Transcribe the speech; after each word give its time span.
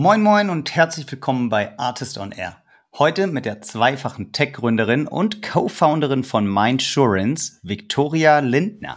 Moin 0.00 0.22
Moin 0.22 0.48
und 0.48 0.76
herzlich 0.76 1.10
willkommen 1.10 1.48
bei 1.48 1.76
Artist 1.76 2.18
on 2.18 2.30
Air. 2.30 2.62
Heute 2.96 3.26
mit 3.26 3.44
der 3.44 3.62
zweifachen 3.62 4.30
Tech-Gründerin 4.30 5.08
und 5.08 5.42
Co-Founderin 5.42 6.22
von 6.22 6.46
Mindsurance, 6.46 7.58
Victoria 7.64 8.38
Lindner. 8.38 8.96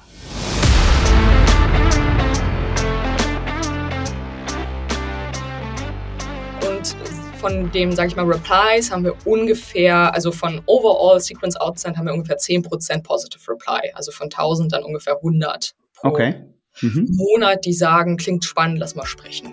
Und 6.70 6.96
von 7.40 7.72
dem, 7.72 7.94
sage 7.94 8.10
ich 8.10 8.16
mal, 8.16 8.26
Replies 8.32 8.92
haben 8.92 9.04
wir 9.04 9.16
ungefähr, 9.26 10.14
also 10.14 10.32
von 10.32 10.62
Overall 10.68 11.20
Sequence 11.20 11.56
Outsend 11.56 11.98
haben 11.98 12.06
wir 12.06 12.14
ungefähr 12.14 12.38
10% 12.38 13.02
Positive 13.02 13.42
Reply, 13.52 13.92
also 13.96 14.12
von 14.12 14.26
1000 14.26 14.72
dann 14.72 14.84
ungefähr 14.84 15.16
100 15.16 15.74
pro 15.96 16.10
okay. 16.10 16.46
mhm. 16.82 17.08
Monat, 17.10 17.66
die 17.66 17.74
sagen, 17.74 18.18
klingt 18.18 18.46
spannend, 18.46 18.78
lass 18.78 18.94
mal 18.94 19.08
sprechen. 19.08 19.52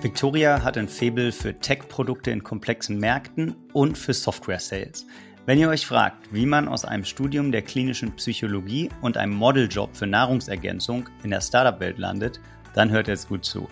Victoria 0.00 0.62
hat 0.62 0.78
ein 0.78 0.86
Faible 0.86 1.32
für 1.32 1.58
Tech-Produkte 1.58 2.30
in 2.30 2.44
komplexen 2.44 2.98
Märkten 3.00 3.56
und 3.72 3.98
für 3.98 4.14
Software-Sales. 4.14 5.04
Wenn 5.44 5.58
ihr 5.58 5.68
euch 5.68 5.84
fragt, 5.84 6.32
wie 6.32 6.46
man 6.46 6.68
aus 6.68 6.84
einem 6.84 7.04
Studium 7.04 7.50
der 7.50 7.62
klinischen 7.62 8.14
Psychologie 8.14 8.90
und 9.00 9.16
einem 9.16 9.34
Modeljob 9.34 9.96
für 9.96 10.06
Nahrungsergänzung 10.06 11.08
in 11.24 11.30
der 11.30 11.40
Startup-Welt 11.40 11.98
landet, 11.98 12.40
dann 12.74 12.90
hört 12.90 13.08
jetzt 13.08 13.28
gut 13.28 13.44
zu. 13.44 13.68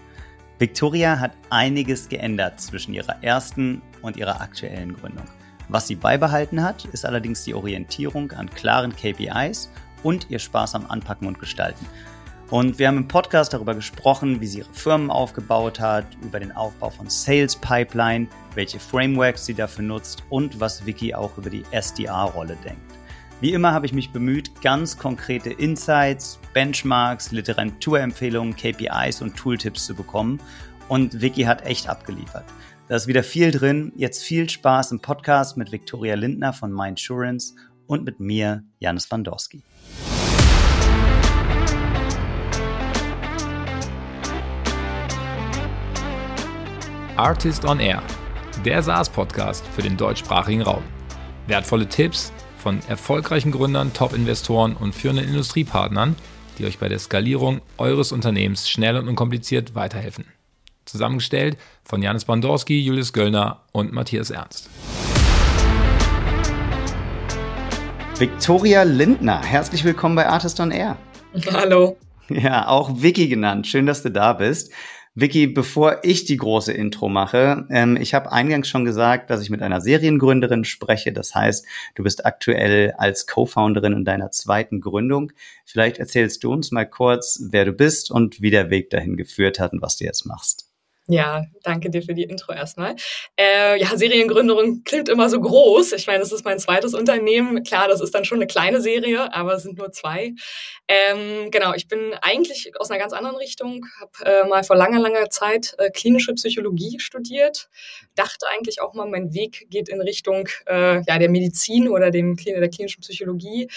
Victoria 0.59 1.21
hat 1.21 1.31
einiges 1.51 2.09
geändert 2.09 2.61
zwischen 2.61 2.93
ihrer 2.93 3.23
ersten 3.23 3.81
und 4.03 4.17
ihrer 4.17 4.41
aktuellen 4.41 4.97
Gründung. 4.97 5.27
Was 5.69 5.87
sie 5.87 5.95
beibehalten 5.95 6.61
hat, 6.61 6.87
ist 6.87 7.07
allerdings 7.07 7.45
die 7.45 7.55
Orientierung 7.55 8.33
an 8.33 8.51
klaren 8.51 8.97
KPIs 8.97 9.71
und 10.03 10.29
ihr 10.29 10.41
Spaß 10.41 10.75
am 10.75 10.87
Anpacken 10.87 11.29
und 11.29 11.39
Gestalten. 11.39 11.87
Und 12.51 12.79
wir 12.79 12.87
haben 12.87 12.99
im 12.99 13.09
Podcast 13.09 13.53
darüber 13.53 13.75
gesprochen, 13.75 14.41
wie 14.41 14.47
sie 14.47 14.59
ihre 14.59 14.73
Firmen 14.73 15.11
aufgebaut 15.11 15.81
hat, 15.81 16.07
über 16.23 16.39
den 16.39 16.53
Aufbau 16.53 16.91
von 16.91 17.11
Sales 17.11 17.57
Pipeline, 17.57 18.29
welche 18.55 18.79
Frameworks 18.79 19.47
sie 19.47 19.55
dafür 19.55 19.85
nutzt 19.85 20.23
und 20.31 20.61
was 20.61 20.87
Vicky 20.87 21.13
auch 21.13 21.37
über 21.39 21.51
die 21.51 21.65
SDR-Rolle 21.73 22.57
denkt. 22.65 22.81
Wie 23.41 23.53
immer 23.53 23.73
habe 23.73 23.85
ich 23.85 23.93
mich 23.93 24.13
bemüht, 24.13 24.63
ganz 24.63 24.97
konkrete 24.97 25.51
Insights, 25.51 26.39
Benchmarks, 26.55 27.33
Literaturempfehlungen, 27.33 28.55
KPIs 28.55 29.23
und 29.23 29.37
Tooltips 29.37 29.85
zu 29.85 29.95
bekommen. 29.95 30.41
Und 30.89 31.21
Vicky 31.21 31.43
hat 31.43 31.67
echt 31.67 31.89
abgeliefert. 31.89 32.45
Da 32.89 32.95
ist 32.95 33.09
wieder 33.09 33.25
viel 33.25 33.51
drin. 33.51 33.93
Jetzt 33.97 34.23
viel 34.23 34.49
Spaß 34.49 34.93
im 34.93 35.01
Podcast 35.01 35.57
mit 35.57 35.73
Victoria 35.73 36.15
Lindner 36.15 36.53
von 36.53 36.73
Mindsurance 36.73 37.57
und 37.89 38.05
mit 38.05 38.21
mir, 38.21 38.63
Janis 38.79 39.09
Bandorski. 39.09 39.63
Artist 47.17 47.65
on 47.65 47.81
Air, 47.81 48.03
der 48.63 48.83
SaaS-Podcast 48.83 49.67
für 49.69 49.81
den 49.81 49.97
deutschsprachigen 49.97 50.61
Raum. 50.61 50.83
Wertvolle 51.47 51.89
Tipps 51.89 52.31
von 52.59 52.81
erfolgreichen 52.89 53.53
Gründern, 53.53 53.95
Top-Investoren 53.95 54.77
und 54.77 54.95
führenden 54.95 55.27
Industriepartnern, 55.27 56.15
die 56.59 56.67
euch 56.67 56.79
bei 56.79 56.91
der 56.91 56.99
Skalierung 56.99 57.63
eures 57.79 58.13
Unternehmens 58.13 58.69
schnell 58.69 58.99
und 58.99 59.09
unkompliziert 59.09 59.75
weiterhelfen. 59.75 60.27
Zusammengestellt 60.85 61.57
von 61.85 62.03
Janis 62.03 62.27
Bandorski, 62.27 62.79
Julius 62.81 63.15
Göllner 63.15 63.63
und 63.73 63.95
Matthias 63.95 64.29
Ernst. 64.29 64.69
Victoria 68.19 68.83
Lindner, 68.83 69.43
herzlich 69.43 69.85
willkommen 69.85 70.17
bei 70.17 70.29
Artist 70.29 70.61
on 70.61 70.71
Air. 70.71 70.99
Hallo. 71.51 71.97
Ja, 72.29 72.67
auch 72.69 72.91
Vicky 73.01 73.29
genannt. 73.29 73.67
Schön, 73.67 73.87
dass 73.87 74.03
du 74.03 74.11
da 74.11 74.33
bist. 74.33 74.73
Vicky, 75.19 75.47
bevor 75.47 76.01
ich 76.03 76.27
die 76.27 76.37
große 76.37 76.75
Intro 76.75 77.09
mache, 77.09 77.67
ähm, 77.71 77.97
ich 77.97 78.13
habe 78.13 78.33
eingangs 78.33 78.69
schon 78.69 78.85
gesagt, 78.85 79.31
dass 79.31 79.41
ich 79.41 79.49
mit 79.49 79.63
einer 79.63 79.81
Seriengründerin 79.81 80.65
spreche. 80.67 81.11
Das 81.11 81.35
heißt, 81.35 81.65
du 81.95 82.03
bist 82.03 82.27
aktuell 82.27 82.93
als 82.99 83.27
Co-Founderin 83.27 83.95
in 83.95 84.05
deiner 84.05 84.31
zweiten 84.31 84.83
Gründung. 84.83 85.33
Vielleicht 85.65 85.97
erzählst 85.97 86.45
du 86.45 86.53
uns 86.53 86.71
mal 86.71 86.85
kurz, 86.85 87.43
wer 87.51 87.65
du 87.65 87.73
bist 87.73 88.11
und 88.11 88.43
wie 88.43 88.51
der 88.51 88.69
Weg 88.69 88.91
dahin 88.91 89.17
geführt 89.17 89.59
hat 89.59 89.73
und 89.73 89.81
was 89.81 89.97
du 89.97 90.05
jetzt 90.05 90.27
machst. 90.27 90.66
Ja, 91.09 91.45
danke 91.63 91.89
dir 91.89 92.03
für 92.03 92.15
die 92.15 92.25
Intro 92.25 92.53
erstmal. 92.53 92.97
Äh, 93.39 93.81
ja, 93.81 93.97
Seriengründung 93.97 94.83
klingt 94.85 95.09
immer 95.09 95.29
so 95.29 95.41
groß. 95.41 95.93
Ich 95.93 96.09
meine, 96.09 96.19
das 96.19 96.33
ist 96.33 96.45
mein 96.45 96.59
zweites 96.59 96.95
Unternehmen. 96.95 97.63
Klar, 97.63 97.87
das 97.87 98.01
ist 98.01 98.13
dann 98.13 98.25
schon 98.25 98.39
eine 98.39 98.49
kleine 98.49 98.81
Serie, 98.81 99.33
aber 99.33 99.55
es 99.55 99.63
sind 99.63 99.79
nur 99.79 99.93
zwei. 99.93 100.33
Ähm, 100.89 101.51
genau, 101.53 101.75
ich 101.75 101.87
bin 101.87 102.15
eigentlich 102.23 102.73
aus 102.81 102.91
einer 102.91 102.99
ganz 102.99 103.13
anderen 103.13 103.37
Richtung, 103.37 103.87
habe 104.01 104.31
äh, 104.31 104.49
mal 104.49 104.65
vor 104.65 104.75
langer, 104.75 104.99
langer 104.99 105.31
Zeit 105.31 105.75
äh, 105.79 105.91
klinische 105.91 106.35
Psychologie 106.35 106.99
studiert. 106.99 107.69
Dachte 108.17 108.47
eigentlich 108.57 108.81
auch 108.81 108.95
mal, 108.95 109.07
mein 109.07 109.33
Weg 109.33 109.67
geht 109.71 109.89
in 109.89 110.01
Richtung 110.01 110.49
äh, 110.67 111.03
ja, 111.07 111.19
der 111.19 111.31
Medizin 111.31 111.89
oder 111.89 112.11
dem, 112.11 112.37
der 112.37 112.69
klinischen 112.69 113.03
Psychologie. 113.03 113.69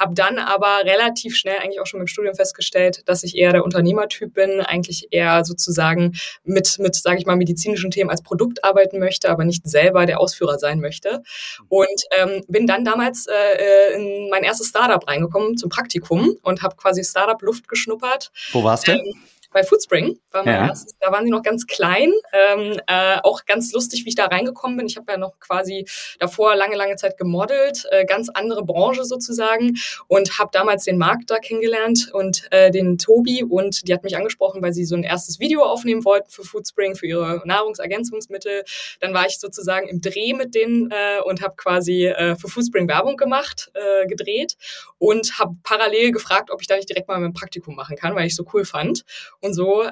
Habe 0.00 0.14
dann 0.14 0.38
aber 0.38 0.84
relativ 0.84 1.36
schnell 1.36 1.58
eigentlich 1.58 1.80
auch 1.80 1.86
schon 1.86 2.00
im 2.00 2.06
Studium 2.06 2.34
festgestellt, 2.34 3.02
dass 3.06 3.24
ich 3.24 3.36
eher 3.36 3.52
der 3.52 3.64
Unternehmertyp 3.64 4.32
bin, 4.32 4.60
eigentlich 4.60 5.08
eher 5.10 5.44
sozusagen 5.44 6.12
mit 6.44 6.77
mit, 6.78 6.94
sage 6.94 7.18
ich 7.18 7.26
mal, 7.26 7.36
medizinischen 7.36 7.90
Themen 7.90 8.10
als 8.10 8.22
Produkt 8.22 8.64
arbeiten 8.64 8.98
möchte, 8.98 9.30
aber 9.30 9.44
nicht 9.44 9.68
selber 9.68 10.06
der 10.06 10.20
Ausführer 10.20 10.58
sein 10.58 10.80
möchte. 10.80 11.22
Und 11.68 12.02
ähm, 12.18 12.44
bin 12.48 12.66
dann 12.66 12.84
damals 12.84 13.26
äh, 13.26 13.94
in 13.94 14.30
mein 14.30 14.42
erstes 14.44 14.68
Startup 14.68 15.06
reingekommen 15.06 15.56
zum 15.56 15.70
Praktikum 15.70 16.36
und 16.42 16.62
habe 16.62 16.76
quasi 16.76 17.04
Startup 17.04 17.40
Luft 17.42 17.68
geschnuppert. 17.68 18.30
Wo 18.52 18.62
warst 18.62 18.88
du? 18.88 18.92
Ähm, 18.92 19.14
bei 19.52 19.64
Foodspring 19.64 20.18
war 20.30 20.44
mein 20.44 20.54
ja. 20.54 20.66
erstes. 20.68 20.96
Da 21.00 21.10
waren 21.10 21.24
sie 21.24 21.30
noch 21.30 21.42
ganz 21.42 21.66
klein. 21.66 22.12
Ähm, 22.32 22.78
äh, 22.86 23.18
auch 23.22 23.44
ganz 23.46 23.72
lustig, 23.72 24.04
wie 24.04 24.10
ich 24.10 24.14
da 24.14 24.26
reingekommen 24.26 24.76
bin. 24.76 24.86
Ich 24.86 24.96
habe 24.96 25.10
ja 25.10 25.18
noch 25.18 25.38
quasi 25.40 25.86
davor 26.18 26.54
lange, 26.54 26.76
lange 26.76 26.96
Zeit 26.96 27.16
gemodelt, 27.16 27.86
äh, 27.90 28.04
ganz 28.04 28.28
andere 28.28 28.64
Branche 28.64 29.04
sozusagen 29.04 29.76
und 30.06 30.38
habe 30.38 30.50
damals 30.52 30.84
den 30.84 30.98
Markt 30.98 31.30
da 31.30 31.38
kennengelernt 31.38 32.10
und 32.12 32.46
äh, 32.50 32.70
den 32.70 32.98
Tobi 32.98 33.42
und 33.42 33.88
die 33.88 33.94
hat 33.94 34.04
mich 34.04 34.16
angesprochen, 34.16 34.60
weil 34.62 34.72
sie 34.72 34.84
so 34.84 34.96
ein 34.96 35.02
erstes 35.02 35.40
Video 35.40 35.62
aufnehmen 35.62 36.04
wollten 36.04 36.30
für 36.30 36.44
Foodspring, 36.44 36.94
für 36.94 37.06
ihre 37.06 37.42
Nahrungsergänzungsmittel. 37.44 38.64
Dann 39.00 39.14
war 39.14 39.26
ich 39.26 39.38
sozusagen 39.38 39.88
im 39.88 40.00
Dreh 40.00 40.34
mit 40.34 40.54
denen 40.54 40.90
äh, 40.90 41.20
und 41.24 41.40
habe 41.40 41.56
quasi 41.56 42.06
äh, 42.06 42.36
für 42.36 42.48
Foodspring 42.48 42.86
Werbung 42.88 43.16
gemacht, 43.16 43.70
äh, 43.74 44.06
gedreht 44.06 44.56
und 44.98 45.38
habe 45.38 45.56
parallel 45.62 46.12
gefragt, 46.12 46.50
ob 46.50 46.60
ich 46.60 46.66
da 46.66 46.76
nicht 46.76 46.88
direkt 46.88 47.08
mal 47.08 47.18
mein 47.18 47.32
Praktikum 47.32 47.74
machen 47.74 47.96
kann, 47.96 48.14
weil 48.14 48.26
ich 48.26 48.36
so 48.36 48.44
cool 48.52 48.64
fand. 48.64 49.04
Und 49.40 49.54
so 49.54 49.82
äh, 49.82 49.88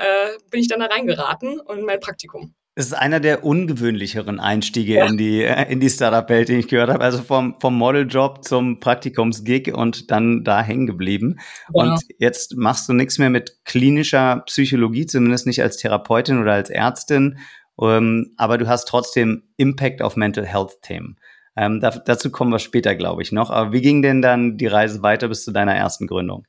bin 0.50 0.60
ich 0.60 0.68
dann 0.68 0.80
da 0.80 0.86
reingeraten 0.86 1.60
und 1.60 1.84
mein 1.84 2.00
Praktikum. 2.00 2.54
Es 2.78 2.88
ist 2.88 2.92
einer 2.92 3.20
der 3.20 3.42
ungewöhnlicheren 3.42 4.38
Einstiege 4.38 4.96
ja. 4.96 5.06
in 5.06 5.16
die, 5.16 5.42
äh, 5.42 5.72
in 5.72 5.80
die 5.80 5.88
Startup-Welt, 5.88 6.50
den 6.50 6.60
ich 6.60 6.68
gehört 6.68 6.90
habe. 6.90 7.02
Also 7.02 7.22
vom, 7.22 7.56
vom 7.58 7.74
Modeljob 7.74 8.44
zum 8.44 8.80
Praktikumsgig 8.80 9.72
und 9.72 10.10
dann 10.10 10.44
da 10.44 10.62
hängen 10.62 10.86
geblieben. 10.86 11.38
Ja. 11.72 11.84
Und 11.84 12.02
jetzt 12.18 12.56
machst 12.56 12.86
du 12.88 12.92
nichts 12.92 13.18
mehr 13.18 13.30
mit 13.30 13.64
klinischer 13.64 14.42
Psychologie, 14.44 15.06
zumindest 15.06 15.46
nicht 15.46 15.62
als 15.62 15.78
Therapeutin 15.78 16.38
oder 16.38 16.52
als 16.52 16.68
Ärztin. 16.68 17.38
Ähm, 17.80 18.34
aber 18.36 18.58
du 18.58 18.66
hast 18.66 18.86
trotzdem 18.86 19.44
Impact 19.56 20.02
auf 20.02 20.16
Mental 20.16 20.44
Health-Themen. 20.44 21.16
Ähm, 21.56 21.80
da, 21.80 21.90
dazu 21.90 22.30
kommen 22.30 22.52
wir 22.52 22.58
später, 22.58 22.94
glaube 22.94 23.22
ich, 23.22 23.32
noch. 23.32 23.48
Aber 23.48 23.72
wie 23.72 23.80
ging 23.80 24.02
denn 24.02 24.20
dann 24.20 24.58
die 24.58 24.66
Reise 24.66 25.02
weiter 25.02 25.28
bis 25.28 25.44
zu 25.44 25.52
deiner 25.52 25.74
ersten 25.74 26.06
Gründung? 26.06 26.46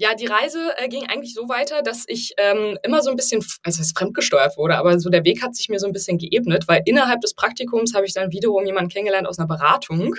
Ja, 0.00 0.14
die 0.14 0.26
Reise 0.26 0.60
äh, 0.76 0.88
ging 0.88 1.08
eigentlich 1.08 1.34
so 1.34 1.48
weiter, 1.48 1.82
dass 1.82 2.04
ich 2.06 2.32
ähm, 2.36 2.78
immer 2.84 3.02
so 3.02 3.10
ein 3.10 3.16
bisschen, 3.16 3.44
also 3.64 3.82
es 3.82 3.90
fremdgesteuert 3.90 4.56
wurde, 4.56 4.78
aber 4.78 5.00
so 5.00 5.10
der 5.10 5.24
Weg 5.24 5.42
hat 5.42 5.56
sich 5.56 5.68
mir 5.68 5.80
so 5.80 5.88
ein 5.88 5.92
bisschen 5.92 6.18
geebnet, 6.18 6.68
weil 6.68 6.82
innerhalb 6.84 7.20
des 7.20 7.34
Praktikums 7.34 7.94
habe 7.94 8.06
ich 8.06 8.14
dann 8.14 8.30
wiederum 8.30 8.64
jemanden 8.64 8.90
kennengelernt 8.90 9.26
aus 9.26 9.40
einer 9.40 9.48
Beratung, 9.48 10.14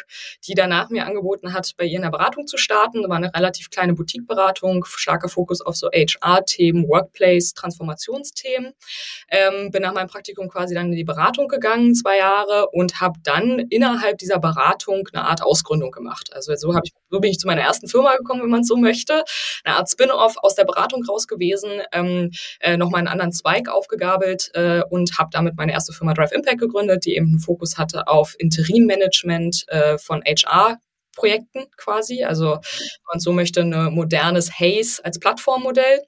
die 0.46 0.54
danach 0.54 0.90
mir 0.90 1.06
angeboten 1.06 1.54
hat, 1.54 1.72
bei 1.78 1.86
ihr 1.86 1.96
in 1.96 2.02
der 2.02 2.10
Beratung 2.10 2.46
zu 2.46 2.58
starten. 2.58 3.04
Da 3.04 3.08
war 3.08 3.16
eine 3.16 3.34
relativ 3.34 3.70
kleine 3.70 3.94
Boutique-Beratung, 3.94 4.84
starker 4.86 5.30
Fokus 5.30 5.62
auf 5.62 5.78
so 5.78 5.88
HR-Themen, 5.88 6.90
Workplace, 6.90 7.54
Transformationsthemen. 7.54 8.74
Ähm, 9.30 9.72
bin 9.72 9.82
nach 9.82 9.94
meinem 9.94 10.10
Praktikum 10.10 10.50
quasi 10.50 10.76
dann 10.76 10.88
in 10.88 10.98
die 10.98 11.06
Beratung 11.06 11.48
gegangen, 11.48 11.96
zwei 11.96 12.18
Jahre, 12.18 12.68
und 12.72 13.00
habe 13.00 13.18
dann 13.24 13.60
innerhalb 13.70 14.18
dieser 14.18 14.40
Beratung 14.40 15.08
eine 15.14 15.24
Art 15.24 15.42
Ausgründung 15.42 15.92
gemacht. 15.92 16.34
Also 16.34 16.54
so, 16.58 16.78
ich, 16.84 16.92
so 17.10 17.22
bin 17.22 17.32
ich 17.32 17.40
zu 17.40 17.48
meiner 17.48 17.62
ersten 17.62 17.88
Firma 17.88 18.18
gekommen, 18.18 18.42
wenn 18.42 18.50
man 18.50 18.62
es 18.62 18.68
so 18.68 18.76
möchte 18.76 19.24
eine 19.70 19.78
Art 19.78 19.90
Spin-off 19.90 20.36
aus 20.38 20.56
der 20.56 20.66
Beratung 20.66 21.04
raus 21.06 21.28
gewesen, 21.28 21.82
ähm, 21.92 22.32
äh, 22.60 22.78
nochmal 22.78 23.00
einen 23.00 23.08
anderen 23.08 23.32
Zweig 23.32 23.70
aufgegabelt 23.70 24.52
äh, 24.54 24.82
und 24.90 25.18
habe 25.18 25.30
damit 25.32 25.56
meine 25.56 25.72
erste 25.72 25.94
Firma 25.94 26.14
Drive 26.14 26.32
Impact 26.32 26.60
gegründet, 26.60 27.06
die 27.06 27.16
eben 27.16 27.28
einen 27.28 27.40
Fokus 27.40 27.78
hatte 27.78 28.08
auf 28.08 28.36
Interimmanagement 28.38 29.66
äh, 29.68 29.98
von 29.98 30.24
HR 30.24 30.78
Projekten 31.16 31.66
quasi. 31.78 32.24
Also, 32.24 32.60
man 33.12 33.20
so 33.20 33.34
möchte, 33.34 33.62
ein 33.62 33.94
modernes 33.94 34.52
Haze 34.60 35.04
als 35.04 35.20
Plattformmodell. 35.20 36.02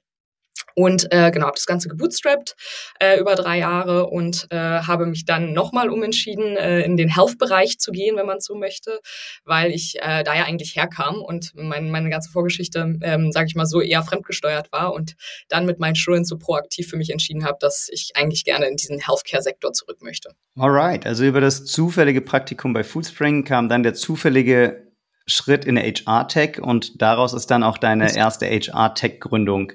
Und 0.74 1.12
äh, 1.12 1.30
genau, 1.30 1.46
habe 1.46 1.56
das 1.56 1.66
Ganze 1.66 1.88
gebootstrapped 1.88 2.54
äh, 3.00 3.18
über 3.18 3.34
drei 3.34 3.58
Jahre 3.58 4.06
und 4.06 4.46
äh, 4.50 4.56
habe 4.56 5.06
mich 5.06 5.24
dann 5.24 5.52
nochmal 5.52 5.90
umentschieden, 5.90 6.56
äh, 6.56 6.82
in 6.82 6.96
den 6.96 7.14
Health-Bereich 7.14 7.78
zu 7.78 7.92
gehen, 7.92 8.16
wenn 8.16 8.26
man 8.26 8.40
so 8.40 8.54
möchte, 8.54 9.00
weil 9.44 9.70
ich 9.72 9.96
äh, 10.00 10.22
da 10.24 10.34
ja 10.34 10.44
eigentlich 10.44 10.76
herkam 10.76 11.22
und 11.22 11.52
mein, 11.54 11.90
meine 11.90 12.10
ganze 12.10 12.30
Vorgeschichte, 12.30 12.98
ähm, 13.02 13.32
sage 13.32 13.46
ich 13.48 13.54
mal 13.54 13.66
so, 13.66 13.80
eher 13.80 14.02
fremdgesteuert 14.02 14.72
war 14.72 14.92
und 14.92 15.14
dann 15.48 15.66
mit 15.66 15.78
meinen 15.78 15.94
Insurance 16.02 16.28
so 16.28 16.38
proaktiv 16.38 16.88
für 16.88 16.96
mich 16.96 17.10
entschieden 17.10 17.44
habe, 17.44 17.58
dass 17.60 17.88
ich 17.90 18.12
eigentlich 18.14 18.44
gerne 18.44 18.66
in 18.66 18.76
diesen 18.76 18.98
Healthcare-Sektor 18.98 19.72
zurück 19.72 19.98
möchte. 20.02 20.30
Alright, 20.58 21.06
also 21.06 21.24
über 21.24 21.40
das 21.40 21.64
zufällige 21.64 22.20
Praktikum 22.20 22.72
bei 22.72 22.84
Foodspring 22.84 23.44
kam 23.44 23.68
dann 23.68 23.82
der 23.82 23.94
zufällige 23.94 24.92
Schritt 25.26 25.64
in 25.64 25.76
der 25.76 25.84
HR-Tech 25.84 26.60
und 26.60 27.00
daraus 27.00 27.32
ist 27.32 27.50
dann 27.50 27.62
auch 27.62 27.78
deine 27.78 28.14
erste 28.14 28.46
HR-Tech-Gründung 28.46 29.72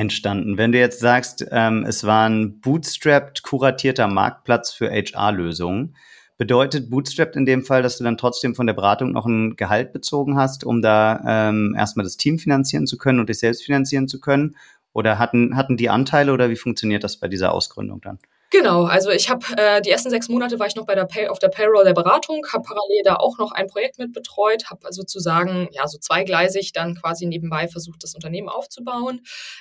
entstanden. 0.00 0.56
Wenn 0.56 0.72
du 0.72 0.78
jetzt 0.78 1.00
sagst, 1.00 1.46
ähm, 1.50 1.84
es 1.86 2.04
war 2.04 2.28
ein 2.28 2.60
bootstrapped, 2.60 3.42
kuratierter 3.42 4.08
Marktplatz 4.08 4.72
für 4.72 4.90
HR-Lösungen, 4.90 5.94
bedeutet 6.38 6.88
bootstrapped 6.88 7.36
in 7.36 7.44
dem 7.44 7.64
Fall, 7.64 7.82
dass 7.82 7.98
du 7.98 8.04
dann 8.04 8.16
trotzdem 8.16 8.54
von 8.54 8.66
der 8.66 8.72
Beratung 8.72 9.12
noch 9.12 9.26
ein 9.26 9.56
Gehalt 9.56 9.92
bezogen 9.92 10.38
hast, 10.38 10.64
um 10.64 10.80
da 10.80 11.22
ähm, 11.26 11.74
erstmal 11.76 12.04
das 12.04 12.16
Team 12.16 12.38
finanzieren 12.38 12.86
zu 12.86 12.96
können 12.96 13.20
und 13.20 13.28
dich 13.28 13.40
selbst 13.40 13.62
finanzieren 13.62 14.08
zu 14.08 14.20
können? 14.20 14.56
Oder 14.94 15.18
hatten, 15.18 15.54
hatten 15.54 15.76
die 15.76 15.90
Anteile 15.90 16.32
oder 16.32 16.48
wie 16.48 16.56
funktioniert 16.56 17.04
das 17.04 17.18
bei 17.18 17.28
dieser 17.28 17.52
Ausgründung 17.52 18.00
dann? 18.00 18.18
Genau, 18.52 18.82
also 18.86 19.10
ich 19.10 19.30
habe 19.30 19.46
äh, 19.56 19.80
die 19.80 19.90
ersten 19.90 20.10
sechs 20.10 20.28
Monate 20.28 20.58
war 20.58 20.66
ich 20.66 20.74
noch 20.74 20.84
bei 20.84 20.96
der 20.96 21.04
Pay 21.04 21.28
auf 21.28 21.38
der 21.38 21.48
Payroll 21.50 21.84
der 21.84 21.92
Beratung, 21.94 22.44
habe 22.52 22.64
parallel 22.64 23.02
da 23.04 23.14
auch 23.14 23.38
noch 23.38 23.52
ein 23.52 23.68
Projekt 23.68 23.98
mit 24.00 24.12
betreut, 24.12 24.64
habe 24.70 24.92
sozusagen 24.92 25.68
ja 25.70 25.86
so 25.86 25.98
zweigleisig 25.98 26.72
dann 26.72 26.96
quasi 26.96 27.26
nebenbei 27.26 27.68
versucht, 27.68 28.02
das 28.02 28.16
Unternehmen 28.16 28.48
aufzubauen. 28.48 29.20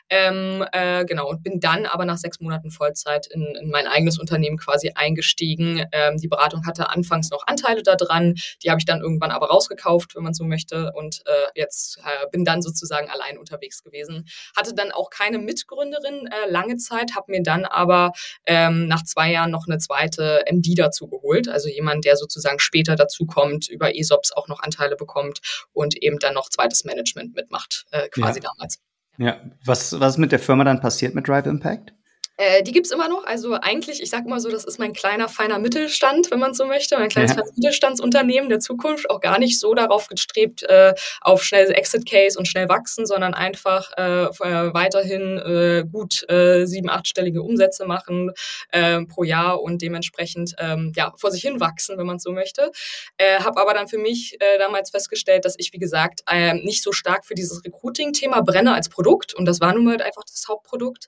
Ähm, 0.09 0.65
äh, 0.71 1.05
genau 1.05 1.29
und 1.29 1.43
bin 1.43 1.59
dann 1.59 1.85
aber 1.85 2.03
nach 2.05 2.17
sechs 2.17 2.39
Monaten 2.39 2.71
Vollzeit 2.71 3.27
in, 3.27 3.43
in 3.61 3.69
mein 3.69 3.85
eigenes 3.85 4.17
Unternehmen 4.17 4.57
quasi 4.57 4.91
eingestiegen. 4.95 5.85
Ähm, 5.91 6.17
die 6.17 6.27
Beratung 6.27 6.65
hatte 6.65 6.89
anfangs 6.89 7.29
noch 7.29 7.45
Anteile 7.45 7.83
daran, 7.83 8.33
die 8.63 8.71
habe 8.71 8.79
ich 8.79 8.85
dann 8.85 9.01
irgendwann 9.01 9.29
aber 9.29 9.49
rausgekauft, 9.49 10.15
wenn 10.15 10.23
man 10.23 10.33
so 10.33 10.45
möchte, 10.45 10.91
und 10.95 11.21
äh, 11.27 11.31
jetzt 11.53 11.99
äh, 11.99 12.27
bin 12.31 12.43
dann 12.43 12.63
sozusagen 12.63 13.07
allein 13.11 13.37
unterwegs 13.37 13.83
gewesen. 13.83 14.25
Hatte 14.57 14.73
dann 14.73 14.91
auch 14.91 15.11
keine 15.11 15.37
Mitgründerin 15.37 16.25
äh, 16.27 16.49
lange 16.49 16.77
Zeit, 16.77 17.15
habe 17.15 17.31
mir 17.31 17.43
dann 17.43 17.65
aber 17.65 18.13
ähm, 18.47 18.78
nach 18.87 19.03
zwei 19.03 19.31
Jahren 19.31 19.51
noch 19.51 19.67
eine 19.67 19.77
zweite 19.77 20.43
MD 20.51 20.77
dazu 20.77 21.07
geholt, 21.07 21.47
also 21.49 21.69
jemand, 21.69 22.05
der 22.05 22.15
sozusagen 22.15 22.59
später 22.59 22.95
dazu 22.95 23.25
kommt, 23.25 23.67
über 23.69 23.95
ESOPs 23.95 24.31
auch 24.31 24.47
noch 24.47 24.61
Anteile 24.61 24.95
bekommt 24.95 25.39
und 25.73 25.95
eben 26.01 26.19
dann 26.19 26.33
noch 26.33 26.49
zweites 26.49 26.85
Management 26.85 27.35
mitmacht, 27.35 27.85
äh, 27.91 28.09
quasi 28.09 28.39
ja. 28.39 28.49
damals. 28.49 28.79
Ja, 29.17 29.41
was, 29.65 29.99
was 29.99 30.13
ist 30.13 30.17
mit 30.17 30.31
der 30.31 30.39
Firma 30.39 30.63
dann 30.63 30.79
passiert 30.79 31.13
mit 31.13 31.27
Drive 31.27 31.45
Impact? 31.45 31.93
Äh, 32.39 32.63
die 32.63 32.71
gibt's 32.71 32.91
immer 32.91 33.09
noch. 33.09 33.25
Also 33.25 33.53
eigentlich, 33.53 34.01
ich 34.01 34.09
sage 34.09 34.25
immer 34.25 34.39
so, 34.39 34.49
das 34.49 34.63
ist 34.63 34.79
mein 34.79 34.93
kleiner, 34.93 35.27
feiner 35.27 35.59
Mittelstand, 35.59 36.31
wenn 36.31 36.39
man 36.39 36.53
so 36.53 36.65
möchte. 36.65 36.97
Mein 36.97 37.09
kleines 37.09 37.35
ja. 37.35 37.43
Mittelstandsunternehmen 37.55 38.49
der 38.49 38.61
Zukunft. 38.61 39.09
Auch 39.09 39.19
gar 39.19 39.39
nicht 39.39 39.59
so 39.59 39.73
darauf 39.73 40.07
gestrebt, 40.07 40.63
äh, 40.63 40.93
auf 41.19 41.43
schnell 41.43 41.69
Exit-Case 41.69 42.39
und 42.39 42.47
schnell 42.47 42.69
wachsen, 42.69 43.05
sondern 43.05 43.33
einfach 43.33 43.91
äh, 43.97 44.23
äh 44.23 44.73
weiterhin 44.73 45.37
äh, 45.37 45.83
gut 45.91 46.27
äh, 46.29 46.65
sieben-, 46.65 46.89
achtstellige 46.89 47.41
Umsätze 47.41 47.85
machen 47.85 48.31
äh, 48.71 49.01
pro 49.05 49.23
Jahr 49.23 49.61
und 49.61 49.81
dementsprechend 49.81 50.55
ähm, 50.59 50.93
ja, 50.95 51.13
vor 51.17 51.31
sich 51.31 51.41
hin 51.41 51.59
wachsen, 51.59 51.97
wenn 51.97 52.05
man 52.05 52.19
so 52.19 52.31
möchte. 52.31 52.71
Habe 53.19 53.59
aber 53.59 53.73
dann 53.73 53.87
für 53.87 53.97
mich 53.97 54.37
damals 54.59 54.91
festgestellt, 54.91 55.43
dass 55.43 55.55
ich, 55.57 55.73
wie 55.73 55.77
gesagt, 55.77 56.21
äh, 56.29 56.53
nicht 56.53 56.83
so 56.83 56.91
stark 56.91 57.25
für 57.25 57.35
dieses 57.35 57.63
Recruiting-Thema 57.65 58.41
brenne 58.41 58.73
als 58.73 58.87
Produkt. 58.87 59.33
Und 59.33 59.45
das 59.45 59.59
war 59.59 59.73
nun 59.73 59.83
mal 59.83 59.91
halt 59.91 60.03
einfach 60.03 60.23
das 60.23 60.45
Hauptprodukt. 60.47 61.07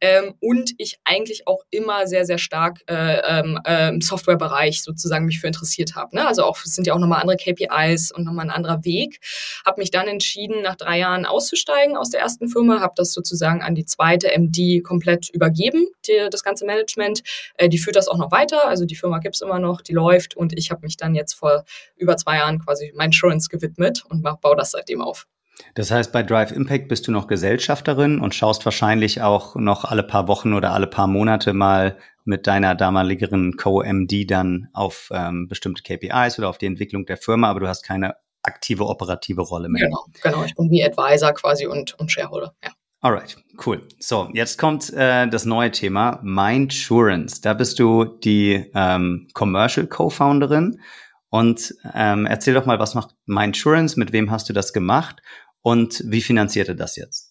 Ähm, 0.00 0.34
ich 0.78 0.98
eigentlich 1.04 1.46
auch 1.46 1.64
immer 1.70 2.06
sehr, 2.06 2.24
sehr 2.24 2.38
stark 2.38 2.80
äh, 2.88 3.20
ähm, 3.40 3.58
äh, 3.64 3.88
im 3.88 4.00
Softwarebereich 4.00 4.82
sozusagen 4.82 5.26
mich 5.26 5.40
für 5.40 5.46
interessiert 5.46 5.94
habe. 5.94 6.16
Ne? 6.16 6.26
Also 6.26 6.44
auch 6.44 6.58
es 6.64 6.74
sind 6.74 6.86
ja 6.86 6.94
auch 6.94 6.98
nochmal 6.98 7.20
andere 7.20 7.36
KPIs 7.36 8.12
und 8.12 8.24
nochmal 8.24 8.46
ein 8.46 8.50
anderer 8.50 8.84
Weg. 8.84 9.20
Habe 9.64 9.80
mich 9.80 9.90
dann 9.90 10.08
entschieden, 10.08 10.62
nach 10.62 10.76
drei 10.76 10.98
Jahren 10.98 11.26
auszusteigen 11.26 11.96
aus 11.96 12.10
der 12.10 12.20
ersten 12.20 12.48
Firma, 12.48 12.80
habe 12.80 12.94
das 12.96 13.12
sozusagen 13.12 13.62
an 13.62 13.74
die 13.74 13.84
zweite 13.84 14.28
MD 14.36 14.82
komplett 14.82 15.30
übergeben, 15.30 15.86
die, 16.06 16.28
das 16.30 16.42
ganze 16.42 16.64
Management. 16.66 17.22
Äh, 17.54 17.68
die 17.68 17.78
führt 17.78 17.96
das 17.96 18.08
auch 18.08 18.18
noch 18.18 18.30
weiter, 18.30 18.68
also 18.68 18.84
die 18.84 18.96
Firma 18.96 19.18
gibt's 19.18 19.40
immer 19.40 19.58
noch, 19.58 19.80
die 19.80 19.92
läuft 19.92 20.36
und 20.36 20.56
ich 20.56 20.70
habe 20.70 20.82
mich 20.82 20.96
dann 20.96 21.14
jetzt 21.14 21.34
vor 21.34 21.64
über 21.96 22.16
zwei 22.16 22.36
Jahren 22.36 22.58
quasi 22.58 22.92
mein 22.94 23.10
Insurance 23.10 23.48
gewidmet 23.48 24.04
und 24.08 24.22
baue 24.22 24.56
das 24.56 24.70
seitdem 24.72 25.00
auf. 25.00 25.26
Das 25.74 25.90
heißt, 25.90 26.12
bei 26.12 26.22
Drive 26.22 26.52
Impact 26.52 26.88
bist 26.88 27.06
du 27.06 27.12
noch 27.12 27.26
Gesellschafterin 27.26 28.20
und 28.20 28.34
schaust 28.34 28.64
wahrscheinlich 28.64 29.22
auch 29.22 29.56
noch 29.56 29.84
alle 29.84 30.02
paar 30.02 30.28
Wochen 30.28 30.54
oder 30.54 30.72
alle 30.72 30.86
paar 30.86 31.06
Monate 31.06 31.52
mal 31.52 31.96
mit 32.24 32.46
deiner 32.46 32.74
damaligeren 32.74 33.56
Co-MD 33.56 34.30
dann 34.30 34.68
auf 34.72 35.08
ähm, 35.12 35.48
bestimmte 35.48 35.82
KPIs 35.82 36.38
oder 36.38 36.48
auf 36.48 36.58
die 36.58 36.66
Entwicklung 36.66 37.06
der 37.06 37.16
Firma, 37.16 37.50
aber 37.50 37.60
du 37.60 37.68
hast 37.68 37.82
keine 37.82 38.14
aktive 38.42 38.86
operative 38.86 39.42
Rolle 39.42 39.68
mehr. 39.68 39.86
Genau, 39.86 40.06
genau. 40.22 40.44
Ich 40.44 40.54
bin 40.54 40.70
wie 40.70 40.84
Advisor 40.84 41.32
quasi 41.32 41.66
und, 41.66 41.98
und 41.98 42.10
Shareholder, 42.10 42.54
ja. 42.64 42.70
Alright, 43.02 43.38
cool. 43.64 43.88
So, 43.98 44.28
jetzt 44.34 44.58
kommt 44.58 44.92
äh, 44.92 45.26
das 45.26 45.46
neue 45.46 45.70
Thema, 45.70 46.20
Mindsurance. 46.22 47.40
Da 47.40 47.54
bist 47.54 47.78
du 47.78 48.04
die 48.04 48.70
ähm, 48.74 49.26
Commercial 49.32 49.86
Co-Founderin. 49.86 50.78
Und 51.30 51.74
ähm, 51.94 52.26
erzähl 52.26 52.52
doch 52.52 52.66
mal, 52.66 52.78
was 52.78 52.94
macht 52.94 53.14
Mindsurance, 53.24 53.98
mit 53.98 54.12
wem 54.12 54.30
hast 54.30 54.50
du 54.50 54.52
das 54.52 54.74
gemacht 54.74 55.22
und 55.62 56.02
wie 56.06 56.22
finanziert 56.22 56.68
ihr 56.68 56.74
das 56.74 56.96
jetzt? 56.96 57.29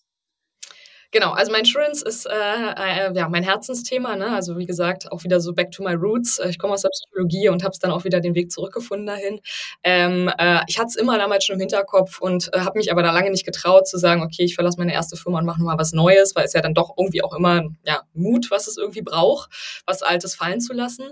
Genau, 1.12 1.32
also 1.32 1.52
mein 1.52 1.62
Insurance 1.62 2.06
ist 2.06 2.28
äh, 2.28 2.30
äh, 2.32 3.14
ja 3.16 3.28
mein 3.30 3.42
Herzensthema. 3.42 4.16
Ne? 4.16 4.28
Also 4.30 4.60
wie 4.60 4.68
gesagt, 4.68 5.12
auch 5.12 5.24
wieder 5.24 5.40
so 5.40 5.54
back 5.54 5.72
to 5.72 5.82
my 5.82 5.94
roots. 5.94 6.38
Äh, 6.38 6.50
ich 6.50 6.60
komme 6.60 6.74
aus 6.74 6.84
der 6.84 6.90
Psychologie 6.90 7.50
und 7.50 7.64
habe 7.64 7.76
dann 7.82 7.90
auch 7.90 8.04
wieder 8.04 8.20
den 8.20 8.36
Weg 8.36 8.52
zurückgefunden 8.52 9.08
dahin. 9.08 9.40
Ähm, 9.84 10.32
äh, 10.38 10.60
ich 10.68 10.78
hatte 10.78 10.90
es 10.90 10.96
immer 10.96 11.18
damals 11.18 11.46
schon 11.46 11.56
im 11.56 11.62
Hinterkopf 11.62 12.22
und 12.22 12.54
äh, 12.54 12.60
habe 12.60 12.78
mich 12.78 12.92
aber 12.92 13.02
da 13.02 13.12
lange 13.12 13.32
nicht 13.32 13.44
getraut 13.46 13.88
zu 13.88 13.98
sagen, 13.98 14.22
okay, 14.22 14.44
ich 14.44 14.54
verlasse 14.54 14.78
meine 14.78 14.94
erste 14.94 15.16
Firma 15.16 15.40
und 15.40 15.46
mache 15.46 15.60
nochmal 15.60 15.80
was 15.80 15.94
Neues, 15.94 16.36
weil 16.36 16.46
es 16.46 16.54
ja 16.54 16.62
dann 16.62 16.76
doch 16.76 16.94
irgendwie 16.96 17.24
auch 17.24 17.34
immer 17.34 17.64
ja 17.84 18.04
Mut, 18.14 18.52
was 18.52 18.68
es 18.68 18.78
irgendwie 18.78 19.02
braucht, 19.02 19.50
was 19.88 20.04
Altes 20.04 20.36
fallen 20.36 20.62
zu 20.62 20.74
lassen. 20.74 21.06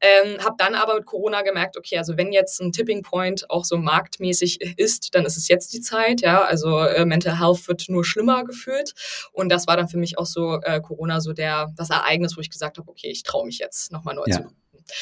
Ähm, 0.00 0.38
habe 0.42 0.54
dann 0.56 0.74
aber 0.74 0.94
mit 0.94 1.04
Corona 1.04 1.42
gemerkt, 1.42 1.76
okay, 1.76 1.98
also 1.98 2.16
wenn 2.16 2.32
jetzt 2.32 2.58
ein 2.62 2.72
Tipping 2.72 3.02
Point 3.02 3.50
auch 3.50 3.66
so 3.66 3.76
marktmäßig 3.76 4.62
ist, 4.78 5.14
dann 5.14 5.26
ist 5.26 5.36
es 5.36 5.48
jetzt 5.48 5.74
die 5.74 5.82
Zeit. 5.82 6.22
Ja, 6.22 6.40
also 6.42 6.78
äh, 6.78 7.04
Mental 7.04 7.38
Health 7.38 7.68
wird 7.68 7.84
nur 7.88 8.04
schlimmer 8.06 8.44
gefühlt. 8.44 8.94
Und 9.32 9.41
das 9.48 9.66
war 9.66 9.76
dann 9.76 9.88
für 9.88 9.98
mich 9.98 10.18
auch 10.18 10.26
so 10.26 10.60
äh, 10.62 10.80
Corona 10.80 11.20
so 11.20 11.32
der 11.32 11.72
das 11.76 11.90
Ereignis, 11.90 12.36
wo 12.36 12.40
ich 12.40 12.50
gesagt 12.50 12.78
habe, 12.78 12.88
okay, 12.88 13.08
ich 13.08 13.22
traue 13.22 13.46
mich 13.46 13.58
jetzt 13.58 13.92
nochmal 13.92 14.14
neu 14.14 14.24
ja. 14.26 14.36
zu 14.36 14.48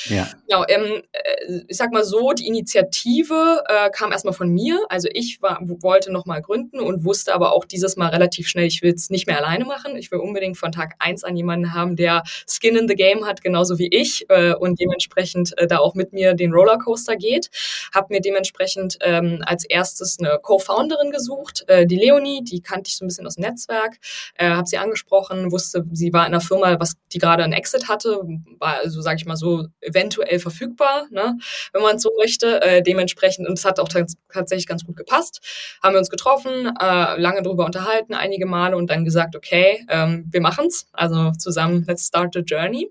ja. 0.07 0.29
Genau, 0.49 0.65
ähm, 0.69 1.03
äh, 1.13 1.61
ich 1.69 1.77
sag 1.77 1.93
mal 1.93 2.05
so, 2.05 2.33
die 2.33 2.47
Initiative 2.47 3.63
äh, 3.69 3.91
kam 3.91 4.13
erstmal 4.13 4.35
von 4.35 4.49
mir. 4.49 4.81
Also 4.89 5.09
ich 5.13 5.41
war, 5.43 5.59
wollte 5.63 6.13
nochmal 6.13 6.43
gründen 6.43 6.81
und 6.81 7.05
wusste 7.05 7.35
aber 7.35 7.53
auch 7.53 7.65
dieses 7.65 7.97
Mal 7.97 8.09
relativ 8.09 8.49
schnell, 8.49 8.67
ich 8.67 8.83
will 8.83 8.93
es 8.95 9.11
nicht 9.11 9.27
mehr 9.27 9.39
alleine 9.39 9.65
machen. 9.65 9.97
Ich 9.97 10.11
will 10.11 10.19
unbedingt 10.19 10.59
von 10.59 10.73
Tag 10.73 10.95
eins 10.99 11.25
an 11.25 11.37
jemanden 11.37 11.75
haben, 11.75 11.97
der 11.97 12.23
Skin 12.47 12.77
in 12.77 12.89
the 12.89 12.95
Game 12.95 13.27
hat, 13.27 13.43
genauso 13.43 13.79
wie 13.79 13.89
ich 13.89 14.27
äh, 14.29 14.55
und 14.55 14.81
dementsprechend 14.81 15.57
äh, 15.59 15.67
da 15.67 15.79
auch 15.79 15.95
mit 15.95 16.13
mir 16.13 16.35
den 16.35 16.53
Rollercoaster 16.53 17.17
geht. 17.17 17.51
Hab 17.95 18.11
mir 18.11 18.21
dementsprechend 18.21 18.99
ähm, 19.01 19.43
als 19.47 19.65
erstes 19.65 20.19
eine 20.19 20.39
Co-Founderin 20.43 21.11
gesucht, 21.11 21.65
äh, 21.69 21.87
die 21.87 21.97
Leonie, 21.97 22.43
die 22.43 22.61
kannte 22.61 22.89
ich 22.89 22.97
so 22.97 23.05
ein 23.05 23.09
bisschen 23.09 23.27
aus 23.27 23.37
dem 23.37 23.43
Netzwerk, 23.43 23.97
äh, 24.37 24.49
habe 24.49 24.67
sie 24.67 24.79
angesprochen, 24.79 25.53
wusste, 25.53 25.85
sie 25.93 26.13
war 26.13 26.27
in 26.27 26.33
einer 26.33 26.41
Firma, 26.41 26.79
was 26.79 26.95
die 27.13 27.19
gerade 27.19 27.45
ein 27.45 27.53
Exit 27.53 27.89
hatte, 27.89 28.23
war 28.59 28.79
also, 28.83 29.01
sage 29.01 29.17
ich 29.17 29.27
mal 29.27 29.37
so, 29.37 29.67
eventuell 29.81 30.39
verfügbar, 30.39 31.07
ne, 31.11 31.39
wenn 31.73 31.83
man 31.83 31.99
so 31.99 32.11
möchte. 32.19 32.61
Äh, 32.63 32.83
dementsprechend, 32.83 33.49
und 33.49 33.59
es 33.59 33.65
hat 33.65 33.81
auch 33.81 33.89
tatsächlich 34.33 34.67
ganz 34.67 34.85
gut 34.85 34.97
gepasst, 34.97 35.41
haben 35.83 35.95
wir 35.95 35.99
uns 35.99 36.11
getroffen, 36.11 36.73
äh, 36.81 37.21
lange 37.21 37.43
drüber 37.43 37.65
unterhalten, 37.65 38.15
einige 38.15 38.47
Male 38.47 38.77
und 38.77 38.91
dann 38.91 39.05
gesagt, 39.05 39.37
okay, 39.37 39.85
ähm, 39.89 40.27
wir 40.31 40.41
machen's. 40.41 40.87
Also 40.93 41.33
zusammen, 41.33 41.85
let's 41.87 42.07
start 42.07 42.35
the 42.35 42.41
journey. 42.41 42.91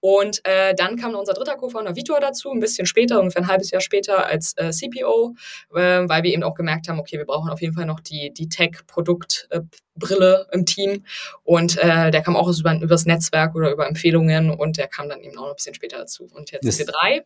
Und 0.00 0.40
äh, 0.44 0.74
dann 0.74 0.96
kam 0.96 1.12
noch 1.12 1.20
unser 1.20 1.34
dritter 1.34 1.56
Co-Founder 1.56 1.96
Vitor 1.96 2.20
dazu, 2.20 2.50
ein 2.50 2.60
bisschen 2.60 2.86
später, 2.86 3.18
ungefähr 3.18 3.42
ein 3.42 3.48
halbes 3.48 3.70
Jahr 3.70 3.80
später 3.80 4.26
als 4.26 4.54
äh, 4.56 4.70
CPO, 4.70 5.34
äh, 5.74 6.08
weil 6.08 6.22
wir 6.22 6.32
eben 6.32 6.42
auch 6.42 6.54
gemerkt 6.54 6.88
haben, 6.88 7.00
okay, 7.00 7.18
wir 7.18 7.26
brauchen 7.26 7.50
auf 7.50 7.60
jeden 7.60 7.74
Fall 7.74 7.86
noch 7.86 8.00
die, 8.00 8.32
die 8.32 8.48
Tech-Produktbrille 8.48 10.46
im 10.52 10.66
Team. 10.66 11.04
Und 11.42 11.78
äh, 11.78 12.10
der 12.10 12.22
kam 12.22 12.36
auch 12.36 12.48
über, 12.48 12.74
übers 12.80 13.06
Netzwerk 13.06 13.54
oder 13.54 13.72
über 13.72 13.88
Empfehlungen 13.88 14.50
und 14.50 14.76
der 14.76 14.88
kam 14.88 15.08
dann 15.08 15.20
eben 15.20 15.36
auch 15.38 15.42
noch 15.42 15.50
ein 15.50 15.56
bisschen 15.56 15.74
später 15.74 15.98
dazu. 15.98 16.28
Und 16.32 16.52
jetzt 16.52 16.66
das, 16.66 16.76
sind 16.76 16.88
wir 16.88 16.92
drei. 16.92 17.24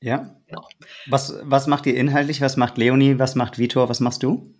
Ja. 0.00 0.36
Genau. 0.46 0.68
Was, 1.06 1.34
was 1.42 1.66
macht 1.66 1.86
ihr 1.86 1.96
inhaltlich? 1.96 2.40
Was 2.40 2.56
macht 2.56 2.78
Leonie? 2.78 3.18
Was 3.18 3.34
macht 3.34 3.58
Vitor? 3.58 3.88
Was 3.88 4.00
machst 4.00 4.22
du? 4.22 4.54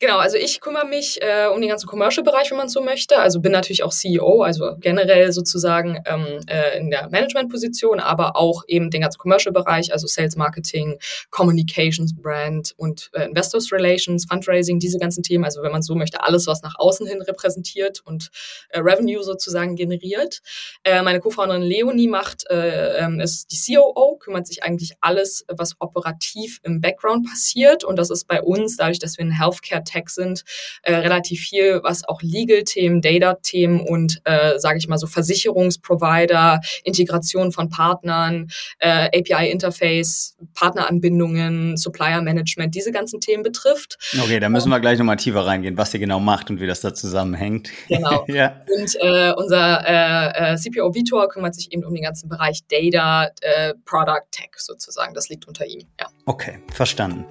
Genau, 0.00 0.18
also 0.18 0.36
ich 0.36 0.60
kümmere 0.60 0.86
mich 0.86 1.20
äh, 1.22 1.48
um 1.52 1.60
den 1.60 1.70
ganzen 1.70 1.88
Commercial-Bereich, 1.88 2.52
wenn 2.52 2.58
man 2.58 2.68
so 2.68 2.80
möchte. 2.80 3.18
Also 3.18 3.40
bin 3.40 3.50
natürlich 3.50 3.82
auch 3.82 3.90
CEO, 3.92 4.42
also 4.42 4.76
generell 4.78 5.32
sozusagen 5.32 6.00
ähm, 6.06 6.38
äh, 6.46 6.78
in 6.78 6.90
der 6.90 7.08
Management-Position, 7.10 7.98
aber 7.98 8.36
auch 8.36 8.62
eben 8.68 8.90
den 8.90 9.00
ganzen 9.00 9.18
Commercial-Bereich, 9.18 9.92
also 9.92 10.06
Sales 10.06 10.36
Marketing, 10.36 11.00
Communications, 11.30 12.14
Brand 12.14 12.74
und 12.76 13.10
äh, 13.12 13.24
Investors 13.24 13.72
Relations, 13.72 14.26
Fundraising, 14.30 14.78
diese 14.78 14.98
ganzen 14.98 15.24
Themen. 15.24 15.44
Also 15.44 15.62
wenn 15.62 15.72
man 15.72 15.82
so 15.82 15.96
möchte, 15.96 16.22
alles, 16.22 16.46
was 16.46 16.62
nach 16.62 16.76
außen 16.78 17.04
hin 17.08 17.20
repräsentiert 17.20 18.00
und 18.04 18.30
äh, 18.68 18.78
Revenue 18.78 19.24
sozusagen 19.24 19.74
generiert. 19.74 20.42
Äh, 20.84 21.02
meine 21.02 21.18
Co-Founderin 21.18 21.62
Leonie 21.62 22.06
macht, 22.06 22.48
äh, 22.50 22.98
ähm, 22.98 23.18
ist 23.18 23.50
die 23.50 23.74
COO, 23.74 24.16
kümmert 24.20 24.46
sich 24.46 24.62
eigentlich 24.62 24.92
alles, 25.00 25.44
was 25.48 25.74
operativ 25.80 26.60
im 26.62 26.80
Background 26.80 27.26
passiert. 27.26 27.82
Und 27.82 27.96
das 27.96 28.10
ist 28.10 28.28
bei 28.28 28.40
uns, 28.40 28.76
dadurch, 28.76 29.00
dass 29.00 29.18
wir 29.18 29.24
ein 29.24 29.36
Healthcare 29.36 29.82
Tech 29.88 30.08
sind, 30.08 30.44
äh, 30.82 30.94
relativ 30.94 31.40
viel, 31.40 31.80
was 31.82 32.06
auch 32.08 32.22
Legal-Themen, 32.22 33.00
Data-Themen 33.00 33.80
und, 33.80 34.20
äh, 34.24 34.58
sage 34.58 34.78
ich 34.78 34.88
mal 34.88 34.98
so, 34.98 35.06
Versicherungsprovider, 35.06 36.60
Integration 36.84 37.52
von 37.52 37.68
Partnern, 37.68 38.48
äh, 38.78 39.08
API-Interface, 39.18 40.36
Partneranbindungen, 40.54 41.76
Supplier-Management, 41.76 42.74
diese 42.74 42.92
ganzen 42.92 43.20
Themen 43.20 43.42
betrifft. 43.42 43.98
Okay, 44.22 44.40
da 44.40 44.48
müssen 44.48 44.70
wir 44.70 44.80
gleich 44.80 44.98
nochmal 44.98 45.16
tiefer 45.16 45.46
reingehen, 45.46 45.76
was 45.76 45.94
ihr 45.94 46.00
genau 46.00 46.20
macht 46.20 46.50
und 46.50 46.60
wie 46.60 46.66
das 46.66 46.80
da 46.80 46.94
zusammenhängt. 46.94 47.70
Genau. 47.88 48.24
ja. 48.28 48.62
Und 48.78 48.96
äh, 49.00 49.32
unser 49.32 49.84
äh, 49.86 50.52
äh 50.52 50.56
CPO 50.56 50.94
Vitor 50.94 51.28
kümmert 51.28 51.54
sich 51.54 51.72
eben 51.72 51.84
um 51.84 51.94
den 51.94 52.02
ganzen 52.02 52.28
Bereich 52.28 52.60
Data, 52.68 53.30
äh, 53.40 53.74
Product, 53.84 54.26
Tech 54.30 54.50
sozusagen. 54.56 55.14
Das 55.14 55.28
liegt 55.28 55.46
unter 55.48 55.66
ihm, 55.66 55.86
ja. 55.98 56.06
Okay, 56.26 56.58
verstanden. 56.72 57.24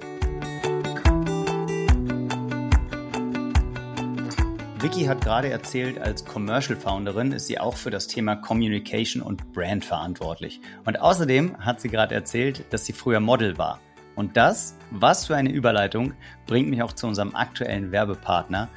Vicky 4.80 5.06
hat 5.06 5.22
gerade 5.22 5.50
erzählt, 5.50 5.98
als 5.98 6.24
Commercial 6.24 6.78
Founderin 6.78 7.32
ist 7.32 7.48
sie 7.48 7.58
auch 7.58 7.76
für 7.76 7.90
das 7.90 8.06
Thema 8.06 8.36
Communication 8.36 9.20
und 9.20 9.52
Brand 9.52 9.84
verantwortlich. 9.84 10.60
Und 10.84 11.00
außerdem 11.00 11.58
hat 11.58 11.80
sie 11.80 11.88
gerade 11.88 12.14
erzählt, 12.14 12.64
dass 12.70 12.86
sie 12.86 12.92
früher 12.92 13.18
Model 13.18 13.58
war. 13.58 13.80
Und 14.14 14.36
das, 14.36 14.76
was 14.92 15.26
für 15.26 15.34
eine 15.34 15.50
Überleitung, 15.50 16.12
bringt 16.46 16.70
mich 16.70 16.80
auch 16.80 16.92
zu 16.92 17.08
unserem 17.08 17.34
aktuellen 17.34 17.90
Werbepartner, 17.90 18.68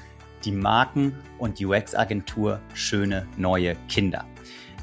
die 0.44 0.52
Marken- 0.52 1.16
und 1.38 1.64
UX-Agentur 1.64 2.60
Schöne 2.74 3.28
Neue 3.38 3.76
Kinder. 3.88 4.26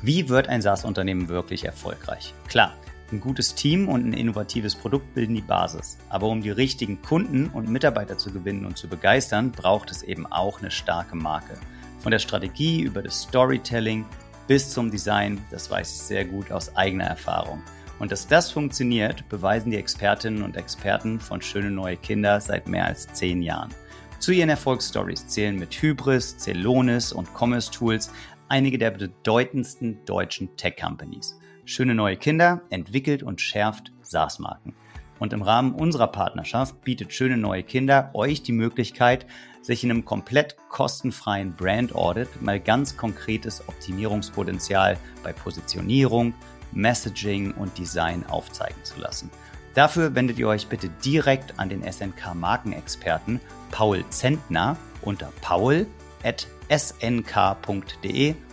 Wie 0.02 0.28
wird 0.28 0.48
ein 0.48 0.62
SaaS-Unternehmen 0.62 1.28
wirklich 1.28 1.64
erfolgreich? 1.64 2.32
Klar, 2.46 2.74
ein 3.12 3.20
gutes 3.20 3.54
Team 3.54 3.88
und 3.88 4.06
ein 4.06 4.12
innovatives 4.12 4.74
Produkt 4.74 5.14
bilden 5.14 5.34
die 5.34 5.40
Basis. 5.40 5.98
Aber 6.08 6.28
um 6.28 6.42
die 6.42 6.50
richtigen 6.50 7.00
Kunden 7.02 7.48
und 7.48 7.68
Mitarbeiter 7.68 8.18
zu 8.18 8.30
gewinnen 8.30 8.66
und 8.66 8.76
zu 8.76 8.88
begeistern, 8.88 9.50
braucht 9.50 9.90
es 9.90 10.02
eben 10.02 10.26
auch 10.26 10.60
eine 10.60 10.70
starke 10.70 11.16
Marke. 11.16 11.54
Von 12.00 12.12
der 12.12 12.18
Strategie 12.18 12.82
über 12.82 13.02
das 13.02 13.22
Storytelling 13.22 14.04
bis 14.46 14.70
zum 14.70 14.90
Design, 14.90 15.40
das 15.50 15.70
weiß 15.70 15.90
ich 15.90 15.98
sehr 15.98 16.24
gut 16.24 16.52
aus 16.52 16.74
eigener 16.76 17.04
Erfahrung. 17.04 17.62
Und 17.98 18.12
dass 18.12 18.26
das 18.26 18.50
funktioniert, 18.50 19.28
beweisen 19.28 19.70
die 19.70 19.76
Expertinnen 19.76 20.42
und 20.42 20.56
Experten 20.56 21.18
von 21.18 21.42
Schöne 21.42 21.70
Neue 21.70 21.96
Kinder 21.96 22.40
seit 22.40 22.68
mehr 22.68 22.86
als 22.86 23.06
zehn 23.12 23.42
Jahren. 23.42 23.74
Zu 24.20 24.32
ihren 24.32 24.48
Erfolgsstories 24.48 25.26
zählen 25.26 25.56
mit 25.56 25.74
Hybris, 25.74 26.38
Celonis 26.38 27.12
und 27.12 27.28
Commerce 27.34 27.70
Tools 27.70 28.10
einige 28.48 28.78
der 28.78 28.90
bedeutendsten 28.90 30.04
deutschen 30.04 30.56
Tech-Companies. 30.56 31.38
Schöne 31.68 31.94
neue 31.94 32.16
Kinder 32.16 32.62
entwickelt 32.70 33.22
und 33.22 33.42
schärft 33.42 33.92
SaaS-Marken. 34.00 34.72
Und 35.18 35.34
im 35.34 35.42
Rahmen 35.42 35.74
unserer 35.74 36.06
Partnerschaft 36.06 36.80
bietet 36.80 37.12
Schöne 37.12 37.36
neue 37.36 37.62
Kinder 37.62 38.10
euch 38.14 38.42
die 38.42 38.52
Möglichkeit, 38.52 39.26
sich 39.60 39.84
in 39.84 39.90
einem 39.90 40.06
komplett 40.06 40.56
kostenfreien 40.70 41.54
Brand 41.54 41.94
Audit 41.94 42.40
mal 42.40 42.58
ganz 42.58 42.96
konkretes 42.96 43.68
Optimierungspotenzial 43.68 44.96
bei 45.22 45.34
Positionierung, 45.34 46.32
Messaging 46.72 47.52
und 47.52 47.76
Design 47.76 48.24
aufzeigen 48.30 48.82
zu 48.82 48.98
lassen. 48.98 49.30
Dafür 49.74 50.14
wendet 50.14 50.38
ihr 50.38 50.48
euch 50.48 50.68
bitte 50.68 50.88
direkt 51.04 51.58
an 51.58 51.68
den 51.68 51.82
SNK 51.82 52.34
Markenexperten 52.34 53.42
Paul 53.72 54.08
Zentner 54.08 54.78
unter 55.02 55.30
paul.snk.de 55.42 55.84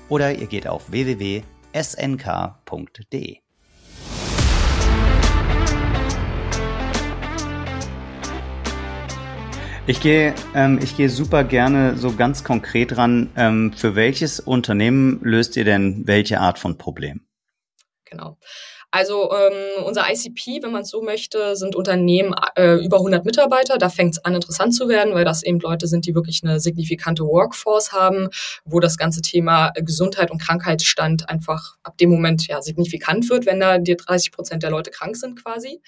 oder 0.10 0.36
ihr 0.36 0.48
geht 0.48 0.68
auf 0.68 0.92
www 0.92 1.44
snk.de. 1.76 3.40
Ich 9.88 10.00
gehe, 10.00 10.34
ähm, 10.56 10.80
ich 10.82 10.98
gehe 10.98 11.10
super 11.10 11.44
gerne 11.44 11.96
so 11.96 12.16
ganz 12.16 12.44
konkret 12.44 12.98
ran. 12.98 13.30
Ähm, 13.36 13.72
für 13.74 13.96
welches 13.96 14.40
Unternehmen 14.40 15.20
löst 15.22 15.58
ihr 15.58 15.66
denn 15.66 16.08
welche 16.08 16.40
Art 16.40 16.58
von 16.58 16.80
Problem? 16.80 17.28
Genau. 18.06 18.40
Also 18.96 19.30
ähm, 19.30 19.84
unser 19.84 20.10
ICP, 20.10 20.64
wenn 20.64 20.72
man 20.72 20.86
so 20.86 21.02
möchte, 21.02 21.58
sind 21.58 21.76
Unternehmen 21.76 22.34
äh, 22.56 22.76
über 22.76 22.96
100 22.96 23.26
Mitarbeiter. 23.26 23.78
Da 23.78 23.90
fängt 23.90 24.14
es 24.14 24.24
an, 24.24 24.36
interessant 24.36 24.74
zu 24.74 24.88
werden, 24.88 25.14
weil 25.14 25.26
das 25.26 25.44
eben 25.44 25.60
Leute 25.60 25.88
sind, 25.88 26.06
die 26.06 26.16
wirklich 26.16 26.44
eine 26.46 26.62
signifikante 26.62 27.24
Workforce 27.24 27.92
haben, 27.92 28.30
wo 28.64 28.80
das 28.80 28.98
ganze 28.98 29.22
Thema 29.22 29.74
Gesundheit 29.76 30.32
und 30.32 30.42
Krankheitsstand 30.42 31.28
einfach 31.28 31.76
ab 31.84 31.98
dem 31.98 32.10
Moment 32.10 32.48
ja 32.48 32.62
signifikant 32.62 33.30
wird, 33.30 33.46
wenn 33.46 33.60
da 33.60 33.80
die 33.80 33.98
30 33.98 34.32
Prozent 34.32 34.64
der 34.64 34.70
Leute 34.70 34.92
krank 34.92 35.18
sind 35.18 35.44
quasi. 35.44 35.82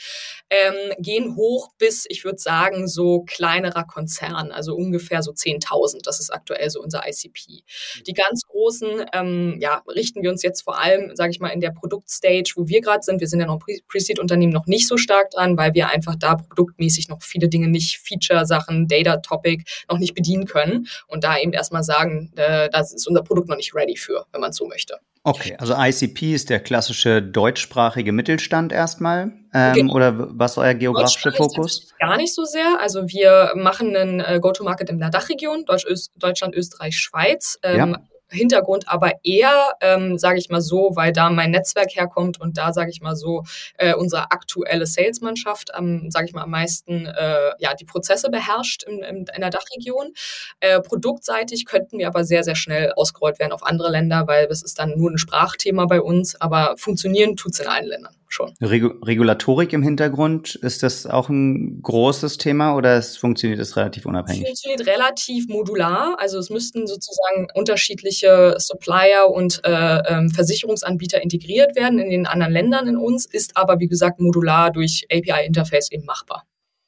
Ähm, 0.49 0.75
gehen 0.99 1.37
hoch 1.37 1.69
bis, 1.77 2.07
ich 2.09 2.25
würde 2.25 2.39
sagen, 2.39 2.89
so 2.89 3.21
kleinerer 3.21 3.85
Konzern, 3.85 4.51
also 4.51 4.75
ungefähr 4.75 5.23
so 5.23 5.31
10.000. 5.31 6.01
Das 6.03 6.19
ist 6.19 6.29
aktuell 6.29 6.69
so 6.69 6.81
unser 6.81 7.07
ICP. 7.07 7.63
Die 8.05 8.13
ganz 8.13 8.41
großen, 8.47 9.05
ähm, 9.13 9.59
ja, 9.61 9.81
richten 9.87 10.23
wir 10.23 10.29
uns 10.29 10.43
jetzt 10.43 10.63
vor 10.63 10.77
allem, 10.77 11.15
sage 11.15 11.31
ich 11.31 11.39
mal, 11.39 11.51
in 11.51 11.61
der 11.61 11.71
Produktstage, 11.71 12.51
wo 12.57 12.67
wir 12.67 12.81
gerade 12.81 12.96
Start 12.97 13.03
sind. 13.03 13.19
Wir 13.19 13.27
sind 13.27 13.39
ja 13.39 13.45
noch 13.45 13.59
Pre-Seed-Unternehmen 13.59 14.53
noch 14.53 14.65
nicht 14.65 14.87
so 14.87 14.97
stark 14.97 15.31
dran, 15.31 15.57
weil 15.57 15.73
wir 15.73 15.89
einfach 15.89 16.15
da 16.15 16.35
produktmäßig 16.35 17.09
noch 17.09 17.21
viele 17.21 17.47
Dinge 17.49 17.67
nicht, 17.67 17.99
Feature-Sachen, 17.99 18.87
Data-Topic 18.87 19.63
noch 19.89 19.99
nicht 19.99 20.15
bedienen 20.15 20.45
können 20.45 20.87
und 21.07 21.23
da 21.23 21.37
eben 21.37 21.53
erstmal 21.53 21.83
sagen, 21.83 22.31
äh, 22.35 22.69
das 22.69 22.93
ist 22.93 23.07
unser 23.07 23.23
Produkt 23.23 23.49
noch 23.49 23.57
nicht 23.57 23.73
ready 23.75 23.97
für, 23.97 24.25
wenn 24.31 24.41
man 24.41 24.51
so 24.51 24.67
möchte. 24.67 24.97
Okay, 25.23 25.57
also 25.59 25.73
ICP 25.77 26.33
ist 26.33 26.49
der 26.49 26.61
klassische 26.61 27.21
deutschsprachige 27.21 28.13
Mittelstand 28.13 28.71
erstmal. 28.71 29.33
Ähm, 29.53 29.73
genau. 29.73 29.93
Oder 29.93 30.13
was 30.17 30.51
ist 30.51 30.57
euer 30.57 30.73
geografischer 30.73 31.33
Fokus? 31.33 31.93
Gar 31.99 32.15
nicht 32.15 32.33
so 32.33 32.45
sehr. 32.45 32.79
Also 32.79 33.09
wir 33.09 33.51
machen 33.55 33.95
einen 33.95 34.21
äh, 34.21 34.39
Go-to-Market 34.39 34.89
in 34.89 34.99
der 34.99 35.09
Dachregion, 35.09 35.65
Deutsch, 35.65 35.85
Öst, 35.85 36.11
Deutschland, 36.15 36.55
Österreich, 36.55 36.97
Schweiz. 36.97 37.59
Ähm, 37.61 37.77
ja. 37.77 37.99
Hintergrund 38.29 38.87
aber 38.87 39.13
eher, 39.23 39.73
ähm, 39.81 40.17
sage 40.17 40.39
ich 40.39 40.49
mal 40.49 40.61
so, 40.61 40.91
weil 40.95 41.11
da 41.13 41.29
mein 41.29 41.51
Netzwerk 41.51 41.95
herkommt 41.95 42.39
und 42.39 42.57
da, 42.57 42.73
sage 42.73 42.89
ich 42.91 43.01
mal 43.01 43.15
so, 43.15 43.43
äh, 43.77 43.93
unsere 43.93 44.31
aktuelle 44.31 44.85
Salesmannschaft, 44.85 45.71
ähm, 45.77 46.09
sage 46.11 46.27
ich 46.27 46.33
mal, 46.33 46.43
am 46.43 46.51
meisten 46.51 47.05
äh, 47.05 47.51
ja, 47.59 47.73
die 47.73 47.85
Prozesse 47.85 48.29
beherrscht 48.29 48.83
in, 48.83 48.99
in, 48.99 49.25
in 49.33 49.41
der 49.41 49.49
Dachregion. 49.49 50.13
Äh, 50.59 50.81
produktseitig 50.81 51.65
könnten 51.65 51.99
wir 51.99 52.07
aber 52.07 52.23
sehr, 52.23 52.43
sehr 52.43 52.55
schnell 52.55 52.91
ausgerollt 52.95 53.39
werden 53.39 53.53
auf 53.53 53.65
andere 53.65 53.91
Länder, 53.91 54.27
weil 54.27 54.47
das 54.47 54.63
ist 54.63 54.79
dann 54.79 54.97
nur 54.97 55.11
ein 55.11 55.17
Sprachthema 55.17 55.85
bei 55.85 56.01
uns, 56.01 56.39
aber 56.39 56.75
funktionieren 56.77 57.35
tut's 57.35 57.59
in 57.59 57.67
allen 57.67 57.85
Ländern 57.85 58.13
schon. 58.29 58.53
Regu 58.61 58.87
Regulatorik 59.03 59.73
im 59.73 59.83
Hintergrund, 59.83 60.55
ist 60.55 60.83
das 60.83 61.05
auch 61.05 61.29
ein 61.29 61.81
großes 61.81 62.37
Thema 62.37 62.75
oder 62.75 62.97
es 62.97 63.17
funktioniert 63.17 63.59
es 63.59 63.75
relativ 63.75 64.05
unabhängig? 64.05 64.41
Es 64.41 64.47
funktioniert 64.47 64.87
relativ 64.87 65.47
modular. 65.47 66.15
Also 66.19 66.39
es 66.39 66.49
müssten 66.49 66.87
sozusagen 66.87 67.47
unterschiedliche 67.53 68.55
Supplier 68.57 69.29
und 69.29 69.61
äh, 69.63 69.99
ähm, 70.07 70.29
Versicherungsanbieter 70.29 71.21
integriert 71.21 71.75
werden 71.75 71.99
in 71.99 72.09
den 72.09 72.27
anderen 72.27 72.53
Ländern 72.53 72.87
in 72.87 72.97
uns, 72.97 73.25
ist 73.25 73.57
aber 73.57 73.79
wie 73.79 73.87
gesagt 73.87 74.19
modular 74.19 74.71
durch 74.71 75.05
API-Interface 75.11 75.91
eben 75.91 76.05
machbar. 76.05 76.43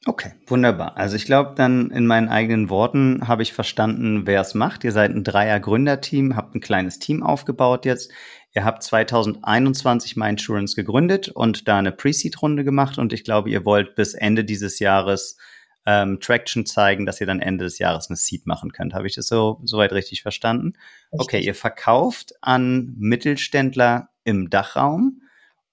Okay, 0.06 0.32
wunderbar. 0.48 0.96
Also 0.96 1.18
ich 1.18 1.26
glaube, 1.26 1.56
dann 1.56 1.92
in 1.92 2.08
meinen 2.08 2.30
eigenen 2.30 2.70
Worten 2.70 3.28
habe 3.28 3.44
ich 3.44 3.52
verstanden, 3.52 4.26
wer 4.26 4.40
es 4.40 4.54
macht. 4.54 4.86
Ihr 4.86 4.94
seid 4.94 5.12
ein 5.12 5.26
Dreier-Gründerteam, 5.26 6.38
habt 6.38 6.56
ein 6.56 6.62
kleines 6.62 7.00
Team 7.00 7.22
aufgebaut 7.22 7.86
jetzt. 7.86 8.10
Ihr 8.56 8.66
habt 8.66 8.84
2021 8.84 10.16
MyInsurance 10.16 10.76
gegründet 10.76 11.30
und 11.30 11.68
da 11.68 11.78
eine 11.78 11.92
Pre-Seed-Runde 11.92 12.64
gemacht 12.64 12.98
und 12.98 13.14
ich 13.14 13.24
glaube, 13.24 13.50
ihr 13.50 13.64
wollt 13.64 13.96
bis 13.96 14.16
Ende 14.16 14.44
dieses 14.44 14.80
Jahres 14.80 15.38
ähm, 15.86 16.20
Traction 16.20 16.66
zeigen, 16.66 17.06
dass 17.06 17.22
ihr 17.22 17.28
dann 17.28 17.40
Ende 17.40 17.66
des 17.66 17.80
Jahres 17.80 18.10
eine 18.10 18.18
Seed 18.18 18.48
machen 18.48 18.72
könnt. 18.72 18.94
Habe 18.94 19.08
ich 19.08 19.16
das 19.16 19.28
so 19.28 19.62
soweit 19.64 19.94
richtig 19.94 20.24
verstanden? 20.24 20.74
Okay, 21.12 21.40
ihr 21.40 21.56
verkauft 21.56 22.34
an 22.42 22.96
Mittelständler 22.98 24.10
im 24.24 24.50
Dachraum 24.50 25.22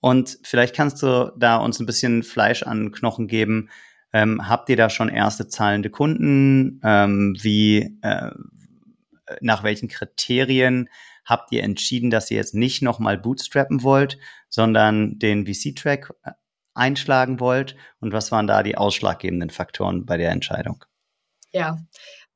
und 0.00 0.38
vielleicht 0.42 0.75
kannst 0.76 1.02
du 1.02 1.33
da 1.37 1.56
uns 1.56 1.80
ein 1.80 1.87
bisschen 1.87 2.23
Fleisch 2.23 2.62
an 2.62 2.92
Knochen 2.92 3.26
geben. 3.26 3.71
Ähm, 4.12 4.49
habt 4.49 4.68
ihr 4.68 4.76
da 4.76 4.90
schon 4.90 5.09
erste 5.09 5.49
zahlende 5.49 5.90
Kunden? 5.90 6.80
Ähm, 6.85 7.37
wie 7.40 7.99
äh, 8.02 8.30
nach 9.40 9.64
welchen 9.64 9.88
Kriterien 9.88 10.88
habt 11.26 11.52
ihr 11.52 11.62
entschieden, 11.62 12.11
dass 12.11 12.30
ihr 12.30 12.38
jetzt 12.38 12.54
nicht 12.54 12.83
nochmal 12.83 13.18
bootstrappen 13.18 13.83
wollt, 13.83 14.18
sondern 14.49 15.18
den 15.18 15.47
VC-Track 15.47 16.14
äh, 16.25 16.30
einschlagen 16.75 17.40
wollt? 17.40 17.76
Und 18.00 18.12
was 18.12 18.33
waren 18.33 18.47
da 18.47 18.62
die 18.62 18.78
ausschlaggebenden 18.78 19.50
Faktoren 19.50 20.06
bei 20.06 20.16
der 20.16 20.30
Entscheidung? 20.30 20.85
Ja, 21.52 21.78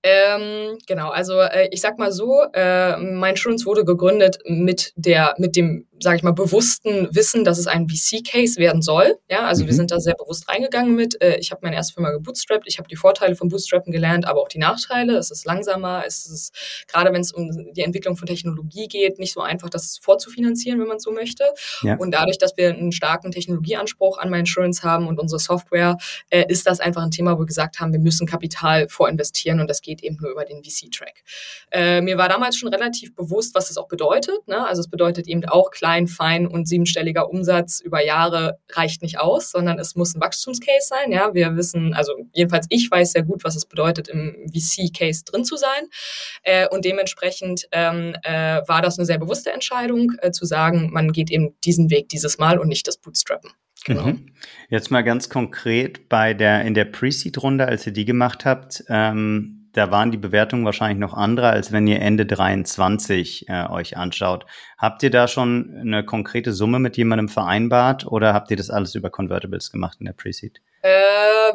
ähm, 0.02 0.78
genau, 0.86 1.10
also 1.10 1.40
äh, 1.40 1.68
ich 1.70 1.80
sag 1.80 1.98
mal 1.98 2.10
so, 2.10 2.42
äh, 2.54 2.96
mein 2.96 3.34
Insurance 3.34 3.66
wurde 3.66 3.84
gegründet 3.84 4.38
mit 4.46 4.92
der, 4.96 5.34
mit 5.38 5.56
dem 5.56 5.86
sage 6.02 6.16
ich 6.16 6.22
mal, 6.22 6.32
bewussten 6.32 7.08
Wissen, 7.14 7.44
dass 7.44 7.58
es 7.58 7.66
ein 7.66 7.88
VC-Case 7.88 8.58
werden 8.58 8.82
soll. 8.82 9.18
Ja, 9.28 9.40
also 9.46 9.62
mhm. 9.62 9.68
wir 9.68 9.74
sind 9.74 9.90
da 9.90 10.00
sehr 10.00 10.14
bewusst 10.14 10.48
reingegangen 10.48 10.94
mit. 10.94 11.20
Äh, 11.22 11.36
ich 11.36 11.50
habe 11.50 11.60
meine 11.62 11.76
erste 11.76 11.94
Firma 11.94 12.10
gebootstrapped. 12.10 12.66
Ich 12.66 12.78
habe 12.78 12.88
die 12.88 12.96
Vorteile 12.96 13.36
von 13.36 13.48
Bootstrappen 13.48 13.92
gelernt, 13.92 14.26
aber 14.26 14.40
auch 14.40 14.48
die 14.48 14.58
Nachteile. 14.58 15.16
Es 15.16 15.30
ist 15.30 15.44
langsamer. 15.44 16.04
Es 16.06 16.26
ist, 16.26 16.54
gerade 16.88 17.12
wenn 17.12 17.20
es 17.20 17.32
um 17.32 17.50
die 17.74 17.82
Entwicklung 17.82 18.16
von 18.16 18.26
Technologie 18.26 18.88
geht, 18.88 19.18
nicht 19.18 19.32
so 19.32 19.40
einfach, 19.40 19.68
das 19.68 19.98
vorzufinanzieren, 20.00 20.80
wenn 20.80 20.88
man 20.88 21.00
so 21.00 21.12
möchte. 21.12 21.44
Ja. 21.82 21.96
Und 21.96 22.12
dadurch, 22.12 22.38
dass 22.38 22.56
wir 22.56 22.70
einen 22.70 22.92
starken 22.92 23.30
Technologieanspruch 23.30 24.18
an 24.18 24.30
My 24.30 24.38
Insurance 24.38 24.82
haben 24.82 25.06
und 25.06 25.18
unsere 25.18 25.38
Software, 25.38 25.98
äh, 26.30 26.44
ist 26.48 26.66
das 26.66 26.80
einfach 26.80 27.02
ein 27.02 27.10
Thema, 27.10 27.34
wo 27.36 27.40
wir 27.40 27.46
gesagt 27.46 27.80
haben, 27.80 27.92
wir 27.92 28.00
müssen 28.00 28.26
Kapital 28.26 28.88
vorinvestieren 28.88 29.60
und 29.60 29.68
das 29.68 29.82
geht 29.82 30.02
eben 30.02 30.16
nur 30.20 30.30
über 30.30 30.44
den 30.44 30.62
VC-Track. 30.64 31.22
Äh, 31.70 32.00
mir 32.00 32.16
war 32.16 32.28
damals 32.28 32.56
schon 32.56 32.68
relativ 32.68 33.14
bewusst, 33.14 33.54
was 33.54 33.68
das 33.68 33.76
auch 33.76 33.88
bedeutet. 33.88 34.46
Ne? 34.48 34.66
Also 34.66 34.80
es 34.80 34.88
bedeutet 34.88 35.28
eben 35.28 35.44
auch 35.44 35.70
klar, 35.70 35.89
klein, 35.90 36.06
fein 36.06 36.46
und 36.46 36.68
siebenstelliger 36.68 37.28
Umsatz 37.28 37.80
über 37.80 38.04
Jahre 38.04 38.58
reicht 38.72 39.02
nicht 39.02 39.18
aus, 39.18 39.50
sondern 39.50 39.78
es 39.78 39.96
muss 39.96 40.14
ein 40.14 40.20
Wachstumscase 40.20 40.86
sein. 40.86 41.10
Ja, 41.10 41.34
wir 41.34 41.56
wissen, 41.56 41.94
also 41.94 42.12
jedenfalls 42.32 42.66
ich 42.70 42.88
weiß 42.90 43.12
sehr 43.12 43.24
gut, 43.24 43.42
was 43.42 43.56
es 43.56 43.66
bedeutet, 43.66 44.08
im 44.08 44.36
VC-Case 44.52 45.24
drin 45.24 45.44
zu 45.44 45.56
sein. 45.56 45.88
Äh, 46.42 46.68
und 46.68 46.84
dementsprechend 46.84 47.66
ähm, 47.72 48.14
äh, 48.22 48.60
war 48.68 48.82
das 48.82 48.98
eine 48.98 49.06
sehr 49.06 49.18
bewusste 49.18 49.52
Entscheidung, 49.52 50.12
äh, 50.18 50.30
zu 50.30 50.44
sagen, 50.44 50.90
man 50.92 51.10
geht 51.12 51.30
eben 51.30 51.56
diesen 51.64 51.90
Weg 51.90 52.08
dieses 52.08 52.38
Mal 52.38 52.58
und 52.58 52.68
nicht 52.68 52.86
das 52.86 52.96
Bootstrappen. 52.98 53.50
Genau. 53.84 54.08
Mhm. 54.08 54.26
Jetzt 54.68 54.90
mal 54.90 55.02
ganz 55.02 55.28
konkret 55.28 56.08
bei 56.08 56.34
der 56.34 56.62
in 56.62 56.74
der 56.74 56.84
Pre-Seed-Runde, 56.84 57.66
als 57.66 57.86
ihr 57.86 57.92
die 57.92 58.04
gemacht 58.04 58.44
habt, 58.44 58.84
ähm, 58.88 59.59
da 59.72 59.90
waren 59.90 60.10
die 60.10 60.18
Bewertungen 60.18 60.64
wahrscheinlich 60.64 60.98
noch 60.98 61.14
andere, 61.14 61.48
als 61.50 61.72
wenn 61.72 61.86
ihr 61.86 62.00
Ende 62.00 62.26
23 62.26 63.48
äh, 63.48 63.66
euch 63.68 63.96
anschaut. 63.96 64.46
Habt 64.78 65.02
ihr 65.02 65.10
da 65.10 65.28
schon 65.28 65.76
eine 65.80 66.04
konkrete 66.04 66.52
Summe 66.52 66.78
mit 66.78 66.96
jemandem 66.96 67.28
vereinbart 67.28 68.06
oder 68.06 68.34
habt 68.34 68.50
ihr 68.50 68.56
das 68.56 68.70
alles 68.70 68.94
über 68.94 69.10
Convertibles 69.10 69.70
gemacht 69.70 69.98
in 70.00 70.06
der 70.06 70.12
Pre-Seed? 70.12 70.60
Äh, 70.82 70.90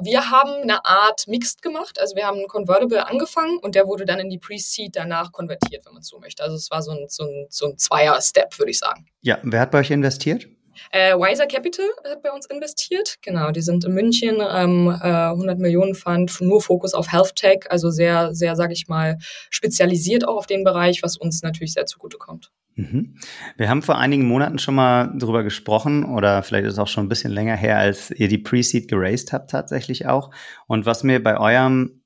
wir 0.02 0.30
haben 0.30 0.62
eine 0.62 0.86
Art 0.86 1.28
Mixed 1.28 1.62
gemacht. 1.62 2.00
Also 2.00 2.16
wir 2.16 2.26
haben 2.26 2.40
ein 2.40 2.48
Convertible 2.48 3.06
angefangen 3.08 3.58
und 3.58 3.76
der 3.76 3.88
wurde 3.88 4.06
dann 4.06 4.20
in 4.20 4.30
die 4.30 4.38
Pre-Seed 4.38 4.96
danach 4.96 5.32
konvertiert, 5.32 5.86
wenn 5.86 5.94
man 5.94 6.04
so 6.04 6.20
möchte. 6.20 6.44
Also 6.44 6.56
es 6.56 6.70
war 6.72 6.82
so 6.82 6.92
ein, 6.92 7.06
so 7.10 7.24
ein, 7.24 7.48
so 7.50 7.68
ein 7.68 7.78
Zweier-Step, 7.78 8.58
würde 8.60 8.72
ich 8.72 8.80
sagen. 8.80 9.08
Ja, 9.22 9.40
wer 9.44 9.60
hat 9.62 9.72
bei 9.72 9.80
euch 9.80 9.92
investiert? 9.92 10.48
Äh, 10.92 11.16
Wiser 11.16 11.48
Capital 11.48 11.86
hat 12.10 12.22
bei 12.22 12.32
uns 12.32 12.46
investiert. 12.46 13.18
Genau, 13.22 13.52
die 13.52 13.62
sind 13.62 13.86
in 13.86 13.94
München, 13.94 14.38
ähm, 14.42 14.88
äh, 15.02 15.30
100 15.30 15.60
Millionen 15.60 15.96
Fund, 15.96 16.40
nur 16.42 16.62
Fokus 16.62 16.94
auf 16.94 17.12
Health 17.12 17.36
Tech, 17.36 17.66
also 17.70 17.90
sehr, 17.90 18.34
sehr, 18.34 18.56
sage 18.56 18.74
ich 18.74 18.88
mal, 18.88 19.18
spezialisiert 19.50 20.28
auch 20.28 20.38
auf 20.38 20.48
den 20.48 20.64
Bereich, 20.64 21.04
was 21.04 21.18
uns 21.18 21.42
natürlich 21.42 21.74
sehr 21.74 21.86
zugutekommt. 21.86 22.52
Mhm. 22.76 23.16
Wir 23.56 23.70
haben 23.70 23.82
vor 23.82 23.98
einigen 23.98 24.28
Monaten 24.28 24.60
schon 24.60 24.76
mal 24.76 25.14
drüber 25.18 25.44
gesprochen 25.44 26.04
oder 26.04 26.44
vielleicht 26.44 26.66
ist 26.66 26.74
es 26.74 26.80
auch 26.80 26.88
schon 26.88 27.06
ein 27.06 27.10
bisschen 27.10 27.32
länger 27.32 27.56
her, 27.56 27.78
als 27.78 28.12
ihr 28.12 28.28
die 28.28 28.38
Pre-Seed 28.38 28.90
geraced 28.90 29.32
habt 29.32 29.52
tatsächlich 29.52 30.08
auch. 30.08 30.32
Und 30.68 30.86
was 30.86 31.04
mir 31.04 31.24
bei 31.24 31.38
eurem 31.40 32.02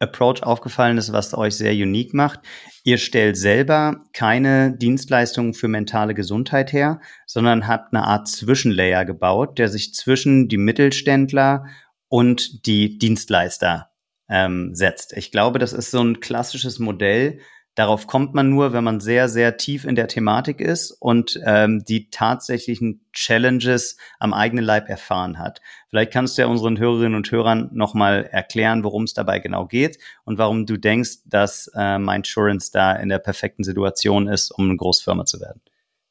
Approach 0.00 0.42
aufgefallen 0.42 0.98
ist, 0.98 1.12
was 1.12 1.34
euch 1.34 1.56
sehr 1.56 1.72
unique 1.72 2.14
macht. 2.14 2.40
Ihr 2.84 2.98
stellt 2.98 3.36
selber 3.36 4.04
keine 4.12 4.76
Dienstleistungen 4.76 5.54
für 5.54 5.68
mentale 5.68 6.14
Gesundheit 6.14 6.72
her, 6.72 7.00
sondern 7.26 7.66
habt 7.66 7.92
eine 7.92 8.04
Art 8.04 8.28
Zwischenlayer 8.28 9.04
gebaut, 9.04 9.58
der 9.58 9.68
sich 9.68 9.94
zwischen 9.94 10.48
die 10.48 10.56
Mittelständler 10.56 11.66
und 12.08 12.66
die 12.66 12.98
Dienstleister 12.98 13.90
ähm, 14.28 14.74
setzt. 14.74 15.16
Ich 15.16 15.30
glaube, 15.30 15.58
das 15.58 15.72
ist 15.72 15.90
so 15.90 16.00
ein 16.00 16.20
klassisches 16.20 16.78
Modell, 16.78 17.40
Darauf 17.78 18.08
kommt 18.08 18.34
man 18.34 18.50
nur, 18.50 18.72
wenn 18.72 18.82
man 18.82 18.98
sehr, 18.98 19.28
sehr 19.28 19.56
tief 19.56 19.84
in 19.84 19.94
der 19.94 20.08
Thematik 20.08 20.60
ist 20.60 20.90
und 20.90 21.40
ähm, 21.46 21.84
die 21.84 22.10
tatsächlichen 22.10 23.06
Challenges 23.12 23.96
am 24.18 24.34
eigenen 24.34 24.64
Leib 24.64 24.88
erfahren 24.88 25.38
hat. 25.38 25.60
Vielleicht 25.88 26.12
kannst 26.12 26.36
du 26.36 26.42
ja 26.42 26.48
unseren 26.48 26.80
Hörerinnen 26.80 27.14
und 27.14 27.30
Hörern 27.30 27.70
nochmal 27.72 28.24
erklären, 28.32 28.82
worum 28.82 29.04
es 29.04 29.14
dabei 29.14 29.38
genau 29.38 29.66
geht 29.66 30.00
und 30.24 30.38
warum 30.38 30.66
du 30.66 30.76
denkst, 30.76 31.18
dass 31.26 31.70
äh, 31.76 32.00
Mindsurance 32.00 32.72
da 32.72 32.96
in 32.96 33.10
der 33.10 33.20
perfekten 33.20 33.62
Situation 33.62 34.26
ist, 34.26 34.50
um 34.50 34.64
eine 34.64 34.76
Großfirma 34.76 35.24
zu 35.24 35.40
werden. 35.40 35.60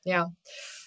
Ja. 0.06 0.32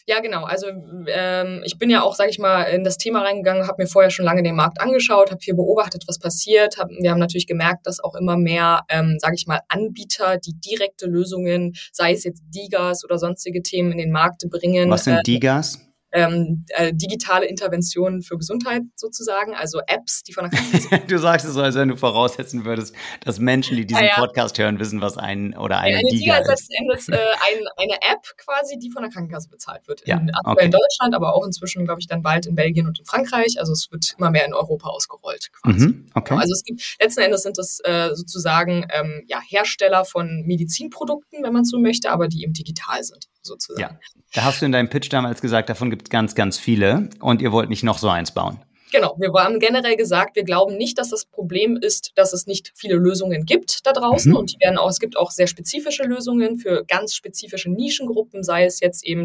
Ja, 0.06 0.20
genau. 0.20 0.44
Also 0.44 0.68
ähm, 1.06 1.62
ich 1.64 1.78
bin 1.78 1.90
ja 1.90 2.02
auch, 2.02 2.14
sage 2.14 2.30
ich 2.30 2.38
mal, 2.38 2.62
in 2.64 2.84
das 2.84 2.96
Thema 2.96 3.22
reingegangen, 3.22 3.66
habe 3.66 3.82
mir 3.82 3.88
vorher 3.88 4.10
schon 4.10 4.24
lange 4.24 4.42
den 4.42 4.56
Markt 4.56 4.80
angeschaut, 4.80 5.30
habe 5.30 5.40
viel 5.40 5.54
beobachtet, 5.54 6.04
was 6.06 6.18
passiert. 6.18 6.78
Hab, 6.78 6.88
wir 6.90 7.10
haben 7.10 7.18
natürlich 7.18 7.46
gemerkt, 7.46 7.86
dass 7.86 8.02
auch 8.02 8.14
immer 8.14 8.36
mehr, 8.36 8.82
ähm, 8.88 9.16
sage 9.18 9.34
ich 9.36 9.46
mal, 9.46 9.60
Anbieter, 9.68 10.38
die 10.38 10.54
direkte 10.54 11.06
Lösungen, 11.06 11.74
sei 11.92 12.12
es 12.12 12.24
jetzt 12.24 12.42
Digas 12.48 13.04
oder 13.04 13.18
sonstige 13.18 13.62
Themen 13.62 13.92
in 13.92 13.98
den 13.98 14.10
Markt 14.10 14.44
bringen. 14.50 14.90
Was 14.90 15.04
sind 15.04 15.18
äh, 15.18 15.22
Digas? 15.22 15.78
Ähm, 16.12 16.64
äh, 16.68 16.92
digitale 16.92 17.46
Interventionen 17.46 18.22
für 18.22 18.36
Gesundheit 18.36 18.82
sozusagen, 18.96 19.54
also 19.54 19.80
Apps, 19.86 20.22
die 20.22 20.32
von 20.32 20.44
der 20.48 20.58
Krankenkasse. 20.58 21.06
du 21.08 21.18
sagst 21.18 21.46
es 21.46 21.54
so, 21.54 21.62
als 21.62 21.74
wenn 21.76 21.88
du 21.88 21.96
voraussetzen 21.96 22.64
würdest, 22.64 22.94
dass 23.24 23.38
Menschen, 23.38 23.76
die 23.76 23.86
diesen 23.86 24.02
ja, 24.02 24.10
ja. 24.10 24.16
Podcast 24.16 24.58
hören, 24.58 24.78
wissen, 24.78 25.00
was 25.00 25.16
ein 25.16 25.56
oder 25.56 25.78
eine, 25.78 25.98
eine 25.98 26.08
Diga 26.10 26.38
ist. 26.38 26.48
letzten 26.48 26.74
Endes 26.74 27.08
äh, 27.08 27.14
ein, 27.14 27.64
eine 27.76 27.94
App 27.94 28.24
quasi, 28.36 28.78
die 28.78 28.90
von 28.90 29.02
der 29.02 29.10
Krankenkasse 29.10 29.48
bezahlt 29.48 29.86
wird. 29.86 30.06
Ja, 30.06 30.18
in, 30.18 30.30
okay. 30.44 30.64
in 30.64 30.70
Deutschland, 30.70 31.14
aber 31.14 31.34
auch 31.34 31.46
inzwischen, 31.46 31.84
glaube 31.84 32.00
ich, 32.00 32.06
dann 32.06 32.22
bald 32.22 32.46
in 32.46 32.54
Belgien 32.54 32.86
und 32.86 32.98
in 32.98 33.04
Frankreich. 33.04 33.56
Also 33.58 33.72
es 33.72 33.88
wird 33.90 34.14
immer 34.18 34.30
mehr 34.30 34.46
in 34.46 34.54
Europa 34.54 34.88
ausgerollt 34.88 35.50
quasi. 35.52 35.86
Mhm, 35.86 36.06
okay. 36.14 36.34
Also 36.34 36.52
es 36.52 36.64
gibt, 36.64 36.96
letzten 37.00 37.20
Endes 37.20 37.42
sind 37.42 37.58
das 37.58 37.80
äh, 37.84 38.10
sozusagen 38.14 38.86
ähm, 38.92 39.24
ja, 39.26 39.40
Hersteller 39.46 40.04
von 40.04 40.42
Medizinprodukten, 40.46 41.42
wenn 41.42 41.52
man 41.52 41.64
so 41.64 41.78
möchte, 41.78 42.10
aber 42.10 42.28
die 42.28 42.42
eben 42.42 42.52
digital 42.52 43.02
sind 43.02 43.28
sozusagen. 43.42 43.80
Ja, 43.80 43.98
da 44.34 44.44
hast 44.44 44.60
du 44.60 44.66
in 44.66 44.72
deinem 44.72 44.88
Pitch 44.88 45.12
damals 45.12 45.40
gesagt, 45.40 45.68
davon 45.68 45.90
gibt 45.90 46.04
es 46.04 46.10
ganz, 46.10 46.34
ganz 46.34 46.58
viele 46.58 47.10
und 47.20 47.42
ihr 47.42 47.52
wollt 47.52 47.70
nicht 47.70 47.82
noch 47.82 47.98
so 47.98 48.08
eins 48.08 48.32
bauen. 48.32 48.60
Genau, 48.90 49.16
wir 49.18 49.32
haben 49.32 49.58
generell 49.58 49.96
gesagt, 49.96 50.36
wir 50.36 50.44
glauben 50.44 50.76
nicht, 50.76 50.98
dass 50.98 51.10
das 51.10 51.24
Problem 51.24 51.76
ist, 51.76 52.12
dass 52.16 52.32
es 52.32 52.46
nicht 52.46 52.72
viele 52.74 52.96
Lösungen 52.96 53.44
gibt 53.44 53.86
da 53.86 53.92
draußen. 53.92 54.32
Mhm. 54.32 54.36
Und 54.36 54.52
die 54.52 54.60
werden 54.60 54.78
auch, 54.78 54.90
es 54.90 54.98
gibt 54.98 55.16
auch 55.16 55.30
sehr 55.30 55.46
spezifische 55.46 56.04
Lösungen 56.04 56.58
für 56.58 56.84
ganz 56.84 57.14
spezifische 57.14 57.70
Nischengruppen, 57.70 58.42
sei 58.42 58.64
es 58.64 58.80
jetzt 58.80 59.04
eben 59.04 59.24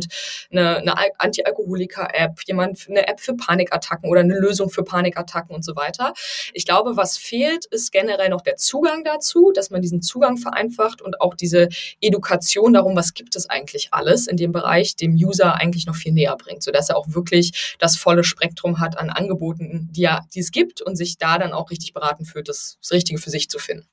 eine, 0.51 0.77
eine 0.77 0.95
Anti-Alkoholiker-App, 1.17 2.41
jemand 2.45 2.85
eine 2.89 3.07
App 3.07 3.19
für 3.19 3.35
Panikattacken 3.35 4.09
oder 4.09 4.21
eine 4.21 4.37
Lösung 4.37 4.69
für 4.69 4.83
Panikattacken 4.83 5.55
und 5.55 5.63
so 5.63 5.75
weiter. 5.75 6.13
Ich 6.53 6.65
glaube, 6.65 6.97
was 6.97 7.17
fehlt, 7.17 7.65
ist 7.65 7.91
generell 7.91 8.29
noch 8.29 8.41
der 8.41 8.57
Zugang 8.57 9.03
dazu, 9.03 9.51
dass 9.53 9.69
man 9.69 9.81
diesen 9.81 10.01
Zugang 10.01 10.37
vereinfacht 10.37 11.01
und 11.01 11.21
auch 11.21 11.35
diese 11.35 11.69
Edukation 12.01 12.73
darum, 12.73 12.95
was 12.95 13.13
gibt 13.13 13.35
es 13.35 13.49
eigentlich 13.49 13.89
alles 13.91 14.27
in 14.27 14.37
dem 14.37 14.51
Bereich, 14.51 14.95
dem 14.95 15.13
User 15.13 15.55
eigentlich 15.55 15.85
noch 15.85 15.95
viel 15.95 16.13
näher 16.13 16.35
bringt, 16.37 16.63
sodass 16.63 16.89
er 16.89 16.97
auch 16.97 17.07
wirklich 17.09 17.75
das 17.79 17.97
volle 17.97 18.23
Spektrum 18.23 18.79
hat 18.79 18.97
an 18.97 19.09
Angeboten 19.09 19.54
Angeboten, 19.59 19.89
die, 19.91 20.01
ja, 20.01 20.21
die 20.33 20.39
es 20.39 20.51
gibt 20.51 20.81
und 20.81 20.95
sich 20.95 21.17
da 21.17 21.37
dann 21.37 21.53
auch 21.53 21.71
richtig 21.71 21.93
beraten 21.93 22.25
fühlt, 22.25 22.49
das, 22.49 22.77
das 22.81 22.91
Richtige 22.91 23.19
für 23.19 23.29
sich 23.29 23.49
zu 23.49 23.59
finden. 23.59 23.87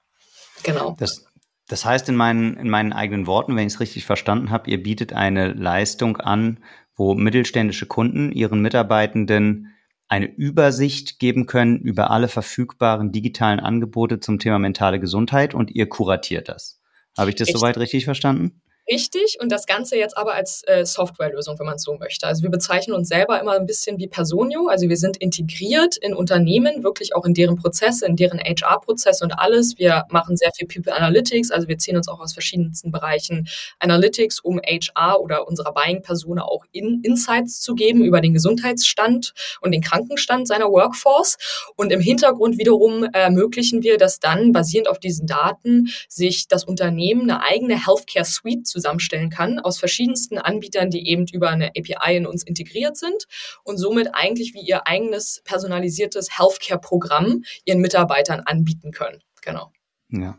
Genau. 0.63 0.97
Das, 0.99 1.25
das 1.69 1.85
heißt 1.85 2.09
in 2.09 2.17
meinen, 2.17 2.57
in 2.57 2.69
meinen 2.69 2.93
eigenen 2.93 3.27
Worten, 3.27 3.57
wenn 3.57 3.67
ich 3.67 3.75
es 3.75 3.81
richtig 3.81 4.05
verstanden 4.05 4.51
habe, 4.51 4.71
ihr 4.71 4.83
bietet 4.83 5.13
eine 5.13 5.53
Leistung 5.53 6.17
an, 6.19 6.63
wo 6.95 7.15
mittelständische 7.15 7.87
Kunden 7.87 8.33
ihren 8.33 8.61
Mitarbeitenden 8.61 9.69
eine 10.09 10.27
Übersicht 10.27 11.19
geben 11.19 11.47
können 11.47 11.79
über 11.79 12.11
alle 12.11 12.29
verfügbaren 12.29 13.13
digitalen 13.13 13.61
Angebote 13.61 14.21
zum 14.21 14.39
Thema 14.39 14.59
mentale 14.59 15.01
Gesundheit 15.01 15.55
und 15.55 15.71
ihr 15.71 15.89
kuratiert 15.89 16.49
das. 16.49 16.81
Habe 17.17 17.31
ich 17.31 17.37
das 17.37 17.49
Echt? 17.49 17.59
soweit 17.59 17.79
richtig 17.79 18.05
verstanden? 18.05 18.62
Richtig 18.91 19.39
und 19.41 19.51
das 19.53 19.67
Ganze 19.67 19.97
jetzt 19.97 20.17
aber 20.17 20.35
als 20.35 20.63
äh, 20.67 20.85
Softwarelösung, 20.85 21.59
wenn 21.59 21.67
man 21.67 21.77
es 21.77 21.83
so 21.83 21.95
möchte. 21.95 22.27
Also 22.27 22.43
wir 22.43 22.51
bezeichnen 22.51 22.95
uns 22.95 23.09
selber 23.09 23.41
immer 23.41 23.53
ein 23.53 23.67
bisschen 23.67 23.99
wie 23.99 24.09
Personio, 24.09 24.69
also 24.69 24.89
wir 24.89 24.97
sind 24.97 25.17
integriert 25.17 25.97
in 25.97 26.15
Unternehmen, 26.15 26.83
wirklich 26.83 27.15
auch 27.15 27.25
in 27.25 27.35
deren 27.35 27.57
Prozesse, 27.57 28.07
in 28.07 28.17
deren 28.17 28.39
HR-Prozesse 28.39 29.25
und 29.25 29.33
alles. 29.33 29.79
Wir 29.79 30.05
machen 30.11 30.37
sehr 30.37 30.51
viel 30.57 30.67
People 30.67 30.95
Analytics, 30.95 31.51
also 31.51 31.69
wir 31.69 31.79
ziehen 31.79 31.97
uns 31.97 32.09
auch 32.09 32.21
aus 32.21 32.33
verschiedensten 32.33 32.91
Bereichen 32.91 33.49
Analytics, 33.79 34.41
um 34.41 34.61
HR 34.61 35.21
oder 35.21 35.47
unserer 35.47 35.73
Buying-Persona 35.73 36.43
auch 36.43 36.65
in 36.73 37.01
Insights 37.03 37.61
zu 37.61 37.75
geben 37.75 38.05
über 38.05 38.21
den 38.21 38.35
Gesundheitsstand 38.35 39.33
und 39.61 39.73
den 39.73 39.81
Krankenstand 39.81 40.49
seiner 40.49 40.71
Workforce. 40.71 41.39
Und 41.77 41.93
im 41.93 42.01
Hintergrund 42.01 42.59
wiederum 42.59 43.05
ermöglichen 43.05 43.83
wir, 43.83 43.99
dass 43.99 44.19
dann 44.19 44.53
basierend 44.53 44.89
auf 44.89 44.99
diesen 44.99 45.27
Daten 45.27 45.89
sich 46.09 46.49
das 46.49 46.65
Unternehmen 46.65 47.31
eine 47.31 47.43
eigene 47.43 47.87
Healthcare 47.87 48.25
Suite 48.25 48.67
zusammenstellen 48.73 49.31
kann 49.31 49.61
aus 49.61 49.79
verschiedensten 49.79 50.39
Anbietern, 50.39 50.91
die 50.91 51.09
eben 51.09 51.27
über 51.33 51.51
eine 51.51 51.69
API 51.69 52.17
in 52.17 52.27
uns 52.27 52.43
integriert 52.43 52.97
sind 52.97 53.27
und 53.63 53.77
somit 53.77 54.09
eigentlich 54.15 54.55
wie 54.55 54.67
ihr 54.67 54.89
eigenes 54.89 55.43
personalisiertes 55.45 56.39
Healthcare-Programm 56.39 57.45
ihren 57.65 57.81
Mitarbeitern 57.81 58.41
anbieten 58.41 58.91
können. 58.91 59.23
Genau. 59.43 59.71
Ja. 60.11 60.37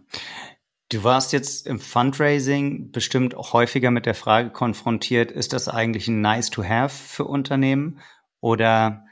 Du 0.89 1.04
warst 1.04 1.34
jetzt 1.34 1.65
im 1.65 1.80
Fundraising 1.80 2.91
bestimmt 2.91 3.34
auch 3.34 3.54
häufiger 3.54 3.89
mit 3.89 4.06
der 4.06 4.13
Frage 4.13 4.52
konfrontiert, 4.52 5.32
ist 5.32 5.54
das 5.54 5.67
eigentlich 5.67 6.08
ein 6.08 6.22
Nice 6.22 6.50
to 6.50 6.63
Have 6.63 6.96
für 6.96 7.26
Unternehmen 7.26 8.00
oder 8.41 9.06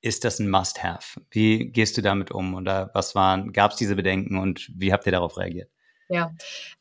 ist 0.00 0.24
das 0.24 0.38
ein 0.38 0.48
Must-Have? 0.48 1.20
Wie 1.30 1.70
gehst 1.72 1.96
du 1.96 2.02
damit 2.02 2.30
um? 2.30 2.54
Oder 2.54 2.90
was 2.94 3.14
waren, 3.14 3.52
gab 3.52 3.72
es 3.72 3.76
diese 3.76 3.96
Bedenken 3.96 4.38
und 4.38 4.70
wie 4.74 4.92
habt 4.92 5.04
ihr 5.04 5.12
darauf 5.12 5.36
reagiert? 5.36 5.70
Ja, 6.08 6.32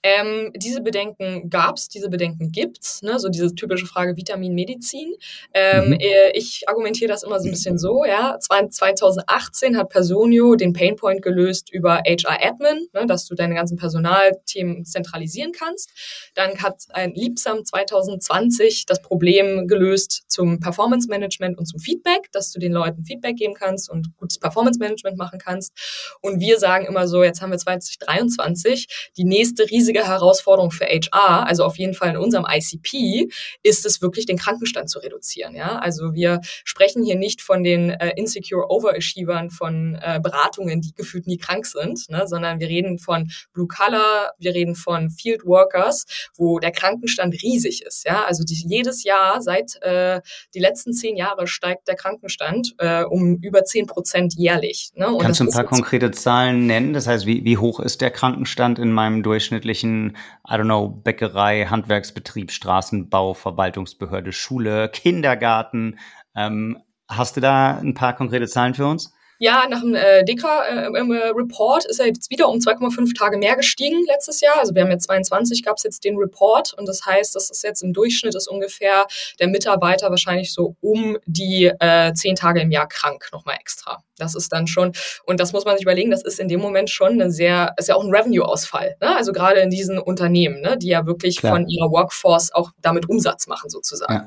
ähm, 0.04 0.52
diese 0.56 0.82
Bedenken 0.82 1.50
gab 1.50 1.78
es, 1.78 1.90
diese 1.90 2.10
Bedenken 2.10 2.52
gibt's, 2.52 3.02
ne? 3.02 3.18
so 3.20 3.28
diese 3.28 3.56
typische 3.56 3.88
Frage 3.88 4.16
Vitamin, 4.16 4.54
Medizin. 4.54 5.16
Ähm, 5.52 5.88
mhm. 5.88 5.94
Äh, 5.94 6.32
ich 6.34 6.70
argumentiere 6.70 7.10
das 7.10 7.24
immer 7.24 7.40
so 7.40 7.48
ein 7.48 7.52
bisschen 7.52 7.80
so, 7.80 8.06
ja, 8.06 8.38
2018 8.40 9.78
hat 9.78 9.90
Personio 9.90 10.56
den 10.56 10.74
Painpoint 10.74 11.24
gelöst 11.24 11.72
über 11.72 12.04
HR 12.06 12.38
Admin, 12.40 12.88
ne? 12.94 13.08
dass 13.08 13.26
du 13.26 13.34
deine 13.34 13.56
ganzen 13.56 13.78
Personalthemen 13.78 14.86
zentralisieren 14.86 15.52
kannst. 15.54 15.90
Dann 16.36 16.62
hat 16.62 16.84
ein 16.90 17.16
Liebsam 17.16 17.66
2020 17.66 18.86
das 18.86 19.02
Problem 19.02 19.68
gelöst 19.68 20.26
zum 20.28 20.60
Performance 20.60 21.10
Management 21.10 21.58
und 21.58 21.66
zum 21.66 21.80
Feedback, 21.80 22.32
dass 22.32 22.52
du 22.52 22.60
den 22.60 22.74
Leuten 22.74 23.06
Feedback 23.06 23.38
geben 23.38 23.56
kannst 23.56 23.90
und 23.90 24.16
gutes 24.18 24.38
Performance 24.38 24.78
Management 24.78 25.18
machen 25.18 25.40
kannst. 25.40 25.74
Und 26.22 26.40
wir 26.40 26.60
sagen 26.60 26.86
immer 26.86 27.08
so, 27.08 27.24
jetzt 27.24 27.42
haben 27.42 27.50
wir 27.50 27.58
2023, 27.58 29.14
die 29.18 29.24
nächste 29.24 29.70
riesige 29.70 30.08
Herausforderung 30.08 30.72
für 30.72 30.86
HR, 30.86 31.48
also 31.48 31.64
auf 31.64 31.78
jeden 31.78 31.94
Fall 31.94 32.10
in 32.10 32.18
unserem 32.18 32.46
ICP, 32.50 33.30
ist 33.64 33.86
es 33.86 34.02
wirklich, 34.02 34.26
den 34.26 34.38
Krankenstand 34.38 34.90
zu 34.90 35.00
reduzieren. 35.00 35.56
Ja? 35.56 35.80
Also 35.80 36.14
wir 36.14 36.42
sprechen 36.64 37.04
hier 37.04 37.16
nicht 37.16 37.42
von 37.42 37.64
den 37.64 37.90
äh, 37.90 38.14
insecure 38.16 38.70
Overachievern 38.70 39.50
von 39.50 39.98
äh, 40.02 40.20
Beratungen, 40.22 40.82
die 40.82 40.94
gefühlt 40.94 41.28
nie 41.28 41.38
krank 41.38 41.66
sind, 41.66 42.10
ne? 42.10 42.28
sondern 42.28 42.60
wir 42.60 42.68
reden 42.68 43.00
von 43.00 43.32
Blue 43.54 43.68
Collar, 43.68 44.34
wir 44.38 44.54
reden 44.54 44.76
von 44.76 45.10
Field 45.10 45.46
Workers, 45.46 46.06
wo 46.36 46.60
der 46.60 46.72
Krankenstand 46.72 47.42
riesig 47.42 47.84
ist. 47.84 48.06
Ja? 48.06 48.26
Also 48.26 48.44
die, 48.44 48.56
jedes 48.68 49.04
Jahr 49.04 49.42
seit 49.42 49.82
äh, 49.82 50.22
die 50.54 50.60
letzten 50.60 50.94
zehn 50.94 51.16
Jahre 51.16 51.48
steigt 51.48 51.88
der 51.88 51.96
Krankenstand 51.96 52.76
äh, 52.80 53.04
um 53.04 53.38
über 53.38 53.64
zehn 53.64 53.86
Prozent 53.86 54.36
jährlich. 54.36 54.92
Ne? 54.96 55.08
Und 55.08 55.22
Kannst 55.22 55.40
du 55.40 55.46
ein 55.46 55.52
paar 55.52 55.64
konkrete 55.64 56.12
Zahlen 56.12 56.68
nennen? 56.68 56.94
Das 56.94 57.08
heißt, 57.08 57.26
wie, 57.26 57.44
wie 57.44 57.58
hoch 57.58 57.80
ist 57.80 58.02
der 58.02 58.12
Krankenstand 58.12 58.80
in 58.80 58.92
meinem 58.92 59.05
durchschnittlichen, 59.24 60.18
I 60.48 60.54
don't 60.54 60.64
know, 60.64 60.90
Bäckerei, 60.90 61.66
Handwerksbetrieb, 61.66 62.52
Straßenbau, 62.52 63.34
Verwaltungsbehörde, 63.34 64.32
Schule, 64.32 64.90
Kindergarten. 64.90 66.00
Ähm, 66.36 66.78
hast 67.08 67.38
du 67.38 67.42
da 67.42 67.78
ein 67.78 67.94
paar 67.94 68.16
konkrete 68.16 68.48
Zahlen 68.48 68.74
für 68.74 68.88
uns? 68.88 69.14
Ja, 69.40 69.68
nach 69.70 69.82
dem 69.82 69.96
äh, 69.96 70.24
DEKRA-Report 70.24 71.86
äh, 71.86 71.90
ist 71.90 72.00
er 72.00 72.08
jetzt 72.08 72.30
wieder 72.30 72.48
um 72.48 72.60
2,5 72.60 73.18
Tage 73.18 73.38
mehr 73.38 73.56
gestiegen 73.56 74.04
letztes 74.08 74.42
Jahr. 74.42 74.60
Also 74.60 74.74
wir 74.76 74.84
haben 74.84 74.92
jetzt 74.92 75.06
22, 75.06 75.64
gab 75.64 75.78
es 75.78 75.84
jetzt 75.84 76.04
den 76.04 76.18
Report 76.18 76.74
und 76.74 76.88
das 76.88 77.06
heißt, 77.06 77.36
das 77.36 77.50
ist 77.50 77.64
jetzt 77.64 77.84
im 77.84 77.94
Durchschnitt 77.94 78.36
ist 78.36 78.48
ungefähr 78.48 79.06
der 79.40 79.48
Mitarbeiter 79.48 80.10
wahrscheinlich 80.10 80.54
so 80.54 80.76
um 80.82 81.18
die 81.26 81.72
äh, 81.80 82.14
10 82.14 82.36
Tage 82.36 82.62
im 82.62 82.72
Jahr 82.72 82.88
krank 82.88 83.30
nochmal 83.32 83.58
extra. 83.60 84.04
Das 84.18 84.36
ist 84.36 84.54
dann 84.54 84.68
schon, 84.68 84.94
und 85.26 85.40
das 85.40 85.52
muss 85.52 85.66
man 85.66 85.76
sich 85.76 85.84
überlegen, 85.84 86.12
das 86.12 86.24
ist 86.24 86.40
in 86.40 86.48
dem 86.48 86.62
Moment 86.62 86.90
schon 86.90 87.22
ein 87.22 87.32
sehr, 87.32 87.74
ist 87.78 87.90
ja 87.90 87.96
auch 87.96 88.04
ein 88.04 88.14
Revenue-Ausfall. 88.14 88.96
Ne? 89.02 89.16
Also 89.16 89.34
gerade 89.34 89.60
in 89.60 89.70
diesen 89.70 90.00
Unternehmen, 90.00 90.62
ne? 90.62 90.78
die 90.78 90.88
ja 90.88 91.06
wirklich 91.06 91.38
Klar. 91.38 91.54
von 91.54 91.68
ihrer 91.68 91.92
Workforce 91.92 92.54
auch 92.54 92.72
damit 92.82 93.10
Umsatz 93.10 93.48
machen 93.48 93.70
sozusagen. 93.70 94.14
Ja. 94.14 94.26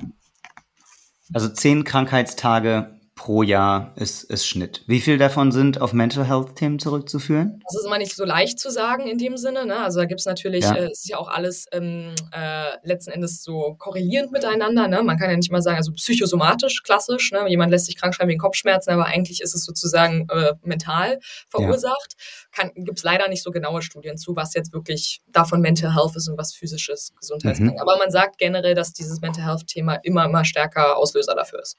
Also 1.32 1.48
zehn 1.48 1.84
Krankheitstage 1.84 2.97
pro 3.18 3.42
Jahr 3.42 3.92
ist, 3.96 4.22
ist 4.22 4.46
Schnitt. 4.46 4.84
Wie 4.86 5.00
viel 5.00 5.18
davon 5.18 5.50
sind 5.50 5.80
auf 5.80 5.92
Mental 5.92 6.26
Health 6.26 6.54
Themen 6.54 6.78
zurückzuführen? 6.78 7.60
Das 7.64 7.80
ist 7.80 7.84
immer 7.84 7.98
nicht 7.98 8.14
so 8.14 8.24
leicht 8.24 8.60
zu 8.60 8.70
sagen 8.70 9.08
in 9.08 9.18
dem 9.18 9.36
Sinne. 9.36 9.66
Ne? 9.66 9.76
Also 9.76 9.98
da 9.98 10.06
gibt 10.06 10.20
es 10.20 10.26
natürlich, 10.26 10.64
ja. 10.64 10.74
äh, 10.74 10.90
ist 10.90 11.08
ja 11.08 11.18
auch 11.18 11.28
alles 11.28 11.66
ähm, 11.72 12.14
äh, 12.30 12.70
letzten 12.84 13.10
Endes 13.10 13.42
so 13.42 13.74
korrelierend 13.76 14.30
miteinander. 14.30 14.86
Ne? 14.86 15.02
Man 15.02 15.18
kann 15.18 15.30
ja 15.30 15.36
nicht 15.36 15.50
mal 15.50 15.60
sagen, 15.60 15.76
also 15.76 15.92
psychosomatisch, 15.92 16.84
klassisch. 16.84 17.32
Ne? 17.32 17.48
Jemand 17.48 17.72
lässt 17.72 17.86
sich 17.86 17.96
krank 17.96 18.14
schreiben 18.14 18.30
wegen 18.30 18.38
Kopfschmerzen, 18.40 18.92
aber 18.92 19.06
eigentlich 19.06 19.42
ist 19.42 19.54
es 19.54 19.64
sozusagen 19.64 20.28
äh, 20.30 20.54
mental 20.62 21.18
verursacht. 21.48 22.14
Ja. 22.56 22.68
Gibt 22.76 22.98
es 22.98 23.04
leider 23.04 23.28
nicht 23.28 23.42
so 23.42 23.50
genaue 23.50 23.82
Studien 23.82 24.16
zu, 24.16 24.36
was 24.36 24.54
jetzt 24.54 24.72
wirklich 24.72 25.22
davon 25.26 25.60
Mental 25.60 25.92
Health 25.92 26.14
ist 26.14 26.28
und 26.28 26.38
was 26.38 26.54
physisches 26.54 27.12
Gesundheitskrank. 27.18 27.74
Mhm. 27.74 27.80
Aber 27.80 27.98
man 27.98 28.12
sagt 28.12 28.38
generell, 28.38 28.76
dass 28.76 28.92
dieses 28.92 29.20
Mental 29.20 29.44
Health 29.44 29.66
Thema 29.66 29.96
immer, 30.04 30.24
immer 30.24 30.44
stärker 30.44 30.96
Auslöser 30.96 31.34
dafür 31.34 31.60
ist. 31.62 31.76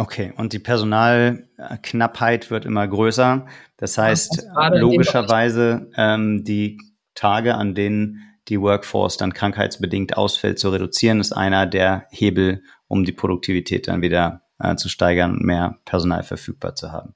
Okay, 0.00 0.32
und 0.36 0.52
die 0.52 0.60
Personalknappheit 0.60 2.52
wird 2.52 2.64
immer 2.64 2.86
größer. 2.86 3.46
Das 3.76 3.98
heißt, 3.98 4.46
ja, 4.54 4.68
logischerweise 4.68 5.90
ähm, 5.96 6.44
die 6.44 6.78
Tage, 7.16 7.56
an 7.56 7.74
denen 7.74 8.22
die 8.46 8.60
Workforce 8.60 9.16
dann 9.16 9.34
krankheitsbedingt 9.34 10.16
ausfällt, 10.16 10.60
zu 10.60 10.70
reduzieren, 10.70 11.18
ist 11.18 11.32
einer 11.32 11.66
der 11.66 12.06
Hebel, 12.10 12.62
um 12.86 13.04
die 13.04 13.12
Produktivität 13.12 13.88
dann 13.88 14.00
wieder 14.00 14.42
äh, 14.60 14.76
zu 14.76 14.88
steigern 14.88 15.32
und 15.32 15.44
mehr 15.44 15.80
Personal 15.84 16.22
verfügbar 16.22 16.76
zu 16.76 16.92
haben. 16.92 17.14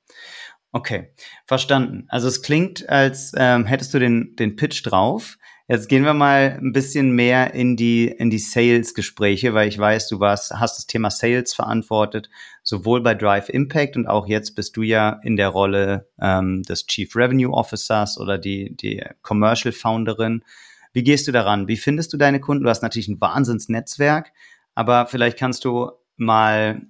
Okay, 0.73 1.12
verstanden. 1.47 2.07
Also 2.09 2.27
es 2.29 2.42
klingt, 2.42 2.88
als 2.88 3.33
ähm, 3.37 3.64
hättest 3.64 3.95
du 3.95 4.01
den, 4.01 4.35
den 4.37 4.57
Pitch 4.57 4.85
drauf. 4.85 5.37
Jetzt 5.72 5.88
gehen 5.88 6.04
wir 6.04 6.12
mal 6.12 6.58
ein 6.61 6.72
bisschen 6.72 7.12
mehr 7.12 7.54
in 7.54 7.78
die, 7.78 8.06
in 8.06 8.28
die 8.28 8.38
Sales-Gespräche, 8.38 9.54
weil 9.54 9.68
ich 9.68 9.78
weiß, 9.78 10.06
du 10.08 10.20
warst, 10.20 10.52
hast 10.52 10.76
das 10.76 10.87
Thema 10.87 11.08
Sales 11.08 11.54
verantwortet, 11.54 12.28
sowohl 12.62 13.02
bei 13.02 13.14
Drive 13.14 13.48
Impact 13.48 13.96
und 13.96 14.06
auch 14.06 14.26
jetzt 14.26 14.54
bist 14.54 14.76
du 14.76 14.82
ja 14.82 15.18
in 15.22 15.37
der 15.37 15.48
Rolle 15.48 16.11
ähm, 16.20 16.62
des 16.64 16.87
Chief 16.87 17.16
Revenue 17.16 17.50
Officers 17.50 18.20
oder 18.20 18.37
die, 18.37 18.76
die 18.76 19.02
Commercial 19.22 19.72
Founderin. 19.72 20.44
Wie 20.92 21.04
gehst 21.04 21.26
du 21.26 21.32
daran? 21.32 21.68
Wie 21.68 21.78
findest 21.78 22.12
du 22.12 22.18
deine 22.18 22.38
Kunden? 22.38 22.64
Du 22.64 22.68
hast 22.68 22.82
natürlich 22.82 23.08
ein 23.08 23.22
Wahnsinnsnetzwerk, 23.22 24.35
aber 24.74 25.06
vielleicht 25.06 25.38
kannst 25.38 25.64
du 25.64 25.90
mal 26.18 26.82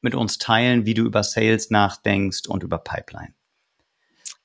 mit 0.00 0.16
uns 0.16 0.38
teilen, 0.38 0.84
wie 0.84 0.94
du 0.94 1.04
über 1.04 1.22
Sales 1.22 1.70
nachdenkst 1.70 2.48
und 2.48 2.64
über 2.64 2.78
Pipeline. 2.78 3.34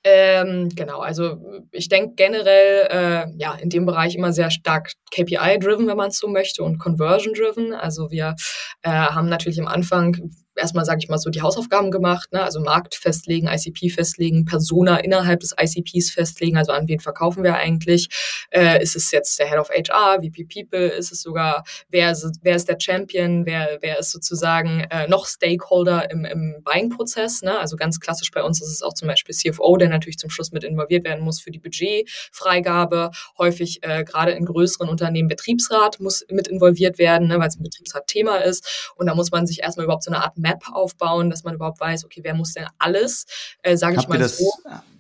Ähm, 0.04 0.70
genau, 0.76 1.00
also 1.00 1.38
ich 1.72 1.88
denke 1.88 2.16
generell 2.16 2.88
äh, 2.90 3.26
ja 3.38 3.54
in 3.54 3.70
dem 3.70 3.86
Bereich 3.86 4.16
immer 4.16 4.34
sehr 4.34 4.50
stark 4.50 4.94
KPI-driven, 5.12 5.88
wenn 5.88 5.98
man 5.98 6.10
es 6.10 6.18
so 6.18 6.28
möchte, 6.28 6.64
und 6.64 6.80
Conversion-driven. 6.80 7.74
Also 7.74 8.10
wir 8.10 8.36
äh, 8.82 8.90
haben 8.90 9.30
natürlich 9.30 9.62
am 9.62 9.68
Anfang 9.68 10.32
erstmal, 10.62 10.86
sage 10.86 11.00
ich 11.02 11.10
mal, 11.10 11.18
so 11.18 11.30
die 11.30 11.42
Hausaufgaben 11.42 11.92
gemacht, 11.92 12.32
ne? 12.32 12.44
also 12.44 12.62
Markt 12.62 12.96
festlegen, 12.96 13.48
ICP 13.48 13.90
festlegen, 13.90 14.46
Persona 14.46 14.98
innerhalb 14.98 15.40
des 15.40 15.56
ICPs 15.60 16.12
festlegen, 16.12 16.58
also 16.58 16.72
an 16.72 16.88
wen 16.88 17.00
verkaufen 17.00 17.44
wir 17.44 17.56
eigentlich? 17.56 18.08
Äh, 18.52 18.82
ist 18.82 18.96
es 18.96 19.12
jetzt 19.12 19.40
der 19.40 19.50
Head 19.50 19.60
of 19.60 19.70
HR, 19.70 20.20
VP 20.22 20.46
People? 20.46 20.88
Ist 20.88 21.12
es 21.12 21.22
sogar, 21.22 21.64
wer 21.90 22.12
ist, 22.12 22.26
wer 22.42 22.56
ist 22.56 22.70
der 22.70 22.78
Champion? 22.80 23.46
Wer, 23.46 23.80
wer 23.82 24.00
ist 24.00 24.12
sozusagen 24.12 24.82
äh, 24.92 25.08
noch 25.08 25.26
Stakeholder 25.26 26.10
im, 26.12 26.26
im 26.26 26.62
Buying-Prozess? 26.64 27.42
Ne? 27.42 27.58
Also 27.58 27.76
ganz 27.76 28.00
klassisch 28.00 28.32
bei 28.32 28.44
uns 28.44 28.62
ist 28.62 28.70
es 28.72 28.82
auch 28.82 28.94
zum 28.94 29.08
Beispiel 29.08 29.36
CFO, 29.36 29.78
der 29.78 29.90
natürlich 29.90 30.18
zum 30.18 30.30
Schluss 30.30 30.52
mit 30.52 30.64
involviert 30.64 31.06
werden 31.06 31.24
muss 31.24 31.42
für 31.42 31.52
die 31.52 31.60
Budgetfreigabe. 31.60 33.12
Häufig 33.38 33.80
äh, 33.84 34.04
gerade 34.04 34.32
in 34.32 34.46
größeren 34.46 34.90
Unternehmen 34.90 35.28
Betriebsrat 35.28 36.00
muss 36.00 36.26
mit 36.30 36.48
involviert 36.48 37.00
werden, 37.00 37.28
ne? 37.28 37.40
weil 37.40 37.48
es 37.48 37.58
ein 37.58 37.64
Betriebsrat-Thema 37.64 38.38
ist. 38.38 38.94
Und 38.96 39.08
da 39.08 39.16
muss 39.16 39.32
man 39.32 39.48
sich 39.48 39.62
erstmal 39.62 39.86
überhaupt 39.86 40.04
so 40.04 40.12
eine 40.12 40.24
Art 40.24 40.38
Map 40.38 40.51
aufbauen, 40.72 41.30
dass 41.30 41.44
man 41.44 41.56
überhaupt 41.56 41.80
weiß, 41.80 42.06
okay, 42.06 42.22
wer 42.24 42.34
muss 42.34 42.54
denn 42.54 42.66
alles, 42.78 43.26
äh, 43.62 43.78
sage 43.78 43.98
ich 44.00 44.08
mal 44.08 44.20
das, 44.20 44.38
so. 44.38 44.52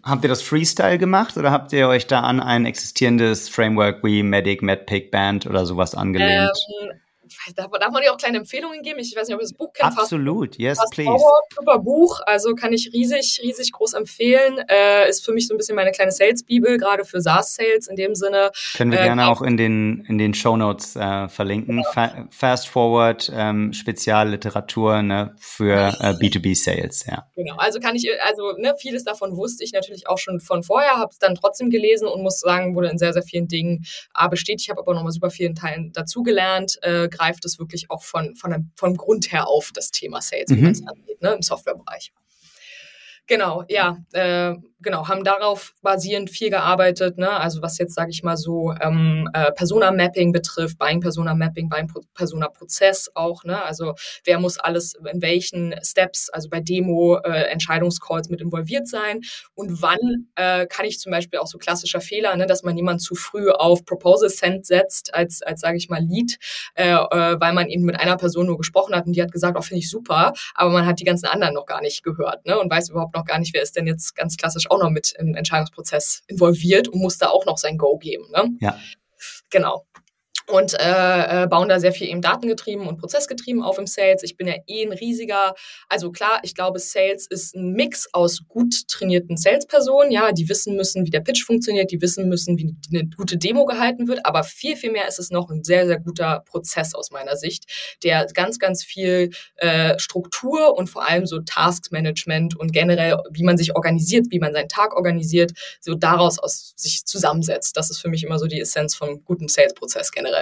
Habt 0.03 0.23
ihr 0.23 0.29
das 0.29 0.41
Freestyle 0.41 0.97
gemacht 0.97 1.37
oder 1.37 1.51
habt 1.51 1.73
ihr 1.73 1.87
euch 1.87 2.07
da 2.07 2.21
an 2.21 2.39
ein 2.39 2.65
existierendes 2.65 3.49
Framework 3.49 4.03
wie 4.03 4.23
Medic, 4.23 4.61
MedPick, 4.61 5.11
Band 5.11 5.45
oder 5.45 5.65
sowas 5.65 5.93
angelehnt? 5.93 6.49
Ähm, 6.81 6.91
darf, 7.55 7.71
darf 7.71 7.91
man 7.91 8.01
dir 8.01 8.13
auch 8.13 8.17
kleine 8.17 8.37
Empfehlungen 8.37 8.81
geben? 8.81 8.99
Ich 8.99 9.15
weiß 9.15 9.27
nicht, 9.27 9.35
ob 9.35 9.41
ihr 9.41 9.45
das 9.45 9.53
Buch 9.53 9.73
kennt. 9.73 9.97
Absolut, 9.97 10.57
yes, 10.57 10.77
Fast 10.77 10.93
please. 10.93 11.09
Forward, 11.09 11.43
super 11.55 11.79
Buch, 11.79 12.19
also 12.25 12.55
kann 12.55 12.73
ich 12.73 12.91
riesig, 12.93 13.41
riesig 13.43 13.71
groß 13.71 13.93
empfehlen. 13.93 14.59
Äh, 14.69 15.09
ist 15.09 15.25
für 15.25 15.33
mich 15.33 15.47
so 15.47 15.53
ein 15.53 15.57
bisschen 15.57 15.75
meine 15.75 15.91
kleine 15.91 16.11
Sales-Bibel, 16.11 16.77
gerade 16.77 17.05
für 17.05 17.21
SaaS-Sales 17.21 17.87
in 17.87 17.95
dem 17.95 18.15
Sinne. 18.15 18.51
Können 18.75 18.91
wir 18.91 18.99
äh, 18.99 19.03
gerne 19.03 19.27
auch 19.27 19.41
in 19.41 19.57
den, 19.57 20.05
in 20.07 20.17
den 20.17 20.33
Show 20.33 20.57
Notes 20.57 20.95
äh, 20.95 21.27
verlinken. 21.29 21.77
Genau. 21.77 21.91
Fa 21.91 22.27
Fast 22.29 22.67
Forward, 22.67 23.31
ähm, 23.35 23.73
Spezialliteratur 23.73 25.01
ne, 25.01 25.35
für 25.39 25.93
äh, 25.99 26.13
B2B-Sales, 26.13 27.05
ja. 27.07 27.25
Genau, 27.35 27.55
also 27.57 27.79
kann 27.79 27.95
ich, 27.95 28.07
also 28.23 28.53
ne, 28.57 28.75
vieles 28.79 29.03
davon 29.03 29.35
wusste 29.37 29.63
ich 29.63 29.73
natürlich 29.73 30.07
auch 30.07 30.17
schon 30.17 30.39
von 30.39 30.63
vorher, 30.63 30.97
habe 30.97 31.11
es 31.11 31.19
dann 31.19 31.35
trotzdem 31.35 31.69
gelesen 31.69 32.07
und 32.07 32.21
muss 32.21 32.39
sagen, 32.39 32.75
wurde 32.75 32.89
in 32.89 32.97
sehr, 32.97 33.13
sehr 33.13 33.23
vielen 33.23 33.47
Dingen 33.47 33.85
A 34.13 34.27
bestätigt, 34.27 34.69
habe 34.69 34.81
aber 34.81 34.93
nochmal 34.93 35.11
super 35.11 35.29
vielen 35.29 35.55
Teilen 35.55 35.91
dazugelernt, 35.93 36.77
äh, 36.81 37.07
greift 37.21 37.45
es 37.45 37.59
wirklich 37.59 37.91
auch 37.91 38.03
von, 38.03 38.35
von, 38.35 38.71
vom 38.75 38.97
Grund 38.97 39.31
her 39.31 39.47
auf, 39.47 39.71
das 39.73 39.91
Thema 39.91 40.21
Sales, 40.21 40.49
mhm. 40.49 40.55
wie 40.55 40.61
man 40.61 40.71
es 40.71 40.87
angeht, 40.87 41.21
ne, 41.21 41.33
im 41.33 41.41
Softwarebereich. 41.41 42.11
Genau, 43.27 43.63
ja. 43.69 43.97
Äh, 44.11 44.55
genau, 44.81 45.07
haben 45.07 45.23
darauf 45.23 45.73
basierend 45.81 46.29
viel 46.29 46.49
gearbeitet, 46.49 47.17
ne? 47.17 47.29
also 47.29 47.61
was 47.61 47.77
jetzt, 47.77 47.95
sage 47.95 48.11
ich 48.11 48.23
mal 48.23 48.37
so, 48.37 48.73
ähm, 48.81 49.29
äh, 49.33 49.51
Persona-Mapping 49.51 50.31
betrifft, 50.31 50.77
Buying-Persona-Mapping, 50.77 51.69
Buying-Persona-Prozess 51.69 53.11
auch, 53.15 53.43
ne? 53.43 53.63
also 53.63 53.95
wer 54.23 54.39
muss 54.39 54.57
alles 54.57 54.95
in 55.11 55.21
welchen 55.21 55.75
Steps, 55.83 56.29
also 56.29 56.49
bei 56.49 56.59
Demo, 56.59 57.17
äh, 57.23 57.51
Entscheidungscalls 57.51 58.29
mit 58.29 58.41
involviert 58.41 58.87
sein 58.87 59.21
und 59.53 59.81
wann 59.81 60.27
äh, 60.35 60.65
kann 60.67 60.85
ich 60.85 60.99
zum 60.99 61.11
Beispiel 61.11 61.39
auch 61.39 61.47
so 61.47 61.57
klassischer 61.57 62.01
Fehler, 62.01 62.35
ne, 62.35 62.45
dass 62.45 62.63
man 62.63 62.75
jemand 62.75 63.01
zu 63.01 63.15
früh 63.15 63.49
auf 63.49 63.85
Proposal 63.85 64.29
Send 64.29 64.65
setzt 64.65 65.13
als, 65.13 65.41
als 65.41 65.61
sage 65.61 65.77
ich 65.77 65.89
mal, 65.89 66.01
Lead, 66.01 66.37
äh, 66.75 66.91
äh, 66.91 67.39
weil 67.39 67.53
man 67.53 67.67
eben 67.67 67.83
mit 67.83 67.99
einer 67.99 68.17
Person 68.17 68.47
nur 68.47 68.57
gesprochen 68.57 68.95
hat 68.95 69.05
und 69.05 69.13
die 69.13 69.21
hat 69.21 69.31
gesagt, 69.31 69.57
oh, 69.57 69.61
finde 69.61 69.79
ich 69.79 69.89
super, 69.89 70.33
aber 70.55 70.71
man 70.71 70.85
hat 70.85 70.99
die 70.99 71.03
ganzen 71.03 71.27
anderen 71.27 71.53
noch 71.53 71.65
gar 71.65 71.81
nicht 71.81 72.03
gehört 72.03 72.45
ne? 72.45 72.59
und 72.59 72.71
weiß 72.71 72.89
überhaupt 72.89 73.15
noch 73.15 73.25
gar 73.25 73.39
nicht, 73.39 73.53
wer 73.53 73.61
ist 73.61 73.75
denn 73.75 73.87
jetzt 73.87 74.15
ganz 74.15 74.37
klassisch 74.37 74.69
auch 74.71 74.79
noch 74.79 74.89
mit 74.89 75.13
im 75.17 75.35
Entscheidungsprozess 75.35 76.23
involviert 76.27 76.87
und 76.87 76.99
muss 76.99 77.17
da 77.17 77.29
auch 77.29 77.45
noch 77.45 77.57
sein 77.57 77.77
Go 77.77 77.97
geben. 77.97 78.29
Ne? 78.31 78.49
Ja. 78.59 78.77
Genau 79.49 79.85
und 80.51 80.73
äh, 80.79 81.43
äh, 81.43 81.47
bauen 81.47 81.69
da 81.69 81.79
sehr 81.79 81.91
viel 81.91 82.07
eben 82.07 82.21
datengetrieben 82.21 82.87
und 82.87 82.97
prozessgetrieben 82.97 83.63
auf 83.63 83.77
im 83.77 83.87
Sales. 83.87 84.23
Ich 84.23 84.35
bin 84.35 84.47
ja 84.47 84.55
eh 84.67 84.85
ein 84.85 84.91
riesiger, 84.91 85.55
also 85.87 86.11
klar, 86.11 86.39
ich 86.43 86.55
glaube, 86.55 86.79
Sales 86.79 87.27
ist 87.27 87.55
ein 87.55 87.71
Mix 87.71 88.09
aus 88.13 88.41
gut 88.47 88.87
trainierten 88.87 89.37
Salespersonen, 89.37 90.11
ja, 90.11 90.31
die 90.31 90.49
wissen 90.49 90.75
müssen, 90.75 91.05
wie 91.05 91.09
der 91.09 91.21
Pitch 91.21 91.43
funktioniert, 91.43 91.91
die 91.91 92.01
wissen 92.01 92.27
müssen, 92.27 92.57
wie 92.57 92.75
eine 92.91 93.09
gute 93.09 93.37
Demo 93.37 93.65
gehalten 93.65 94.07
wird, 94.07 94.25
aber 94.25 94.43
viel, 94.43 94.75
viel 94.75 94.91
mehr 94.91 95.07
ist 95.07 95.19
es 95.19 95.31
noch 95.31 95.49
ein 95.49 95.63
sehr, 95.63 95.87
sehr 95.87 95.99
guter 95.99 96.43
Prozess 96.45 96.93
aus 96.93 97.11
meiner 97.11 97.37
Sicht, 97.37 97.65
der 98.03 98.25
ganz, 98.33 98.59
ganz 98.59 98.83
viel 98.83 99.31
äh, 99.55 99.97
Struktur 99.99 100.77
und 100.77 100.89
vor 100.89 101.07
allem 101.07 101.25
so 101.25 101.39
Taskmanagement 101.39 102.57
und 102.57 102.73
generell, 102.73 103.17
wie 103.31 103.43
man 103.43 103.57
sich 103.57 103.75
organisiert, 103.75 104.27
wie 104.29 104.39
man 104.39 104.53
seinen 104.53 104.69
Tag 104.69 104.95
organisiert, 104.95 105.53
so 105.79 105.95
daraus 105.95 106.39
aus 106.39 106.73
sich 106.75 107.05
zusammensetzt. 107.05 107.77
Das 107.77 107.89
ist 107.89 107.99
für 107.99 108.09
mich 108.09 108.23
immer 108.23 108.39
so 108.39 108.47
die 108.47 108.59
Essenz 108.59 108.95
vom 108.95 109.23
guten 109.23 109.47
Sales-Prozess 109.47 110.11
generell. 110.11 110.40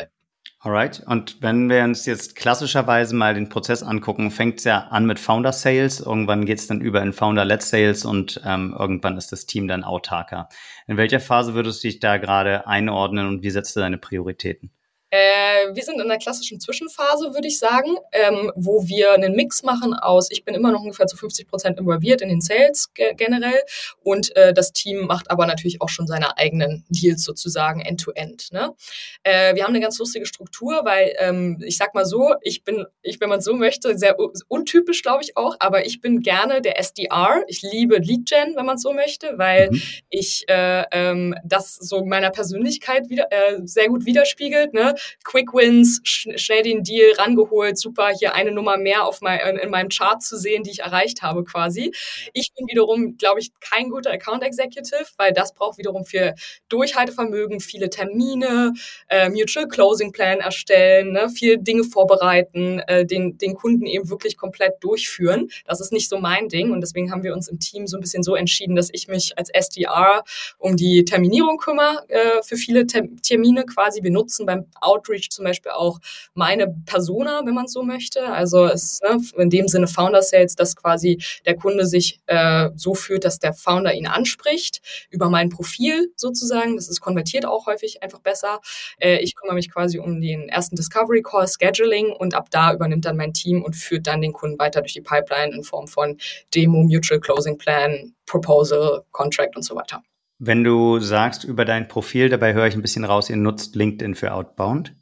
Alright. 0.61 1.01
Und 1.05 1.41
wenn 1.41 1.69
wir 1.69 1.85
uns 1.85 2.05
jetzt 2.05 2.35
klassischerweise 2.35 3.15
mal 3.15 3.33
den 3.33 3.47
Prozess 3.47 3.81
angucken, 3.81 4.29
fängt 4.29 4.57
es 4.59 4.65
ja 4.65 4.79
an 4.89 5.05
mit 5.05 5.17
Founder 5.17 5.53
Sales, 5.53 6.01
irgendwann 6.01 6.43
geht 6.45 6.59
es 6.59 6.67
dann 6.67 6.81
über 6.81 7.01
in 7.01 7.13
Founder-led 7.13 7.61
Sales 7.61 8.03
und 8.03 8.41
ähm, 8.43 8.75
irgendwann 8.77 9.17
ist 9.17 9.31
das 9.31 9.45
Team 9.45 9.69
dann 9.69 9.85
autarker. 9.85 10.49
In 10.85 10.97
welcher 10.97 11.21
Phase 11.21 11.53
würdest 11.53 11.81
du 11.81 11.87
dich 11.87 12.01
da 12.01 12.17
gerade 12.17 12.67
einordnen 12.67 13.27
und 13.27 13.41
wie 13.41 13.51
setzt 13.51 13.73
du 13.77 13.79
deine 13.79 13.97
Prioritäten? 13.97 14.69
Äh, 15.09 15.73
wir 15.73 15.83
sind 15.83 15.95
in 15.95 16.01
einer 16.01 16.17
klassischen 16.17 16.59
Zwischenphase, 16.59 17.33
würde 17.33 17.47
ich 17.47 17.59
sagen, 17.59 17.97
ähm, 18.11 18.51
wo 18.55 18.87
wir 18.87 19.13
einen 19.13 19.35
Mix 19.35 19.63
machen 19.63 19.93
aus, 19.93 20.29
ich 20.31 20.43
bin 20.43 20.55
immer 20.55 20.71
noch 20.71 20.81
ungefähr 20.81 21.07
zu 21.07 21.17
50 21.17 21.47
Prozent 21.47 21.79
involviert 21.79 22.21
in 22.21 22.29
den 22.29 22.41
Sales 22.41 22.93
ge 22.93 23.13
generell 23.15 23.61
und 24.03 24.35
äh, 24.35 24.53
das 24.53 24.71
Team 24.71 25.07
macht 25.07 25.31
aber 25.31 25.45
natürlich 25.45 25.81
auch 25.81 25.89
schon 25.89 26.07
seine 26.07 26.37
eigenen 26.37 26.85
Deals 26.89 27.23
sozusagen 27.23 27.81
end-to-end. 27.81 28.41
-End, 28.41 28.53
ne? 28.53 28.75
äh, 29.23 29.55
wir 29.55 29.63
haben 29.63 29.71
eine 29.71 29.81
ganz 29.81 29.97
lustige 29.97 30.25
Struktur, 30.25 30.81
weil 30.83 31.13
ähm, 31.19 31.61
ich 31.65 31.77
sag 31.77 31.93
mal 31.93 32.05
so, 32.05 32.35
ich 32.41 32.63
bin, 32.63 32.85
ich, 33.01 33.19
wenn 33.19 33.29
man 33.29 33.41
so 33.41 33.53
möchte, 33.53 33.97
sehr 33.97 34.17
untypisch, 34.47 35.01
glaube 35.01 35.23
ich 35.23 35.37
auch, 35.37 35.55
aber 35.59 35.85
ich 35.85 36.01
bin 36.01 36.21
gerne 36.21 36.61
der 36.61 36.79
SDR. 36.79 37.43
Ich 37.47 37.61
liebe 37.61 37.97
Lead-Gen, 37.97 38.55
wenn 38.55 38.65
man 38.65 38.77
so 38.77 38.93
möchte, 38.93 39.37
weil 39.37 39.69
mhm. 39.71 39.81
ich 40.09 40.45
äh, 40.47 40.83
ähm, 40.91 41.35
das 41.43 41.75
so 41.75 42.05
meiner 42.05 42.31
Persönlichkeit 42.31 43.09
wieder, 43.09 43.27
äh, 43.31 43.59
sehr 43.63 43.87
gut 43.87 44.05
widerspiegelt. 44.05 44.73
Ne? 44.73 44.95
Quick 45.23 45.53
Wins, 45.53 46.01
sch 46.03 46.27
schnell 46.35 46.63
den 46.63 46.83
Deal 46.83 47.13
rangeholt, 47.17 47.77
super, 47.77 48.09
hier 48.09 48.33
eine 48.33 48.51
Nummer 48.51 48.77
mehr 48.77 49.05
auf 49.05 49.21
mein, 49.21 49.57
in 49.57 49.69
meinem 49.69 49.89
Chart 49.89 50.21
zu 50.21 50.37
sehen, 50.37 50.63
die 50.63 50.71
ich 50.71 50.79
erreicht 50.79 51.21
habe 51.21 51.43
quasi. 51.43 51.91
Ich 52.33 52.51
bin 52.55 52.67
wiederum, 52.67 53.17
glaube 53.17 53.39
ich, 53.39 53.51
kein 53.59 53.89
guter 53.89 54.11
Account 54.11 54.43
Executive, 54.43 55.05
weil 55.17 55.33
das 55.33 55.53
braucht 55.53 55.77
wiederum 55.77 56.05
für 56.05 56.35
Durchhaltevermögen, 56.69 57.59
viele 57.59 57.89
Termine, 57.89 58.73
äh, 59.07 59.29
Mutual 59.29 59.67
Closing 59.67 60.11
Plan 60.11 60.39
erstellen, 60.39 61.11
ne, 61.11 61.29
viel 61.29 61.57
Dinge 61.57 61.83
vorbereiten, 61.83 62.79
äh, 62.87 63.05
den, 63.05 63.37
den 63.37 63.53
Kunden 63.55 63.85
eben 63.85 64.09
wirklich 64.09 64.37
komplett 64.37 64.75
durchführen. 64.81 65.49
Das 65.65 65.81
ist 65.81 65.91
nicht 65.91 66.09
so 66.09 66.17
mein 66.19 66.47
Ding 66.49 66.71
und 66.71 66.81
deswegen 66.81 67.11
haben 67.11 67.23
wir 67.23 67.33
uns 67.33 67.47
im 67.47 67.59
Team 67.59 67.87
so 67.87 67.97
ein 67.97 68.01
bisschen 68.01 68.23
so 68.23 68.35
entschieden, 68.35 68.75
dass 68.75 68.89
ich 68.91 69.07
mich 69.07 69.37
als 69.37 69.49
SDR 69.49 70.23
um 70.57 70.75
die 70.75 71.05
Terminierung 71.05 71.57
kümmere 71.57 72.05
äh, 72.09 72.41
für 72.43 72.55
viele 72.55 72.85
Termine 72.87 73.65
quasi. 73.65 74.03
Wir 74.03 74.11
nutzen 74.11 74.45
beim 74.45 74.65
Outreach 74.89 75.29
zum 75.29 75.45
Beispiel 75.45 75.71
auch 75.71 75.99
meine 76.33 76.67
Persona, 76.85 77.41
wenn 77.45 77.53
man 77.53 77.67
so 77.67 77.83
möchte. 77.83 78.25
Also 78.25 78.65
es 78.65 78.99
ne, 79.01 79.19
in 79.37 79.49
dem 79.49 79.67
Sinne 79.67 79.87
Founder 79.87 80.21
Sales, 80.21 80.55
dass 80.55 80.75
quasi 80.75 81.21
der 81.45 81.55
Kunde 81.55 81.85
sich 81.85 82.19
äh, 82.25 82.69
so 82.75 82.95
fühlt, 82.95 83.23
dass 83.23 83.39
der 83.39 83.53
Founder 83.53 83.93
ihn 83.93 84.07
anspricht 84.07 84.81
über 85.09 85.29
mein 85.29 85.49
Profil 85.49 86.11
sozusagen. 86.15 86.75
Das 86.75 86.89
ist 86.89 87.01
konvertiert 87.01 87.45
auch 87.45 87.67
häufig 87.67 88.01
einfach 88.03 88.19
besser. 88.19 88.59
Äh, 88.99 89.19
ich 89.19 89.35
kümmere 89.35 89.55
mich 89.55 89.71
quasi 89.71 89.99
um 89.99 90.21
den 90.21 90.49
ersten 90.49 90.75
Discovery 90.75 91.21
Call, 91.21 91.47
Scheduling 91.47 92.11
und 92.11 92.33
ab 92.33 92.49
da 92.49 92.73
übernimmt 92.73 93.05
dann 93.05 93.17
mein 93.17 93.33
Team 93.33 93.63
und 93.63 93.75
führt 93.75 94.07
dann 94.07 94.21
den 94.21 94.33
Kunden 94.33 94.59
weiter 94.59 94.81
durch 94.81 94.93
die 94.93 95.01
Pipeline 95.01 95.55
in 95.55 95.63
Form 95.63 95.87
von 95.87 96.17
Demo, 96.53 96.83
Mutual 96.83 97.19
Closing 97.19 97.57
Plan, 97.57 98.13
Proposal, 98.25 99.03
Contract 99.11 99.55
und 99.55 99.63
so 99.63 99.75
weiter. 99.75 100.03
Wenn 100.39 100.63
du 100.63 100.99
sagst 100.99 101.43
über 101.43 101.65
dein 101.65 101.87
Profil, 101.87 102.29
dabei 102.29 102.53
höre 102.53 102.67
ich 102.67 102.73
ein 102.73 102.81
bisschen 102.81 103.03
raus, 103.03 103.29
ihr 103.29 103.35
nutzt 103.35 103.75
LinkedIn 103.75 104.15
für 104.15 104.33
Outbound. 104.33 104.95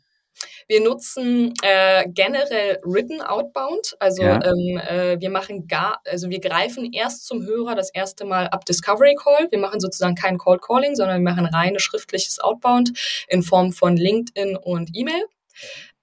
Wir 0.68 0.82
nutzen 0.82 1.54
äh, 1.62 2.06
generell 2.10 2.80
Written 2.84 3.22
Outbound. 3.22 3.96
Also 4.00 4.24
ja. 4.24 4.44
ähm, 4.44 4.78
äh, 4.78 5.20
wir 5.20 5.30
machen 5.30 5.68
gar, 5.68 6.02
also 6.06 6.30
wir 6.30 6.40
greifen 6.40 6.92
erst 6.92 7.26
zum 7.26 7.46
Hörer 7.46 7.76
das 7.76 7.90
erste 7.92 8.26
Mal 8.26 8.48
ab 8.48 8.66
Discovery 8.66 9.16
Call. 9.16 9.48
Wir 9.50 9.60
machen 9.60 9.80
sozusagen 9.80 10.16
kein 10.16 10.38
Cold 10.38 10.62
Calling, 10.62 10.96
sondern 10.96 11.24
wir 11.24 11.32
machen 11.32 11.46
reine 11.46 11.80
schriftliches 11.80 12.40
Outbound 12.40 12.92
in 13.30 13.44
Form 13.44 13.72
von 13.72 13.96
LinkedIn 13.96 14.58
und 14.58 14.90
E-Mail. 14.94 15.24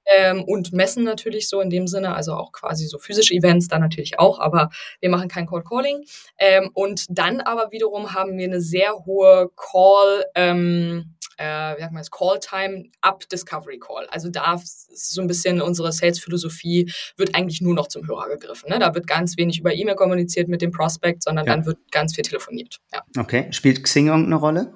Ähm, 0.07 0.45
und 0.45 0.73
messen 0.73 1.05
natürlich 1.05 1.49
so 1.49 1.61
in 1.61 1.71
dem 1.71 1.87
Sinne, 1.87 2.14
also 2.14 2.35
auch 2.35 2.53
quasi 2.53 2.87
so 2.87 2.99
physische 2.99 3.35
Events 3.35 3.69
dann 3.69 3.81
natürlich 3.81 4.19
auch, 4.19 4.38
aber 4.38 4.71
wir 5.01 5.11
machen 5.11 5.29
kein 5.29 5.47
Cold 5.47 5.64
Calling. 5.67 6.05
Ähm, 6.38 6.71
und 6.75 7.07
dann 7.09 7.40
aber 7.40 7.73
wiederum 7.73 8.12
haben 8.14 8.37
wir 8.37 8.45
eine 8.45 8.61
sehr 8.61 9.05
hohe 9.07 9.51
Call, 9.57 10.25
ähm, 10.35 11.14
äh, 11.38 11.77
wie 11.77 11.81
sagt 11.81 11.93
man 11.93 12.01
das, 12.01 12.11
Call 12.11 12.38
Time 12.38 12.85
ab 13.01 13.29
Discovery 13.29 13.79
Call. 13.79 14.07
Also 14.11 14.29
da 14.29 14.55
ist 14.55 15.14
so 15.14 15.21
ein 15.21 15.27
bisschen 15.27 15.61
unsere 15.61 15.90
Sales-Philosophie, 15.93 16.93
wird 17.17 17.35
eigentlich 17.35 17.61
nur 17.61 17.75
noch 17.75 17.88
zum 17.88 18.07
Hörer 18.07 18.29
gegriffen. 18.29 18.71
Ne? 18.71 18.79
Da 18.79 18.95
wird 18.95 19.07
ganz 19.07 19.37
wenig 19.37 19.59
über 19.59 19.75
E-Mail 19.75 19.97
kommuniziert 19.97 20.49
mit 20.49 20.62
dem 20.62 20.71
Prospect, 20.71 21.23
sondern 21.23 21.47
ja. 21.47 21.53
dann 21.55 21.67
wird 21.67 21.79
ganz 21.90 22.14
viel 22.14 22.25
telefoniert. 22.25 22.81
Ja. 22.93 23.03
Okay. 23.19 23.49
Spielt 23.51 23.83
Xing 23.83 24.09
irgendeine 24.09 24.37
Rolle? 24.37 24.75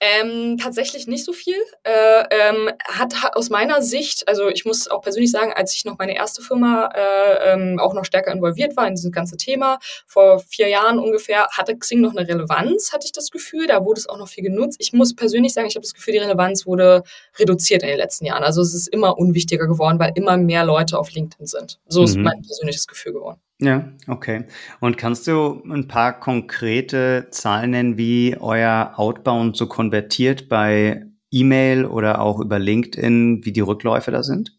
Ähm, 0.00 0.58
tatsächlich 0.58 1.08
nicht 1.08 1.24
so 1.24 1.32
viel. 1.32 1.56
Äh, 1.82 2.24
ähm, 2.30 2.70
hat, 2.84 3.22
hat 3.22 3.36
aus 3.36 3.50
meiner 3.50 3.82
Sicht, 3.82 4.28
also 4.28 4.48
ich 4.48 4.64
muss 4.64 4.88
auch 4.88 5.02
persönlich 5.02 5.32
sagen, 5.32 5.52
als 5.52 5.74
ich 5.74 5.84
noch 5.84 5.98
meine 5.98 6.14
erste 6.14 6.40
Firma 6.40 6.90
äh, 6.94 7.52
ähm, 7.52 7.80
auch 7.80 7.94
noch 7.94 8.04
stärker 8.04 8.32
involviert 8.32 8.76
war 8.76 8.86
in 8.86 8.94
dieses 8.94 9.10
ganze 9.10 9.36
Thema, 9.36 9.80
vor 10.06 10.38
vier 10.38 10.68
Jahren 10.68 11.00
ungefähr, 11.00 11.48
hatte 11.50 11.76
Xing 11.76 12.00
noch 12.00 12.14
eine 12.14 12.28
Relevanz, 12.28 12.92
hatte 12.92 13.06
ich 13.06 13.12
das 13.12 13.30
Gefühl. 13.30 13.66
Da 13.66 13.84
wurde 13.84 13.98
es 13.98 14.08
auch 14.08 14.18
noch 14.18 14.28
viel 14.28 14.44
genutzt. 14.44 14.76
Ich 14.80 14.92
muss 14.92 15.16
persönlich 15.16 15.52
sagen, 15.52 15.66
ich 15.66 15.74
habe 15.74 15.84
das 15.84 15.94
Gefühl, 15.94 16.12
die 16.12 16.20
Relevanz 16.20 16.64
wurde 16.64 17.02
reduziert 17.36 17.82
in 17.82 17.88
den 17.88 17.98
letzten 17.98 18.24
Jahren. 18.24 18.44
Also 18.44 18.62
es 18.62 18.74
ist 18.74 18.86
immer 18.88 19.18
unwichtiger 19.18 19.66
geworden, 19.66 19.98
weil 19.98 20.12
immer 20.14 20.36
mehr 20.36 20.64
Leute 20.64 20.98
auf 20.98 21.10
LinkedIn 21.10 21.46
sind. 21.46 21.80
So 21.88 22.00
mhm. 22.00 22.06
ist 22.06 22.16
mein 22.18 22.42
persönliches 22.42 22.86
Gefühl 22.86 23.14
geworden. 23.14 23.40
Ja, 23.60 23.88
okay. 24.06 24.44
Und 24.80 24.98
kannst 24.98 25.26
du 25.26 25.62
ein 25.68 25.88
paar 25.88 26.20
konkrete 26.20 27.26
Zahlen 27.30 27.70
nennen, 27.70 27.98
wie 27.98 28.36
euer 28.38 28.92
Outbound 28.96 29.56
so 29.56 29.66
konvertiert 29.66 30.48
bei 30.48 31.06
E-Mail 31.32 31.84
oder 31.84 32.20
auch 32.20 32.40
über 32.40 32.58
LinkedIn, 32.58 33.44
wie 33.44 33.52
die 33.52 33.60
Rückläufe 33.60 34.12
da 34.12 34.22
sind? 34.22 34.58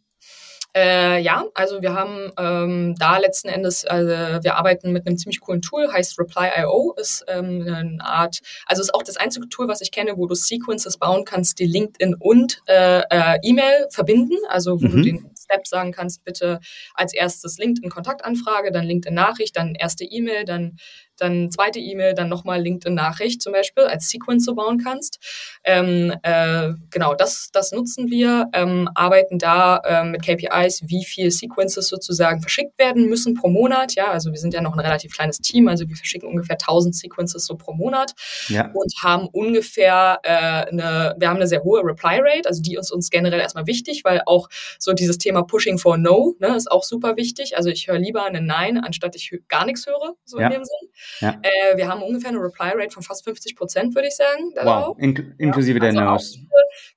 Äh, 0.76 1.22
ja, 1.22 1.46
also 1.56 1.82
wir 1.82 1.94
haben 1.94 2.32
ähm, 2.38 2.96
da 3.00 3.18
letzten 3.18 3.48
Endes, 3.48 3.86
also 3.86 4.10
wir 4.10 4.56
arbeiten 4.56 4.92
mit 4.92 5.08
einem 5.08 5.18
ziemlich 5.18 5.40
coolen 5.40 5.64
Tool, 5.64 5.92
heißt 5.92 6.20
Reply.io, 6.20 6.94
ist 6.96 7.26
ähm, 7.28 7.66
eine 7.68 8.06
Art, 8.06 8.40
also 8.68 8.84
ist 8.84 8.94
auch 8.94 9.02
das 9.02 9.18
einzige 9.18 9.50
Tool, 9.50 9.68
was 9.68 9.82
ich 9.82 9.92
kenne, 9.92 10.16
wo 10.16 10.28
du 10.28 10.36
Sequences 10.36 10.98
bauen 10.98 11.26
kannst, 11.26 11.58
die 11.58 11.66
LinkedIn 11.66 12.16
und 12.20 12.62
äh, 12.68 13.00
äh, 13.10 13.40
E-Mail 13.42 13.88
verbinden, 13.90 14.38
also 14.48 14.80
wo 14.80 14.86
mhm. 14.86 14.92
du 14.92 15.02
den 15.02 15.32
Step 15.50 15.68
sagen 15.68 15.92
kannst, 15.92 16.24
bitte 16.24 16.60
als 16.94 17.14
erstes 17.14 17.58
LinkedIn-Kontaktanfrage, 17.58 18.72
dann 18.72 18.86
LinkedIn-Nachricht, 18.86 19.56
dann 19.56 19.76
erste 19.76 20.04
E-Mail, 20.04 20.46
dann 20.46 20.78
dann 21.20 21.52
zweite 21.52 21.80
E-Mail, 21.80 22.14
dann 22.14 22.30
nochmal 22.30 22.62
LinkedIn-Nachricht 22.62 23.42
zum 23.42 23.54
Beispiel 23.54 23.84
als 23.84 24.10
Sequence 24.10 24.46
so 24.46 24.56
bauen 24.56 24.82
kannst. 24.84 25.20
Ähm, 25.64 26.14
äh, 26.24 26.70
genau, 26.90 27.14
das, 27.14 27.50
das 27.52 27.72
nutzen 27.72 28.10
wir, 28.10 28.48
ähm, 28.54 28.90
arbeiten 28.96 29.38
da 29.38 29.82
ähm, 29.86 30.12
mit 30.12 30.24
KPIs, 30.24 30.84
wie 30.88 31.04
viel 31.06 31.32
Sequences 31.32 31.88
sozusagen 31.88 32.42
verschickt 32.42 32.78
werden 32.78 33.08
müssen 33.08 33.34
pro 33.34 33.50
Monat. 33.50 33.96
Ja, 33.96 34.12
also 34.12 34.32
wir 34.32 34.40
sind 34.40 34.54
ja 34.54 34.62
noch 34.62 34.74
ein 34.74 34.80
relativ 34.80 35.14
kleines 35.14 35.40
Team, 35.40 35.68
also 35.68 35.88
wir 35.88 35.96
verschicken 35.96 36.30
ungefähr 36.30 36.56
1000 36.56 36.96
Sequences 36.96 37.46
so 37.46 37.56
pro 37.56 37.74
Monat 37.74 38.14
ja. 38.48 38.72
und 38.74 38.94
haben 39.04 39.28
ungefähr 39.28 40.20
äh, 40.24 40.30
eine, 40.70 41.16
wir 41.18 41.30
haben 41.30 41.38
eine 41.38 41.48
sehr 41.48 41.64
hohe 41.64 41.84
Reply 41.84 42.20
Rate, 42.22 42.48
also 42.48 42.62
die 42.62 42.76
ist 42.76 42.92
uns 42.92 43.10
generell 43.10 43.40
erstmal 43.40 43.68
wichtig, 43.68 44.04
weil 44.04 44.22
auch 44.26 44.50
so 44.78 44.94
dieses 44.94 45.18
Thema 45.18 45.44
Pushing 45.44 45.78
for 45.78 45.98
No 45.98 46.36
ne, 46.40 46.56
ist 46.56 46.72
auch 46.72 46.84
super 46.84 47.18
wichtig. 47.18 47.58
Also 47.58 47.70
ich 47.70 47.88
höre 47.88 48.00
lieber 48.00 48.26
eine 48.26 48.42
Nein, 48.42 48.78
anstatt 48.78 49.16
ich 49.16 49.32
gar 49.48 49.66
nichts 49.66 49.86
höre, 49.86 50.16
so 50.26 50.40
ja. 50.40 50.48
in 50.48 50.54
dem 50.54 50.64
Sinn. 50.64 50.90
Ja. 51.20 51.40
Äh, 51.42 51.78
wir 51.78 51.88
haben 51.88 52.02
ungefähr 52.02 52.30
eine 52.30 52.40
Reply 52.40 52.72
Rate 52.76 52.92
von 52.92 53.04
fast 53.04 53.24
50 53.24 53.56
Prozent, 53.56 53.96
würde 53.96 54.08
ich 54.08 54.16
sagen. 54.16 54.52
Wow, 54.62 54.98
In 55.00 55.36
inklusive 55.38 55.80
ja, 55.80 55.92
der 55.92 56.10
also 56.10 56.40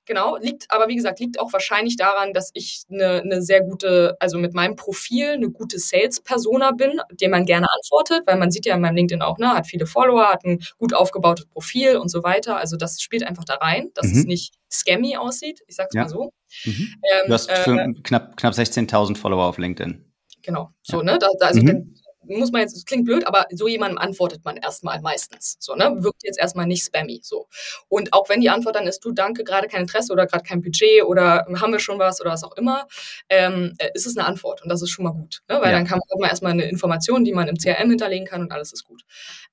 Genau, 0.05 0.37
liegt, 0.37 0.69
aber 0.69 0.87
wie 0.87 0.95
gesagt, 0.95 1.19
liegt 1.19 1.39
auch 1.39 1.53
wahrscheinlich 1.53 1.95
daran, 1.95 2.33
dass 2.33 2.51
ich 2.53 2.83
eine, 2.91 3.21
eine 3.21 3.41
sehr 3.41 3.61
gute, 3.61 4.17
also 4.19 4.37
mit 4.37 4.53
meinem 4.53 4.75
Profil 4.75 5.29
eine 5.29 5.49
gute 5.49 5.79
Sales-Persona 5.79 6.71
bin, 6.71 6.99
dem 7.11 7.31
man 7.31 7.45
gerne 7.45 7.67
antwortet, 7.73 8.23
weil 8.27 8.37
man 8.37 8.51
sieht 8.51 8.65
ja 8.65 8.75
in 8.75 8.81
meinem 8.81 8.95
LinkedIn 8.95 9.21
auch, 9.21 9.37
ne, 9.37 9.53
hat 9.53 9.67
viele 9.67 9.85
Follower, 9.85 10.29
hat 10.29 10.43
ein 10.43 10.59
gut 10.77 10.93
aufgebautes 10.93 11.45
Profil 11.45 11.97
und 11.97 12.09
so 12.09 12.23
weiter. 12.23 12.57
Also 12.57 12.75
das 12.75 13.01
spielt 13.01 13.23
einfach 13.23 13.45
da 13.45 13.55
rein, 13.55 13.91
dass 13.93 14.07
mhm. 14.07 14.19
es 14.19 14.25
nicht 14.25 14.55
scammy 14.71 15.15
aussieht, 15.17 15.61
ich 15.67 15.75
sag's 15.75 15.93
ja. 15.95 16.03
mal 16.03 16.09
so. 16.09 16.33
Mhm. 16.65 16.95
Ähm, 17.03 17.27
du 17.27 17.33
hast 17.33 17.49
äh, 17.49 17.93
knapp, 18.03 18.37
knapp 18.37 18.53
16.000 18.53 19.17
Follower 19.17 19.45
auf 19.45 19.57
LinkedIn. 19.57 20.03
Genau, 20.41 20.71
so, 20.81 20.97
ja. 20.97 21.03
ne, 21.03 21.19
da, 21.19 21.27
also 21.39 21.61
mhm 21.61 21.95
muss 22.25 22.51
man 22.51 22.61
jetzt, 22.61 22.75
das 22.75 22.85
klingt 22.85 23.05
blöd, 23.05 23.27
aber 23.27 23.45
so 23.51 23.67
jemandem 23.67 23.97
antwortet 23.97 24.43
man 24.43 24.57
erstmal 24.57 25.01
meistens. 25.01 25.57
So, 25.59 25.75
ne? 25.75 25.95
Wirkt 25.99 26.23
jetzt 26.23 26.39
erstmal 26.39 26.65
nicht 26.65 26.85
spammy. 26.85 27.21
So. 27.23 27.47
Und 27.87 28.13
auch 28.13 28.29
wenn 28.29 28.41
die 28.41 28.49
Antwort 28.49 28.75
dann 28.75 28.87
ist, 28.87 29.03
du 29.05 29.11
danke, 29.11 29.43
gerade 29.43 29.67
kein 29.67 29.81
Interesse 29.81 30.13
oder 30.13 30.25
gerade 30.25 30.43
kein 30.43 30.61
Budget 30.61 31.03
oder 31.03 31.45
haben 31.59 31.71
wir 31.71 31.79
schon 31.79 31.99
was 31.99 32.21
oder 32.21 32.31
was 32.31 32.43
auch 32.43 32.55
immer, 32.55 32.87
ähm, 33.29 33.73
äh, 33.77 33.89
ist 33.93 34.05
es 34.05 34.17
eine 34.17 34.27
Antwort 34.27 34.61
und 34.63 34.69
das 34.69 34.81
ist 34.81 34.89
schon 34.89 35.03
mal 35.03 35.11
gut. 35.11 35.41
Ne? 35.49 35.57
Weil 35.61 35.71
ja. 35.71 35.77
dann 35.77 35.87
kann 35.87 35.99
man 36.17 36.29
erstmal 36.29 36.53
eine 36.53 36.63
Information, 36.63 37.23
die 37.23 37.33
man 37.33 37.47
im 37.47 37.57
CRM 37.57 37.89
hinterlegen 37.89 38.25
kann 38.25 38.41
und 38.41 38.51
alles 38.51 38.73
ist 38.73 38.83
gut. 38.83 39.03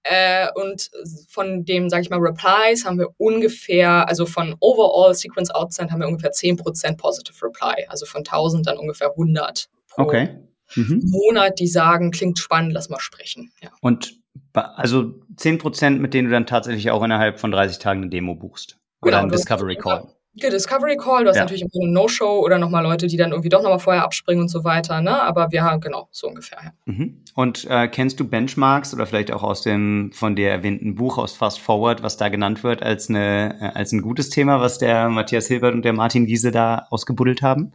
Äh, 0.03 0.49
und 0.55 0.91
von 1.29 1.65
dem, 1.65 1.89
sage 1.91 2.03
ich 2.03 2.11
mal, 2.11 2.21
Replies 2.21 2.85
haben 2.85 2.99
wir 2.99 3.09
ungefähr, 3.19 4.09
also 4.09 4.27
von 4.27 4.57
Overall 4.61 5.15
Sequence 5.15 5.51
Outsend 5.51 5.91
haben 5.91 6.01
wir 6.01 6.09
ungefähr 6.09 6.33
10% 6.33 6.97
Positive 6.97 7.37
Reply. 7.45 7.87
Also 7.89 8.07
von 8.07 8.21
1000 8.21 8.67
dann 8.67 8.79
ungefähr 8.79 9.11
100 9.11 9.69
pro 9.89 10.03
okay 10.03 10.50
mhm. 10.75 11.03
Monat, 11.05 11.59
die 11.59 11.67
sagen, 11.67 12.11
klingt 12.11 12.39
spannend, 12.39 12.73
lass 12.73 12.89
mal 12.89 13.01
sprechen. 13.01 13.53
Ja. 13.63 13.71
Und 13.81 14.15
also 14.53 15.15
10 15.37 15.59
Prozent, 15.59 16.01
mit 16.01 16.15
denen 16.15 16.29
du 16.29 16.35
dann 16.35 16.47
tatsächlich 16.47 16.91
auch 16.91 17.03
innerhalb 17.03 17.39
von 17.39 17.51
30 17.51 17.79
Tagen 17.79 18.03
eine 18.03 18.11
Demo 18.11 18.35
buchst. 18.35 18.79
Oder 19.03 19.13
genau, 19.13 19.23
einen 19.23 19.31
Discovery 19.31 19.77
Call. 19.77 20.09
Ja, 20.35 20.49
Discovery 20.49 20.97
Call, 20.97 21.25
du 21.25 21.31
hast 21.31 21.37
ja. 21.37 21.43
natürlich 21.43 21.65
eine 21.65 21.91
No-Show 21.91 22.41
oder 22.45 22.59
nochmal 22.59 22.85
Leute, 22.85 23.09
die 23.09 23.17
dann 23.17 23.33
irgendwie 23.33 23.49
doch 23.49 23.63
nochmal 23.63 23.81
vorher 23.81 24.05
abspringen 24.05 24.43
und 24.43 24.49
so 24.49 24.63
weiter, 24.63 25.01
ne? 25.01 25.21
Aber 25.23 25.51
wir 25.51 25.65
haben 25.65 25.81
genau 25.81 26.09
so 26.13 26.29
ungefähr. 26.29 26.59
Ja. 26.63 26.73
Mhm. 26.85 27.25
Und 27.35 27.67
äh, 27.69 27.89
kennst 27.89 28.21
du 28.21 28.29
Benchmarks 28.29 28.95
oder 28.95 29.07
vielleicht 29.07 29.33
auch 29.33 29.43
aus 29.43 29.63
dem 29.63 30.13
von 30.13 30.37
dir 30.37 30.51
erwähnten 30.51 30.95
Buch 30.95 31.19
aus 31.19 31.35
Fast 31.35 31.59
Forward, 31.59 32.05
was 32.05 32.17
da 32.17 32.29
genannt 32.29 32.63
wird 32.63 32.81
als 32.83 33.09
eine 33.09 33.59
äh, 33.61 33.77
als 33.77 33.91
ein 33.91 34.03
gutes 34.03 34.31
Thema, 34.31 34.61
was 34.61 34.79
der 34.79 35.09
Matthias 35.09 35.49
Hilbert 35.49 35.75
und 35.75 35.85
der 35.85 35.95
Martin 35.95 36.27
Giese 36.27 36.53
da 36.53 36.87
ausgebuddelt 36.91 37.43
haben? 37.43 37.73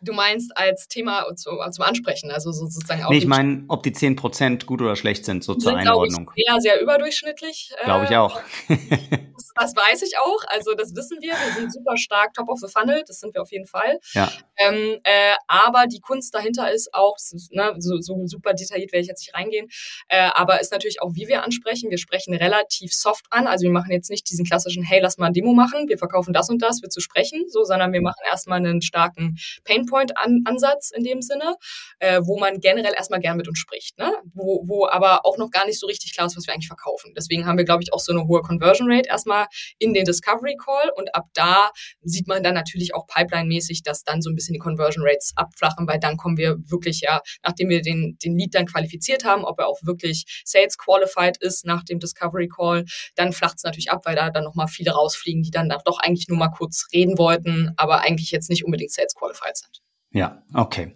Du 0.00 0.12
meinst 0.12 0.56
als 0.56 0.88
Thema 0.88 1.24
zum, 1.34 1.58
zum 1.70 1.84
Ansprechen, 1.84 2.30
also 2.30 2.52
sozusagen 2.52 3.02
auch. 3.02 3.10
Nee, 3.10 3.18
ich 3.18 3.26
meine, 3.26 3.64
ob 3.68 3.82
die 3.82 3.92
10% 3.92 4.64
gut 4.64 4.80
oder 4.80 4.96
schlecht 4.96 5.24
sind, 5.24 5.42
so 5.42 5.54
zur 5.54 5.76
Einordnung. 5.76 6.30
Ich, 6.34 6.44
sehr, 6.46 6.60
sehr 6.60 6.80
überdurchschnittlich. 6.80 7.72
Glaube 7.84 8.06
ich 8.08 8.16
auch. 8.16 8.40
das, 9.54 9.74
das, 9.74 9.76
weiß 9.76 10.02
ich 10.02 10.18
auch, 10.18 10.44
also 10.48 10.74
das 10.74 10.94
wissen 10.94 11.18
wir. 11.20 11.32
Wir 11.32 11.54
sind 11.54 11.72
super 11.72 11.96
stark 11.96 12.34
top 12.34 12.48
of 12.48 12.58
the 12.58 12.68
funnel, 12.68 13.02
das 13.06 13.20
sind 13.20 13.34
wir 13.34 13.42
auf 13.42 13.50
jeden 13.50 13.66
Fall. 13.66 13.98
Ja. 14.12 14.30
Ähm, 14.56 15.00
äh, 15.04 15.34
aber 15.46 15.86
die 15.86 16.00
Kunst 16.00 16.34
dahinter 16.34 16.70
ist 16.70 16.92
auch, 16.92 17.16
ne, 17.50 17.74
so, 17.78 18.00
so 18.00 18.26
super 18.26 18.54
detailliert 18.54 18.92
werde 18.92 19.02
ich 19.02 19.08
jetzt 19.08 19.20
nicht 19.20 19.34
reingehen, 19.34 19.68
äh, 20.08 20.30
aber 20.34 20.60
ist 20.60 20.72
natürlich 20.72 21.00
auch, 21.02 21.14
wie 21.14 21.28
wir 21.28 21.42
ansprechen. 21.44 21.90
Wir 21.90 21.98
sprechen 21.98 22.34
relativ 22.34 22.92
soft 22.92 23.26
an, 23.30 23.46
also 23.46 23.64
wir 23.64 23.72
machen 23.72 23.92
jetzt 23.92 24.10
nicht 24.10 24.28
diesen 24.30 24.44
klassischen, 24.44 24.82
hey, 24.82 25.00
lass 25.00 25.18
mal 25.18 25.26
ein 25.26 25.32
Demo 25.32 25.52
machen, 25.54 25.88
wir 25.88 25.98
verkaufen 25.98 26.32
das 26.32 26.48
und 26.50 26.62
das, 26.62 26.82
wird 26.82 26.92
zu 26.92 27.00
sprechen, 27.00 27.44
so, 27.48 27.64
sondern 27.64 27.92
wir 27.92 28.02
machen 28.02 28.22
erstmal 28.30 28.58
einen 28.58 28.82
starken 28.82 29.38
Pain 29.64 29.78
Endpoint-Ansatz 29.78 30.90
in 30.90 31.04
dem 31.04 31.22
Sinne, 31.22 31.56
äh, 31.98 32.20
wo 32.24 32.38
man 32.38 32.60
generell 32.60 32.92
erstmal 32.94 33.20
gern 33.20 33.36
mit 33.36 33.48
uns 33.48 33.58
spricht, 33.58 33.98
ne? 33.98 34.12
wo, 34.34 34.62
wo 34.66 34.86
aber 34.86 35.24
auch 35.24 35.38
noch 35.38 35.50
gar 35.50 35.66
nicht 35.66 35.78
so 35.78 35.86
richtig 35.86 36.14
klar 36.14 36.26
ist, 36.26 36.36
was 36.36 36.46
wir 36.46 36.54
eigentlich 36.54 36.68
verkaufen. 36.68 37.12
Deswegen 37.16 37.46
haben 37.46 37.58
wir, 37.58 37.64
glaube 37.64 37.82
ich, 37.82 37.92
auch 37.92 38.00
so 38.00 38.12
eine 38.12 38.26
hohe 38.26 38.42
Conversion 38.42 38.90
Rate 38.90 39.08
erstmal 39.08 39.37
in 39.78 39.94
den 39.94 40.04
Discovery 40.04 40.56
Call 40.56 40.90
und 40.96 41.14
ab 41.14 41.26
da 41.34 41.70
sieht 42.02 42.26
man 42.26 42.42
dann 42.42 42.54
natürlich 42.54 42.94
auch 42.94 43.06
pipeline-mäßig, 43.06 43.82
dass 43.82 44.04
dann 44.04 44.22
so 44.22 44.30
ein 44.30 44.34
bisschen 44.34 44.54
die 44.54 44.58
Conversion 44.58 45.04
Rates 45.06 45.32
abflachen, 45.36 45.86
weil 45.86 45.98
dann 45.98 46.16
kommen 46.16 46.36
wir 46.36 46.56
wirklich 46.68 47.00
ja, 47.00 47.20
nachdem 47.44 47.68
wir 47.68 47.82
den, 47.82 48.16
den 48.22 48.36
Lead 48.36 48.54
dann 48.54 48.66
qualifiziert 48.66 49.24
haben, 49.24 49.44
ob 49.44 49.58
er 49.58 49.68
auch 49.68 49.78
wirklich 49.82 50.42
Sales 50.44 50.78
qualified 50.78 51.36
ist 51.38 51.64
nach 51.64 51.84
dem 51.84 51.98
Discovery 51.98 52.48
Call, 52.48 52.84
dann 53.14 53.32
flacht 53.32 53.58
es 53.58 53.64
natürlich 53.64 53.90
ab, 53.90 54.02
weil 54.04 54.16
da 54.16 54.30
dann 54.30 54.44
nochmal 54.44 54.68
viele 54.68 54.92
rausfliegen, 54.92 55.42
die 55.42 55.50
dann 55.50 55.72
doch 55.84 55.98
eigentlich 56.00 56.28
nur 56.28 56.38
mal 56.38 56.48
kurz 56.48 56.86
reden 56.92 57.18
wollten, 57.18 57.72
aber 57.76 58.00
eigentlich 58.00 58.30
jetzt 58.30 58.50
nicht 58.50 58.64
unbedingt 58.64 58.92
Sales 58.92 59.14
qualified 59.14 59.56
sind. 59.56 59.80
Ja, 60.10 60.42
okay. 60.54 60.94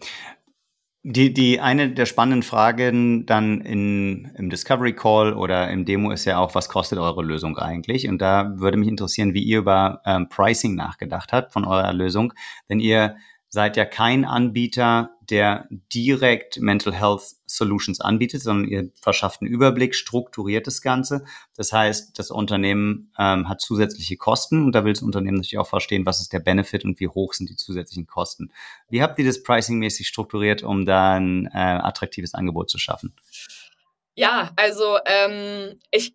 Die, 1.05 1.35
die 1.35 1.59
eine 1.59 1.91
der 1.91 2.07
spannenden 2.07 2.45
Fragen 2.45 3.27
dann 3.27 3.61
in, 3.61 4.31
im 4.37 4.51
Discovery 4.51 4.95
Call 4.95 5.33
oder 5.33 5.69
im 5.69 5.85
Demo 5.85 6.13
ist 6.13 6.27
ja 6.27 6.39
auch, 6.39 6.55
was 6.55 6.69
kostet 6.69 7.01
eure 7.01 7.25
Lösung 7.25 7.59
eigentlich? 7.59 8.09
Und 8.09 8.19
da 8.19 8.53
würde 8.57 8.77
mich 8.77 8.87
interessieren, 8.87 9.35
wie 9.35 9.43
ihr 9.43 9.59
über 9.59 10.01
ähm, 10.07 10.29
Pricing 10.29 10.77
nachgedacht 10.77 11.33
habt 11.33 11.53
von 11.53 11.65
eurer 11.65 11.93
Lösung. 11.93 12.33
Denn 12.69 12.79
ihr 12.79 13.17
seid 13.53 13.77
ja 13.77 13.85
kein 13.85 14.25
Anbieter, 14.25 15.11
der 15.29 15.69
direkt 15.93 16.59
Mental 16.59 16.95
Health 16.95 17.21
Solutions 17.45 18.01
anbietet, 18.01 18.41
sondern 18.41 18.67
ihr 18.67 18.91
verschafft 18.99 19.43
einen 19.43 19.51
Überblick, 19.51 19.95
strukturiert 19.95 20.67
das 20.67 20.81
Ganze. 20.81 21.27
Das 21.55 21.71
heißt, 21.71 22.19
das 22.19 22.31
Unternehmen 22.31 23.13
ähm, 23.19 23.51
hat 23.51 23.61
zusätzliche 23.61 24.17
Kosten 24.17 24.65
und 24.65 24.73
da 24.73 24.87
will 24.87 24.95
das 24.95 25.03
Unternehmen 25.03 25.37
natürlich 25.37 25.59
auch 25.59 25.69
verstehen, 25.69 26.07
was 26.07 26.23
ist 26.23 26.33
der 26.33 26.41
Benefit 26.41 26.87
und 26.87 26.99
wie 26.99 27.09
hoch 27.09 27.35
sind 27.35 27.51
die 27.51 27.57
zusätzlichen 27.57 28.07
Kosten. 28.07 28.51
Wie 28.89 29.03
habt 29.03 29.19
ihr 29.19 29.27
das 29.27 29.43
pricing-mäßig 29.43 30.09
strukturiert, 30.09 30.63
um 30.63 30.87
da 30.87 31.13
ein 31.13 31.45
äh, 31.53 31.59
attraktives 31.59 32.33
Angebot 32.33 32.71
zu 32.71 32.79
schaffen? 32.79 33.15
Ja, 34.15 34.51
also 34.57 34.97
ähm, 35.05 35.79
ich 35.91 36.15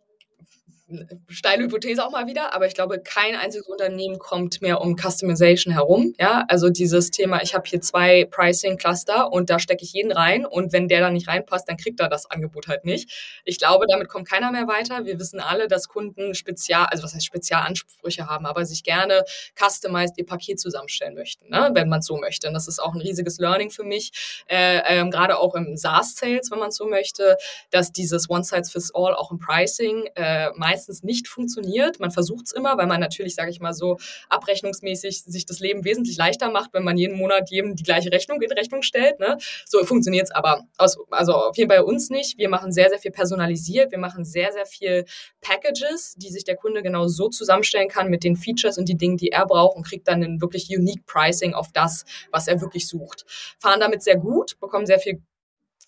steile 1.28 1.64
Hypothese 1.64 2.06
auch 2.06 2.12
mal 2.12 2.28
wieder, 2.28 2.54
aber 2.54 2.66
ich 2.66 2.74
glaube, 2.74 3.00
kein 3.00 3.36
einziges 3.36 3.68
Unternehmen 3.68 4.20
kommt 4.20 4.62
mehr 4.62 4.80
um 4.80 4.96
Customization 4.96 5.74
herum. 5.74 6.14
Ja, 6.18 6.46
also 6.48 6.70
dieses 6.70 7.12
Thema, 7.12 7.42
ich 7.42 7.54
habe 7.54 7.68
hier 7.68 7.82
zwei 7.82 8.26
Pricing-Cluster 8.26 9.32
und 9.32 9.50
da 9.50 9.60
stecke 9.60 9.84
ich 9.84 9.92
jeden 9.92 10.14
rein 10.14 10.46
und 10.46 10.72
wenn 10.72 10.88
der 10.88 11.02
da 11.02 11.10
nicht 11.10 11.28
reinpasst, 11.28 11.68
dann 11.68 11.76
kriegt 11.76 12.00
er 12.00 12.08
das 12.08 12.30
Angebot 12.32 12.68
halt 12.68 12.86
nicht. 12.86 13.42
Ich 13.44 13.58
glaube, 13.58 13.86
damit 13.90 14.08
kommt 14.08 14.30
keiner 14.30 14.52
mehr 14.52 14.68
weiter. 14.68 15.06
Wir 15.06 15.20
wissen 15.20 15.42
alle, 15.42 15.68
dass 15.68 15.90
Kunden 15.90 16.34
Spezial, 16.34 16.86
also 16.86 17.04
was 17.04 17.14
heißt 17.14 17.26
Spezialansprüche 17.26 18.28
haben, 18.28 18.46
aber 18.46 18.66
sich 18.66 18.84
gerne 18.84 19.24
customized 19.62 20.18
ihr 20.18 20.26
Paket 20.26 20.60
zusammenstellen 20.60 21.16
möchten, 21.16 21.50
ne? 21.50 21.70
wenn 21.74 21.90
man 21.90 22.02
so 22.02 22.16
möchte. 22.18 22.48
Und 22.48 22.54
das 22.54 22.68
ist 22.70 22.80
auch 22.80 22.94
ein 22.94 23.02
riesiges 23.02 23.40
Learning 23.40 23.72
für 23.72 23.84
mich, 23.84 24.44
äh, 24.48 24.80
ähm, 24.88 25.12
gerade 25.12 25.38
auch 25.38 25.54
im 25.56 25.76
SaaS-Sales, 25.76 26.50
wenn 26.50 26.60
man 26.60 26.72
so 26.72 26.88
möchte, 26.88 27.36
dass 27.72 27.92
dieses 27.92 28.30
One-Size-Fits-All 28.30 29.16
auch 29.16 29.32
im 29.32 29.40
Pricing 29.40 30.08
äh, 30.16 30.50
meist 30.56 30.77
meistens 30.78 31.02
nicht 31.02 31.28
funktioniert. 31.28 32.00
Man 32.00 32.12
versucht 32.12 32.46
es 32.46 32.52
immer, 32.52 32.78
weil 32.78 32.86
man 32.86 33.00
natürlich, 33.00 33.34
sage 33.34 33.50
ich 33.50 33.60
mal 33.60 33.74
so, 33.74 33.98
abrechnungsmäßig 34.30 35.24
sich 35.24 35.46
das 35.46 35.60
Leben 35.60 35.84
wesentlich 35.84 36.18
leichter 36.18 36.52
macht, 36.52 36.72
wenn 36.74 36.84
man 36.84 36.98
jeden 36.98 37.18
Monat 37.18 37.50
jedem 37.50 37.76
die 37.76 37.84
gleiche 37.84 38.12
Rechnung 38.12 38.40
in 38.42 38.52
Rechnung 38.52 38.84
stellt. 38.84 39.20
Ne? 39.20 39.38
So 39.66 39.84
funktioniert 39.84 40.26
es 40.26 40.32
aber. 40.32 40.62
Aus, 40.78 40.98
also 41.10 41.34
auf 41.34 41.58
jeden 41.58 41.70
Fall 41.70 41.80
bei 41.80 41.84
uns 41.84 42.10
nicht. 42.10 42.38
Wir 42.38 42.50
machen 42.50 42.72
sehr, 42.72 42.90
sehr 42.90 43.00
viel 43.00 43.12
personalisiert. 43.12 43.92
Wir 43.92 43.98
machen 43.98 44.24
sehr, 44.24 44.52
sehr 44.52 44.68
viel 44.68 45.06
Packages, 45.42 46.14
die 46.18 46.30
sich 46.30 46.44
der 46.44 46.56
Kunde 46.56 46.84
genau 46.84 47.08
so 47.08 47.30
zusammenstellen 47.30 47.90
kann 47.90 48.10
mit 48.10 48.24
den 48.24 48.36
Features 48.36 48.78
und 48.78 48.88
die 48.88 48.98
Dinge, 48.98 49.18
die 49.18 49.30
er 49.30 49.48
braucht 49.48 49.76
und 49.76 49.86
kriegt 49.86 50.08
dann 50.08 50.24
ein 50.24 50.42
wirklich 50.42 50.70
unique 50.70 51.06
Pricing 51.08 51.56
auf 51.56 51.72
das, 51.74 52.06
was 52.32 52.48
er 52.48 52.62
wirklich 52.62 52.88
sucht. 52.88 53.26
Fahren 53.58 53.80
damit 53.80 54.04
sehr 54.04 54.18
gut, 54.18 54.60
bekommen 54.60 54.86
sehr 54.86 55.00
viel 55.00 55.22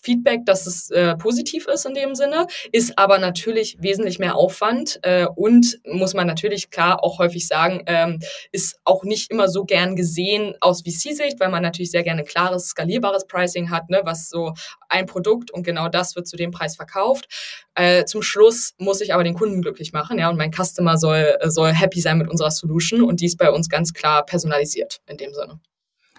Feedback, 0.00 0.46
dass 0.46 0.66
es 0.66 0.90
äh, 0.90 1.16
positiv 1.16 1.66
ist 1.66 1.86
in 1.86 1.94
dem 1.94 2.14
Sinne, 2.14 2.46
ist 2.72 2.98
aber 2.98 3.18
natürlich 3.18 3.76
wesentlich 3.80 4.18
mehr 4.18 4.36
Aufwand 4.36 4.98
äh, 5.02 5.26
und 5.26 5.78
muss 5.84 6.14
man 6.14 6.26
natürlich 6.26 6.70
klar 6.70 7.04
auch 7.04 7.18
häufig 7.18 7.46
sagen, 7.46 7.82
ähm, 7.86 8.20
ist 8.52 8.78
auch 8.84 9.04
nicht 9.04 9.30
immer 9.30 9.48
so 9.48 9.64
gern 9.64 9.96
gesehen 9.96 10.54
aus 10.60 10.82
VC-Sicht, 10.82 11.38
weil 11.38 11.50
man 11.50 11.62
natürlich 11.62 11.90
sehr 11.90 12.02
gerne 12.02 12.24
klares, 12.24 12.68
skalierbares 12.68 13.26
Pricing 13.26 13.70
hat, 13.70 13.90
ne, 13.90 14.00
was 14.04 14.28
so 14.28 14.54
ein 14.88 15.06
Produkt 15.06 15.50
und 15.50 15.62
genau 15.62 15.88
das 15.88 16.16
wird 16.16 16.26
zu 16.26 16.36
dem 16.36 16.50
Preis 16.50 16.76
verkauft. 16.76 17.28
Äh, 17.74 18.04
zum 18.04 18.22
Schluss 18.22 18.74
muss 18.78 19.00
ich 19.00 19.14
aber 19.14 19.24
den 19.24 19.34
Kunden 19.34 19.62
glücklich 19.62 19.92
machen, 19.92 20.18
ja, 20.18 20.30
und 20.30 20.36
mein 20.36 20.52
Customer 20.52 20.96
soll, 20.96 21.36
soll 21.46 21.72
happy 21.72 22.00
sein 22.00 22.18
mit 22.18 22.28
unserer 22.28 22.50
Solution 22.50 23.02
und 23.02 23.20
die 23.20 23.26
ist 23.26 23.38
bei 23.38 23.50
uns 23.50 23.68
ganz 23.68 23.92
klar 23.92 24.24
personalisiert 24.24 25.00
in 25.06 25.16
dem 25.16 25.32
Sinne. 25.34 25.60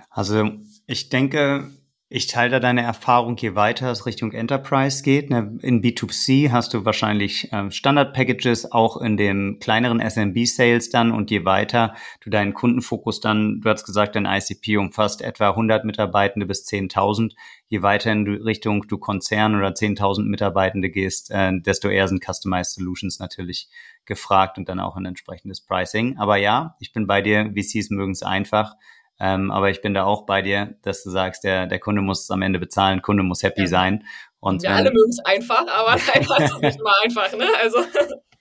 Also 0.10 0.52
ich 0.88 1.10
denke, 1.10 1.72
ich 2.14 2.28
teile 2.28 2.52
da 2.52 2.60
deine 2.60 2.82
Erfahrung, 2.82 3.38
je 3.38 3.56
weiter 3.56 3.90
es 3.90 4.06
Richtung 4.06 4.34
Enterprise 4.34 5.02
geht. 5.02 5.30
Ne, 5.30 5.58
in 5.62 5.82
B2C 5.82 6.52
hast 6.52 6.74
du 6.74 6.84
wahrscheinlich 6.84 7.48
ähm, 7.54 7.72
Standard-Packages, 7.72 8.74
auch 8.74 8.98
in 8.98 9.16
dem 9.16 9.60
kleineren 9.62 10.02
SMB-Sales 10.02 10.90
dann. 10.90 11.14
Und 11.14 11.32
je 11.32 11.46
weiter 11.46 11.96
du 12.20 12.30
deinen 12.30 12.54
Kundenfokus 12.54 13.22
dann, 13.22 13.62
du 13.62 13.70
hast 13.70 13.86
gesagt, 13.86 14.18
dein 14.18 14.26
ICP 14.26 14.76
umfasst 14.76 15.22
etwa 15.22 15.52
100 15.52 15.86
Mitarbeitende 15.86 16.46
bis 16.46 16.68
10.000. 16.68 17.32
Je 17.70 17.82
weiter 17.82 18.12
in 18.12 18.28
Richtung 18.28 18.86
du 18.90 18.98
Konzern 18.98 19.56
oder 19.56 19.70
10.000 19.70 20.24
Mitarbeitende 20.24 20.90
gehst, 20.90 21.32
äh, 21.32 21.54
desto 21.62 21.88
eher 21.88 22.10
sind 22.10 22.26
Customized 22.26 22.74
Solutions 22.74 23.20
natürlich 23.20 23.70
gefragt 24.06 24.58
und 24.58 24.68
dann 24.68 24.82
auch 24.82 24.98
ein 24.98 25.06
entsprechendes 25.06 25.62
Pricing. 25.62 26.18
Aber 26.18 26.36
ja, 26.36 26.76
ich 26.82 26.92
bin 26.92 27.08
bei 27.08 27.22
dir, 27.22 27.54
VCs 27.56 27.90
mögen 27.90 28.12
es 28.12 28.22
einfach 28.22 28.76
Ähm, 29.24 29.52
aber 29.52 29.70
ich 29.70 29.84
bin 29.84 29.94
da 29.94 30.04
auch 30.04 30.26
bei 30.26 30.42
dir, 30.42 30.74
dass 30.82 31.04
du 31.04 31.12
sagst, 31.12 31.44
der, 31.44 31.68
der 31.68 31.78
Kunde 31.78 32.02
muss 32.02 32.32
am 32.32 32.42
Ende 32.42 32.58
bezahlen, 32.58 33.04
Kunde 33.04 33.22
muss 33.22 33.44
happy 33.44 33.62
ja. 33.62 33.68
sein. 33.68 34.04
Und 34.40 34.64
wir 34.64 34.72
wenn, 34.72 34.78
alle 34.78 34.92
mögen 34.92 35.12
es 35.12 35.20
einfach, 35.20 35.68
aber 35.68 35.96
leider 36.28 36.44
ist 36.44 36.54
es 36.56 36.60
nicht 36.62 36.80
immer 36.80 36.94
einfach, 37.04 37.38
ne? 37.38 37.48
Also. 37.62 37.78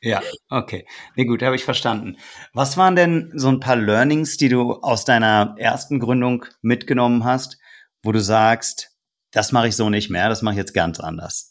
Ja, 0.00 0.22
okay. 0.48 0.86
Nee, 1.14 1.26
gut, 1.26 1.42
habe 1.42 1.54
ich 1.54 1.64
verstanden. 1.64 2.16
Was 2.54 2.78
waren 2.78 2.96
denn 2.96 3.30
so 3.34 3.48
ein 3.48 3.60
paar 3.60 3.76
Learnings, 3.76 4.38
die 4.38 4.48
du 4.48 4.80
aus 4.80 5.04
deiner 5.04 5.54
ersten 5.58 6.00
Gründung 6.00 6.46
mitgenommen 6.62 7.24
hast, 7.24 7.58
wo 8.02 8.10
du 8.10 8.20
sagst, 8.22 8.96
das 9.32 9.52
mache 9.52 9.68
ich 9.68 9.76
so 9.76 9.90
nicht 9.90 10.08
mehr, 10.08 10.30
das 10.30 10.40
mache 10.40 10.54
ich 10.54 10.58
jetzt 10.58 10.72
ganz 10.72 11.00
anders? 11.00 11.49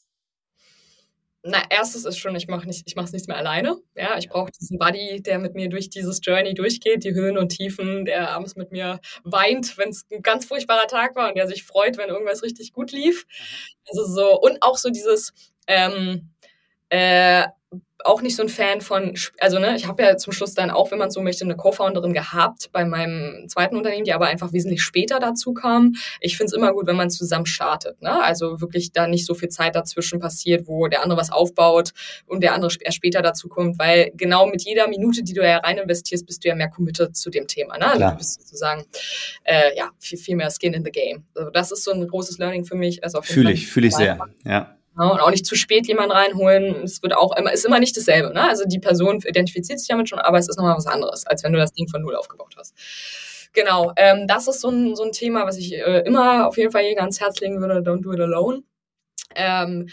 Na, 1.44 1.64
erstes 1.70 2.06
ist 2.06 2.18
schon, 2.18 2.36
ich 2.36 2.48
mache 2.48 2.68
nicht, 2.68 2.84
ich 2.86 2.96
mache 2.96 3.06
es 3.06 3.14
nicht 3.14 3.28
mehr 3.28 3.38
alleine. 3.38 3.78
Ja, 3.96 4.18
ich 4.18 4.30
brauche 4.30 4.52
diesen 4.52 4.78
Buddy, 4.78 5.22
der 5.22 5.40
mit 5.40 5.56
mir 5.56 5.70
durch 5.70 5.90
dieses 5.90 6.20
Journey 6.22 6.54
durchgeht, 6.54 7.04
die 7.04 7.14
Höhen 7.14 7.38
und 7.38 7.50
Tiefen, 7.50 8.06
der 8.06 8.32
abends 8.32 8.56
mit 8.56 8.72
mir 8.72 9.00
weint, 9.24 9.78
wenn 9.78 9.90
es 9.90 10.06
ein 10.12 10.22
ganz 10.22 10.46
furchtbarer 10.46 10.88
Tag 10.88 11.16
war 11.16 11.30
und 11.30 11.38
der 11.38 11.48
sich 11.48 11.64
freut, 11.64 11.98
wenn 11.98 12.10
irgendwas 12.10 12.44
richtig 12.44 12.74
gut 12.74 12.92
lief. 12.92 13.26
Also 13.88 14.06
so 14.06 14.40
und 14.40 14.62
auch 14.62 14.78
so 14.78 14.90
dieses 14.90 15.34
ähm, 15.68 16.30
äh, 16.90 17.48
auch 18.06 18.22
nicht 18.22 18.36
so 18.36 18.44
ein 18.44 18.50
Fan 18.50 18.82
von, 18.82 19.14
also 19.40 19.60
ne, 19.60 19.76
ich 19.76 19.88
habe 19.88 20.04
ja 20.04 20.18
zum 20.18 20.32
Schluss 20.32 20.54
dann 20.54 20.72
auch, 20.72 20.92
wenn 20.92 21.00
man 21.00 21.12
so 21.12 21.22
möchte, 21.22 21.44
eine 21.44 21.56
Co-Founderin 21.56 22.14
gehabt 22.14 22.72
bei 22.72 22.86
meinem 22.86 23.48
zweiten 23.50 23.76
Unternehmen, 23.76 24.06
die 24.06 24.14
aber 24.14 24.28
einfach 24.28 24.54
wesentlich 24.54 24.82
später 24.82 25.20
dazu 25.20 25.54
kam. 25.54 25.96
Ich 26.22 26.38
finde 26.38 26.48
es 26.48 26.54
immer 26.54 26.74
gut, 26.74 26.88
wenn 26.88 26.96
man 26.96 27.10
zusammen 27.10 27.46
startet, 27.46 28.02
ne? 28.02 28.24
Also 28.24 28.62
wirklich 28.62 28.94
da 28.94 29.08
nicht 29.08 29.26
so 29.26 29.34
viel 29.34 29.50
Zeit 29.50 29.76
dazwischen 29.76 30.20
passiert, 30.20 30.68
wo 30.68 30.88
der 30.88 31.04
andere 31.04 31.20
was 31.20 31.32
aufbaut 31.32 31.92
und 32.26 32.42
der 32.42 32.54
andere 32.54 32.72
erst 32.82 32.98
später 32.98 33.22
dazu 33.22 33.50
kommt, 33.50 33.80
weil 33.80 34.12
genau 34.16 34.48
mit 34.48 34.64
jeder 34.64 34.88
Minute, 34.88 35.24
die 35.24 35.34
du 35.34 35.44
ja 35.44 35.58
rein 35.58 35.78
investierst, 35.78 36.26
bist 36.26 36.44
du 36.44 36.50
ja 36.50 36.56
mehr 36.56 36.70
committed 36.70 37.16
zu 37.18 37.30
dem 37.30 37.48
Thema, 37.48 37.78
ne? 37.78 37.92
Also 37.92 38.10
du 38.10 38.16
bist 38.16 38.42
sozusagen 38.42 38.86
äh, 39.44 39.76
ja 39.76 39.90
viel, 40.00 40.18
viel 40.18 40.36
mehr 40.36 40.50
Skin 40.52 40.74
in 40.74 40.86
the 40.86 40.92
Game. 40.92 41.26
Also 41.36 41.50
das 41.50 41.72
ist 41.72 41.84
so 41.84 41.92
ein 41.92 42.08
großes 42.08 42.38
Learning 42.38 42.64
für 42.64 42.76
mich. 42.76 43.04
Also 43.04 43.22
fühle 43.22 43.52
ich, 43.52 43.68
fühle 43.68 43.88
ich 43.88 43.96
sehr, 43.96 44.20
ja. 44.46 44.79
Ne? 45.00 45.10
Und 45.12 45.22
auch 45.22 45.32
nicht 45.32 45.46
zu 45.46 45.56
spät 45.56 45.88
jemanden 45.88 46.12
reinholen. 46.12 46.84
Es 46.84 47.02
wird 47.02 47.16
auch 47.16 47.36
immer, 47.38 47.54
ist 47.54 47.66
immer 47.66 47.80
nicht 47.80 47.96
dasselbe. 47.96 48.34
Ne? 48.34 48.42
Also 48.42 48.66
die 48.66 48.80
Person 48.80 49.22
identifiziert 49.26 49.80
sich 49.80 49.88
damit 49.88 50.10
schon, 50.10 50.20
aber 50.20 50.38
es 50.38 50.50
ist 50.50 50.58
nochmal 50.58 50.76
was 50.76 50.88
anderes, 50.88 51.26
als 51.26 51.44
wenn 51.44 51.54
du 51.54 51.60
das 51.60 51.72
Ding 51.72 51.88
von 51.88 52.02
null 52.02 52.16
aufgebaut 52.16 52.54
hast. 52.58 52.76
Genau, 53.54 53.94
ähm, 53.96 54.28
das 54.28 54.48
ist 54.48 54.62
so 54.62 54.70
ein, 54.70 54.96
so 54.96 55.04
ein 55.04 55.12
Thema, 55.12 55.46
was 55.46 55.58
ich 55.58 55.74
äh, 55.74 56.04
immer 56.06 56.48
auf 56.48 56.58
jeden 56.58 56.72
Fall 56.72 56.84
jedem 56.84 57.00
ans 57.00 57.20
Herz 57.20 57.40
legen 57.40 57.62
würde, 57.62 57.80
don't 57.80 58.02
do 58.02 58.12
it 58.12 58.20
alone. 58.20 58.64
Ähm, 59.36 59.90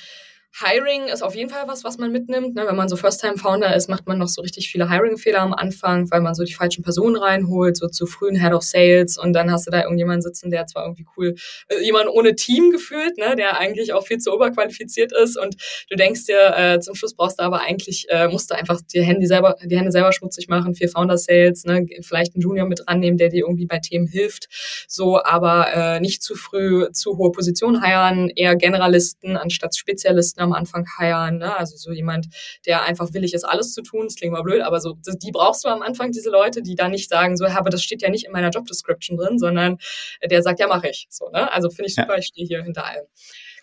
Hiring 0.59 1.09
ist 1.09 1.23
auf 1.23 1.35
jeden 1.35 1.51
Fall 1.51 1.65
was, 1.67 1.85
was 1.85 1.99
man 1.99 2.13
mitnimmt. 2.13 2.55
Ne? 2.55 2.65
Wenn 2.67 2.77
man 2.77 2.89
so 2.89 2.97
First-Time-Founder 2.97 3.77
ist, 3.77 3.91
macht 3.91 4.07
man 4.07 4.17
noch 4.17 4.29
so 4.29 4.41
richtig 4.41 4.71
viele 4.71 4.89
Hiring-Fehler 4.89 5.41
am 5.41 5.53
Anfang, 5.53 6.11
weil 6.11 6.23
man 6.23 6.35
so 6.35 6.45
die 6.45 6.55
falschen 6.55 6.83
Personen 6.83 7.17
reinholt, 7.17 7.77
so 7.77 7.89
zu 7.89 8.07
frühen 8.07 8.41
Head 8.41 8.55
of 8.55 8.63
Sales 8.63 9.19
und 9.19 9.35
dann 9.35 9.51
hast 9.51 9.67
du 9.67 9.71
da 9.71 9.83
irgendjemanden 9.83 10.23
sitzen, 10.23 10.51
der 10.51 10.67
zwar 10.67 10.85
irgendwie 10.85 11.05
cool, 11.17 11.35
äh, 11.69 11.85
jemand 11.85 12.09
ohne 12.09 12.35
Team 12.37 12.71
gefühlt, 12.71 13.19
ne? 13.19 13.37
der 13.37 13.59
eigentlich 13.59 13.93
auch 13.93 14.07
viel 14.07 14.17
zu 14.17 14.33
oberqualifiziert 14.33 15.13
ist 15.13 15.39
und 15.39 15.57
du 15.91 15.97
denkst 15.97 16.25
dir, 16.25 16.55
äh, 16.57 16.81
zum 16.81 16.95
Schluss 16.95 17.15
brauchst 17.15 17.39
du 17.39 17.43
aber 17.43 17.61
eigentlich, 17.61 18.07
äh, 18.09 18.29
musst 18.29 18.51
du 18.51 18.55
einfach 18.55 18.81
die 18.81 19.03
Hände 19.03 19.27
selber, 19.27 19.57
die 19.63 19.77
Hände 19.77 19.93
selber 19.93 20.13
schmutzig 20.13 20.49
machen, 20.49 20.75
für 20.75 20.89
Founder-Sales, 20.89 21.65
ne? 21.65 21.87
vielleicht 22.01 22.35
einen 22.35 22.41
Junior 22.41 22.67
mit 22.67 22.89
rannehmen, 22.89 23.19
der 23.19 23.29
dir 23.29 23.45
irgendwie 23.45 23.67
bei 23.67 23.79
Themen 23.79 24.07
hilft, 24.07 24.49
so, 24.89 25.23
aber 25.23 25.67
äh, 25.75 26.01
nicht 26.01 26.23
zu 26.23 26.35
früh 26.35 26.91
zu 26.93 27.19
hohe 27.19 27.31
Positionen 27.31 27.83
heiern, 27.83 28.31
eher 28.35 28.57
Generalisten 28.57 29.37
anstatt 29.37 29.77
Spezialisten 29.77 30.46
am 30.47 30.53
Anfang 30.53 30.87
heiern. 30.99 31.39
Ne? 31.39 31.57
Also 31.57 31.77
so 31.77 31.93
jemand, 31.93 32.29
der 32.67 32.83
einfach 32.83 33.13
willig 33.13 33.35
ist, 33.35 33.45
alles 33.45 33.73
zu 33.73 33.83
tun. 33.83 34.05
Das 34.05 34.17
klingt 34.17 34.33
mal 34.33 34.43
blöd, 34.43 34.63
aber 34.63 34.81
so 34.81 34.97
die 35.07 35.33
brauchst 35.33 35.65
du 35.65 35.69
am 35.69 35.83
Anfang, 35.83 36.13
diese 36.13 36.31
Leute, 36.31 36.63
die 36.63 36.75
da 36.75 36.89
nicht 36.89 37.09
sagen, 37.09 37.37
so, 37.37 37.47
aber 37.47 37.71
das 37.71 37.83
steht 37.83 38.03
ja 38.03 38.11
nicht 38.11 38.25
in 38.27 38.33
meiner 38.33 38.51
Job 38.51 38.67
Description 38.67 39.17
drin, 39.17 39.39
sondern 39.39 39.79
der 40.25 40.43
sagt, 40.43 40.61
ja, 40.61 40.67
mache 40.67 40.89
ich. 40.89 41.07
So, 41.11 41.29
ne? 41.31 41.53
Also 41.53 41.71
finde 41.71 41.89
ich 41.89 41.95
super, 41.95 42.15
ja. 42.15 42.19
ich 42.19 42.27
stehe 42.27 42.47
hier 42.47 42.63
hinter 42.63 42.87
allem. 42.87 43.05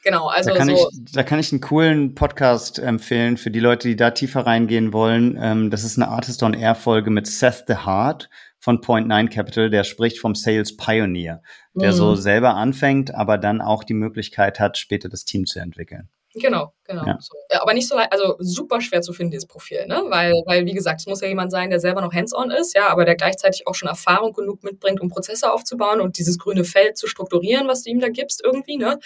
Genau, 0.04 0.28
also 0.28 0.50
da 0.50 0.58
kann, 0.58 0.68
so 0.68 0.90
ich, 0.92 1.12
da 1.14 1.24
kann 1.24 1.40
ich 1.40 1.52
einen 1.54 1.62
coolen 1.62 2.14
Podcast 2.14 2.78
empfehlen 2.78 3.38
für 3.38 3.52
die 3.52 3.62
Leute, 3.62 3.88
die 3.88 3.96
da 3.96 4.12
tiefer 4.12 4.46
reingehen 4.46 4.92
wollen. 4.92 5.38
Ähm, 5.42 5.70
das 5.70 5.86
ist 5.86 5.98
eine 5.98 6.10
Artist 6.10 6.44
on 6.44 6.54
Air 6.54 6.76
Folge 6.76 7.10
mit 7.10 7.26
Seth 7.26 7.64
the 7.68 7.78
Heart 7.86 8.30
von 8.60 8.82
Point 8.82 9.08
Nine 9.08 9.30
Capital, 9.30 9.70
der 9.70 9.86
spricht 9.86 10.20
vom 10.20 10.36
Sales 10.36 10.76
Pioneer, 10.76 11.42
der 11.74 11.92
mhm. 11.92 11.96
so 11.96 12.16
selber 12.16 12.56
anfängt, 12.56 13.16
aber 13.16 13.38
dann 13.38 13.62
auch 13.62 13.84
die 13.84 13.94
Möglichkeit 13.94 14.60
hat, 14.60 14.78
später 14.78 15.08
das 15.08 15.24
Team 15.24 15.46
zu 15.46 15.60
entwickeln. 15.60 16.10
Genau, 16.36 16.74
genau. 16.94 17.06
Ja. 17.06 17.18
So. 17.20 17.34
Ja, 17.52 17.62
aber 17.62 17.74
nicht 17.74 17.88
so, 17.88 17.96
also 17.96 18.36
super 18.40 18.82
schwer 18.82 19.02
zu 19.02 19.14
finden, 19.14 19.32
dieses 19.32 19.48
Profil, 19.48 19.86
ne? 19.88 20.04
Weil, 20.10 20.34
weil, 20.46 20.66
wie 20.66 20.74
gesagt, 20.74 21.02
es 21.02 21.08
muss 21.08 21.22
ja 21.22 21.28
jemand 21.28 21.52
sein, 21.52 21.70
der 21.70 21.80
selber 21.80 22.02
noch 22.02 22.14
hands-on 22.14 22.52
ist, 22.52 22.76
ja, 22.76 22.90
aber 22.90 23.06
der 23.06 23.16
gleichzeitig 23.16 23.68
auch 23.68 23.76
schon 23.76 23.90
Erfahrung 23.90 24.34
genug 24.34 24.64
mitbringt, 24.64 25.02
um 25.02 25.10
Prozesse 25.10 25.52
aufzubauen 25.52 26.02
und 26.02 26.18
dieses 26.18 26.38
grüne 26.38 26.64
Feld 26.64 26.98
zu 26.98 27.08
strukturieren, 27.08 27.68
was 27.68 27.84
du 27.84 27.90
ihm 27.90 28.00
da 28.00 28.10
gibst, 28.10 28.42
irgendwie, 28.44 28.78
ne? 28.78 29.00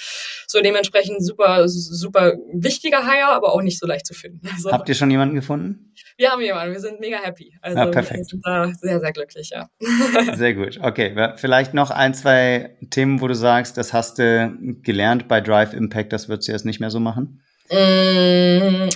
So 0.48 0.62
dementsprechend 0.62 1.26
super, 1.26 1.68
super 1.68 2.34
wichtiger 2.54 3.06
Hire, 3.06 3.30
aber 3.30 3.54
auch 3.54 3.62
nicht 3.62 3.80
so 3.80 3.88
leicht 3.88 4.06
zu 4.06 4.14
finden. 4.14 4.42
Also, 4.58 4.72
Habt 4.72 4.90
ihr 4.90 4.96
schon 4.96 5.12
jemanden 5.12 5.36
gefunden? 5.36 5.94
Wir 6.18 6.32
haben 6.32 6.42
jemanden, 6.42 6.74
wir 6.74 6.80
sind 6.80 7.00
mega 7.00 7.18
happy. 7.18 7.54
Also 7.62 7.78
ja, 7.78 7.86
perfekt. 7.88 8.20
wir 8.20 8.26
sind 8.26 8.42
da 8.44 8.74
sehr, 8.74 9.00
sehr 9.00 9.12
glücklich, 9.12 9.52
ja. 9.52 9.70
Sehr 10.36 10.56
gut. 10.56 10.80
Okay, 10.82 11.32
vielleicht 11.36 11.76
noch 11.76 11.92
ein, 11.92 12.16
zwei 12.16 12.76
Themen, 12.90 13.22
wo 13.22 13.28
du 13.28 13.36
sagst, 13.36 13.78
das 13.78 13.94
hast 13.94 14.18
du 14.18 14.56
gelernt 14.82 15.28
bei 15.28 15.42
Drive 15.42 15.74
Impact, 15.74 16.14
das 16.14 16.28
würdest 16.28 16.48
du 16.48 16.54
jetzt 16.54 16.66
nicht 16.66 16.80
mehr 16.80 16.90
so 16.90 17.00
machen? 17.00 17.42
Mm. 17.70 18.90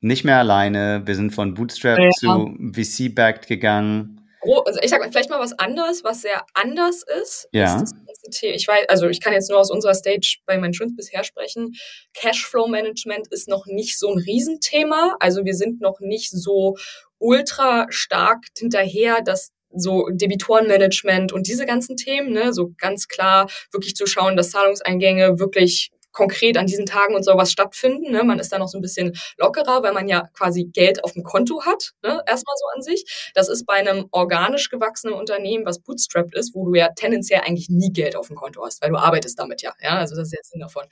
Nicht 0.00 0.24
mehr 0.24 0.38
alleine, 0.38 1.02
wir 1.04 1.14
sind 1.14 1.32
von 1.32 1.54
Bootstrap 1.54 1.98
ja. 1.98 2.10
zu 2.10 2.54
VC-backed 2.72 3.46
gegangen. 3.46 4.20
Also 4.64 4.78
ich 4.80 4.90
sag 4.90 5.00
mal, 5.00 5.10
vielleicht 5.10 5.30
mal 5.30 5.40
was 5.40 5.58
anderes, 5.58 6.04
was 6.04 6.22
sehr 6.22 6.44
anders 6.54 7.02
ist. 7.20 7.48
Ja. 7.50 7.82
Ist 7.82 7.94
ich 8.42 8.66
weiß, 8.66 8.88
also 8.88 9.08
ich 9.08 9.20
kann 9.20 9.32
jetzt 9.32 9.50
nur 9.50 9.58
aus 9.58 9.70
unserer 9.70 9.94
Stage 9.94 10.38
bei 10.46 10.58
meinen 10.58 10.74
Schwimms 10.74 10.96
bisher 10.96 11.24
sprechen. 11.24 11.74
Cashflow 12.14 12.66
Management 12.66 13.28
ist 13.30 13.48
noch 13.48 13.66
nicht 13.66 13.98
so 13.98 14.10
ein 14.10 14.18
Riesenthema. 14.18 15.16
Also 15.20 15.44
wir 15.44 15.54
sind 15.54 15.80
noch 15.80 16.00
nicht 16.00 16.30
so 16.30 16.76
ultra 17.18 17.86
stark 17.90 18.46
hinterher, 18.56 19.22
dass 19.22 19.52
so 19.74 20.08
Debitorenmanagement 20.10 21.32
und 21.32 21.46
diese 21.46 21.66
ganzen 21.66 21.96
Themen, 21.96 22.32
ne, 22.32 22.52
so 22.52 22.72
ganz 22.78 23.08
klar 23.08 23.48
wirklich 23.72 23.94
zu 23.94 24.06
schauen, 24.06 24.36
dass 24.36 24.50
Zahlungseingänge 24.50 25.38
wirklich 25.38 25.90
konkret 26.16 26.56
an 26.56 26.66
diesen 26.66 26.86
Tagen 26.86 27.14
und 27.14 27.24
sowas 27.24 27.52
stattfinden. 27.52 28.10
Ne? 28.10 28.24
Man 28.24 28.38
ist 28.38 28.50
da 28.50 28.58
noch 28.58 28.68
so 28.68 28.78
ein 28.78 28.80
bisschen 28.80 29.12
lockerer, 29.36 29.82
weil 29.82 29.92
man 29.92 30.08
ja 30.08 30.28
quasi 30.32 30.64
Geld 30.64 31.04
auf 31.04 31.12
dem 31.12 31.22
Konto 31.22 31.66
hat, 31.66 31.92
ne? 32.02 32.22
erstmal 32.26 32.54
so 32.56 32.64
an 32.74 32.82
sich. 32.82 33.30
Das 33.34 33.50
ist 33.50 33.66
bei 33.66 33.74
einem 33.74 34.06
organisch 34.12 34.70
gewachsenen 34.70 35.14
Unternehmen, 35.14 35.66
was 35.66 35.80
bootstrapped 35.80 36.34
ist, 36.34 36.54
wo 36.54 36.64
du 36.64 36.74
ja 36.74 36.88
tendenziell 36.96 37.40
eigentlich 37.40 37.68
nie 37.68 37.92
Geld 37.92 38.16
auf 38.16 38.28
dem 38.28 38.36
Konto 38.36 38.64
hast, 38.64 38.82
weil 38.82 38.88
du 38.90 38.96
arbeitest 38.96 39.38
damit 39.38 39.60
ja. 39.60 39.74
ja? 39.82 39.98
Also 39.98 40.16
das 40.16 40.28
ist 40.28 40.32
der 40.32 40.40
Sinn 40.42 40.60
davon. 40.60 40.84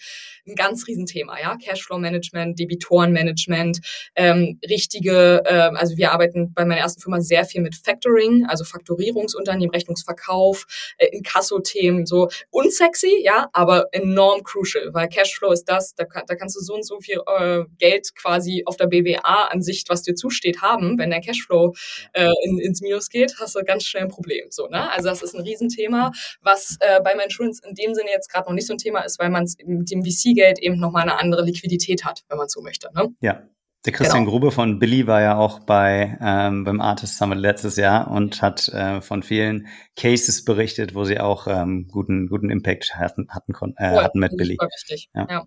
Ein 0.46 0.56
ganz 0.56 0.86
Riesenthema, 0.86 1.40
ja. 1.40 1.56
Cashflow-Management, 1.56 2.58
Debitorenmanagement, 2.58 3.78
ähm, 4.16 4.60
richtige, 4.68 5.42
ähm, 5.46 5.76
also 5.76 5.96
wir 5.96 6.12
arbeiten 6.12 6.52
bei 6.52 6.66
meiner 6.66 6.82
ersten 6.82 7.00
Firma 7.00 7.22
sehr 7.22 7.46
viel 7.46 7.62
mit 7.62 7.74
Factoring, 7.76 8.44
also 8.46 8.64
Faktorierungsunternehmen, 8.64 9.74
Rechnungsverkauf, 9.74 10.66
äh, 10.98 11.06
Inkasso-Themen, 11.06 12.04
so 12.04 12.28
unsexy, 12.50 13.22
ja, 13.22 13.48
aber 13.54 13.86
enorm 13.92 14.44
crucial, 14.44 14.92
weil 14.92 15.08
Cashflow 15.14 15.52
ist 15.52 15.64
das, 15.64 15.94
da, 15.94 16.04
da 16.04 16.34
kannst 16.34 16.56
du 16.56 16.60
so 16.60 16.74
und 16.74 16.86
so 16.86 17.00
viel 17.00 17.20
äh, 17.38 17.64
Geld 17.78 18.14
quasi 18.14 18.62
auf 18.66 18.76
der 18.76 18.86
BWA 18.86 19.48
an 19.50 19.62
Sicht, 19.62 19.88
was 19.88 20.02
dir 20.02 20.14
zusteht, 20.14 20.62
haben. 20.62 20.98
Wenn 20.98 21.10
der 21.10 21.20
Cashflow 21.20 21.74
äh, 22.12 22.30
in, 22.44 22.58
ins 22.58 22.80
Minus 22.80 23.08
geht, 23.08 23.34
hast 23.38 23.54
du 23.54 23.62
ganz 23.64 23.84
schnell 23.84 24.04
ein 24.04 24.08
Problem. 24.08 24.46
So, 24.50 24.66
ne? 24.68 24.90
Also 24.92 25.08
das 25.08 25.22
ist 25.22 25.34
ein 25.34 25.42
Riesenthema, 25.42 26.12
was 26.40 26.76
äh, 26.80 27.00
bei 27.02 27.14
meinen 27.14 27.24
Insurance 27.24 27.62
in 27.66 27.74
dem 27.74 27.94
Sinne 27.94 28.10
jetzt 28.10 28.30
gerade 28.30 28.48
noch 28.48 28.54
nicht 28.54 28.66
so 28.66 28.74
ein 28.74 28.78
Thema 28.78 29.00
ist, 29.00 29.18
weil 29.18 29.30
man 29.30 29.48
mit 29.64 29.90
dem 29.90 30.04
VC-Geld 30.04 30.58
eben 30.58 30.78
nochmal 30.78 31.02
eine 31.02 31.18
andere 31.18 31.42
Liquidität 31.42 32.04
hat, 32.04 32.22
wenn 32.28 32.38
man 32.38 32.48
so 32.48 32.60
möchte. 32.62 32.88
Ne? 32.94 33.14
Ja, 33.20 33.42
der 33.84 33.92
Christian 33.92 34.24
genau. 34.24 34.30
Grube 34.30 34.50
von 34.50 34.78
Billy 34.78 35.06
war 35.06 35.20
ja 35.20 35.36
auch 35.36 35.60
bei 35.60 36.16
ähm, 36.20 36.64
beim 36.64 36.80
Artist 36.80 37.18
Summit 37.18 37.38
letztes 37.38 37.76
Jahr 37.76 38.10
und 38.10 38.40
hat 38.40 38.68
äh, 38.68 39.00
von 39.02 39.22
vielen 39.22 39.68
Cases 39.96 40.44
berichtet, 40.44 40.94
wo 40.94 41.04
sie 41.04 41.20
auch 41.20 41.46
ähm, 41.46 41.88
guten 41.88 42.28
guten 42.28 42.50
Impact 42.50 42.94
hatten 42.96 43.28
hatten, 43.28 43.52
äh, 43.76 43.92
oh, 43.94 44.02
hatten 44.02 44.18
mit 44.18 44.36
Billy. 44.36 44.56
Richtig. 44.60 45.10
Ja. 45.14 45.26
ja. 45.28 45.44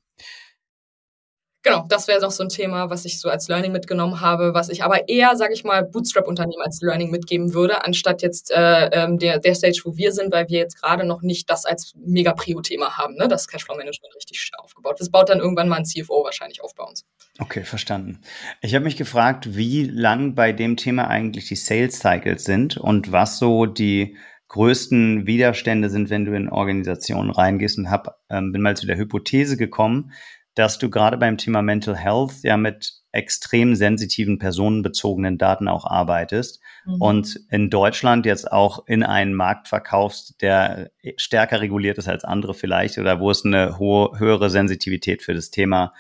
Genau, 1.68 1.86
das 1.90 2.08
wäre 2.08 2.22
noch 2.22 2.32
so 2.32 2.44
ein 2.44 2.50
Thema, 2.50 2.90
was 2.90 3.04
ich 3.04 3.20
so 3.20 3.28
als 3.28 3.50
Learning 3.50 3.74
mitgenommen 3.74 4.22
habe, 4.22 4.54
was 4.54 4.70
ich 4.70 4.84
aber 4.84 5.10
eher, 5.10 5.36
sage 5.36 5.54
ich 5.54 5.66
mal, 5.66 5.84
Bootstrap-Unternehmen 5.84 6.62
als 6.64 6.80
Learning 6.82 7.12
mitgeben 7.12 7.54
würde, 7.54 7.84
anstatt 7.84 8.22
jetzt 8.22 8.52
äh, 8.52 8.86
ähm, 8.94 9.18
der, 9.18 9.40
der 9.40 9.54
Stage, 9.54 9.82
wo 9.84 9.98
wir 9.98 10.14
sind, 10.14 10.32
weil 10.32 10.48
wir 10.48 10.60
jetzt 10.60 10.82
gerade 10.82 11.04
noch 11.04 11.22
nicht 11.24 11.50
das 11.50 11.66
als 11.66 11.94
mega 11.98 12.32
Prio-Thema 12.32 12.98
haben, 12.98 13.16
ne? 13.16 13.28
das 13.28 13.50
Cashflow-Management 13.50 14.16
richtig 14.16 14.50
aufgebaut. 14.58 15.02
Das 15.02 15.10
baut 15.10 15.28
dann 15.28 15.40
irgendwann 15.40 15.68
mal 15.68 15.76
ein 15.76 15.86
CFO 15.86 16.24
wahrscheinlich 16.24 16.64
auf 16.64 16.74
bei 16.74 16.86
uns. 16.86 17.04
Okay, 17.40 17.64
verstanden. 17.64 18.20
Ich 18.62 18.74
habe 18.74 18.86
mich 18.86 18.98
gefragt, 18.98 19.56
wie 19.56 19.84
lang 19.84 20.34
bei 20.34 20.54
dem 20.54 20.76
Thema 20.76 21.08
eigentlich 21.08 21.48
die 21.48 21.56
Sales 21.56 22.00
Cycles 22.00 22.44
sind 22.46 22.78
und 22.78 23.12
was 23.12 23.38
so 23.38 23.66
die 23.68 24.18
größten 24.48 25.28
Widerstände 25.28 25.90
sind, 25.90 26.10
wenn 26.10 26.26
du 26.26 26.36
in 26.36 26.50
Organisationen 26.50 27.30
reingehst 27.30 27.78
und 27.78 27.92
hab, 27.92 28.20
ähm, 28.30 28.52
bin 28.54 28.62
mal 28.62 28.78
zu 28.78 28.88
der 28.88 28.98
Hypothese 28.98 29.58
gekommen, 29.58 30.12
dass 30.56 30.80
du 30.80 30.90
gerade 30.90 31.18
beim 31.18 31.38
Thema 31.38 31.62
Mental 31.62 31.96
Health 31.96 32.42
ja 32.42 32.58
mit 32.58 32.94
extrem 33.12 33.76
sensitiven 33.76 34.40
personenbezogenen 34.40 35.38
Daten 35.38 35.68
auch 35.68 35.86
arbeitest 35.86 36.60
mhm. 36.86 37.02
und 37.02 37.40
in 37.50 37.70
Deutschland 37.70 38.26
jetzt 38.26 38.52
auch 38.52 38.88
in 38.88 39.04
einen 39.04 39.34
Markt 39.34 39.68
verkaufst, 39.68 40.42
der 40.42 40.90
stärker 41.18 41.62
reguliert 41.62 41.98
ist 42.00 42.08
als 42.08 42.24
andere 42.24 42.54
vielleicht 42.54 42.98
oder 42.98 43.20
wo 43.20 43.30
es 43.30 43.46
eine 43.46 43.78
hohe, 43.78 44.18
höhere 44.18 44.50
Sensitivität 44.50 45.22
für 45.22 45.34
das 45.34 45.52
Thema 45.52 45.94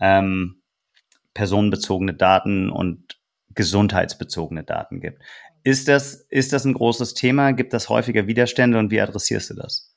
ähm, 0.00 0.61
personenbezogene 1.34 2.14
Daten 2.14 2.70
und 2.70 3.20
gesundheitsbezogene 3.54 4.64
Daten 4.64 5.00
gibt. 5.00 5.22
Ist 5.64 5.88
das, 5.88 6.26
ist 6.28 6.52
das 6.52 6.64
ein 6.64 6.74
großes 6.74 7.14
Thema? 7.14 7.52
Gibt 7.52 7.72
das 7.72 7.88
häufiger 7.88 8.26
Widerstände 8.26 8.78
und 8.78 8.90
wie 8.90 9.00
adressierst 9.00 9.50
du 9.50 9.54
das? 9.54 9.91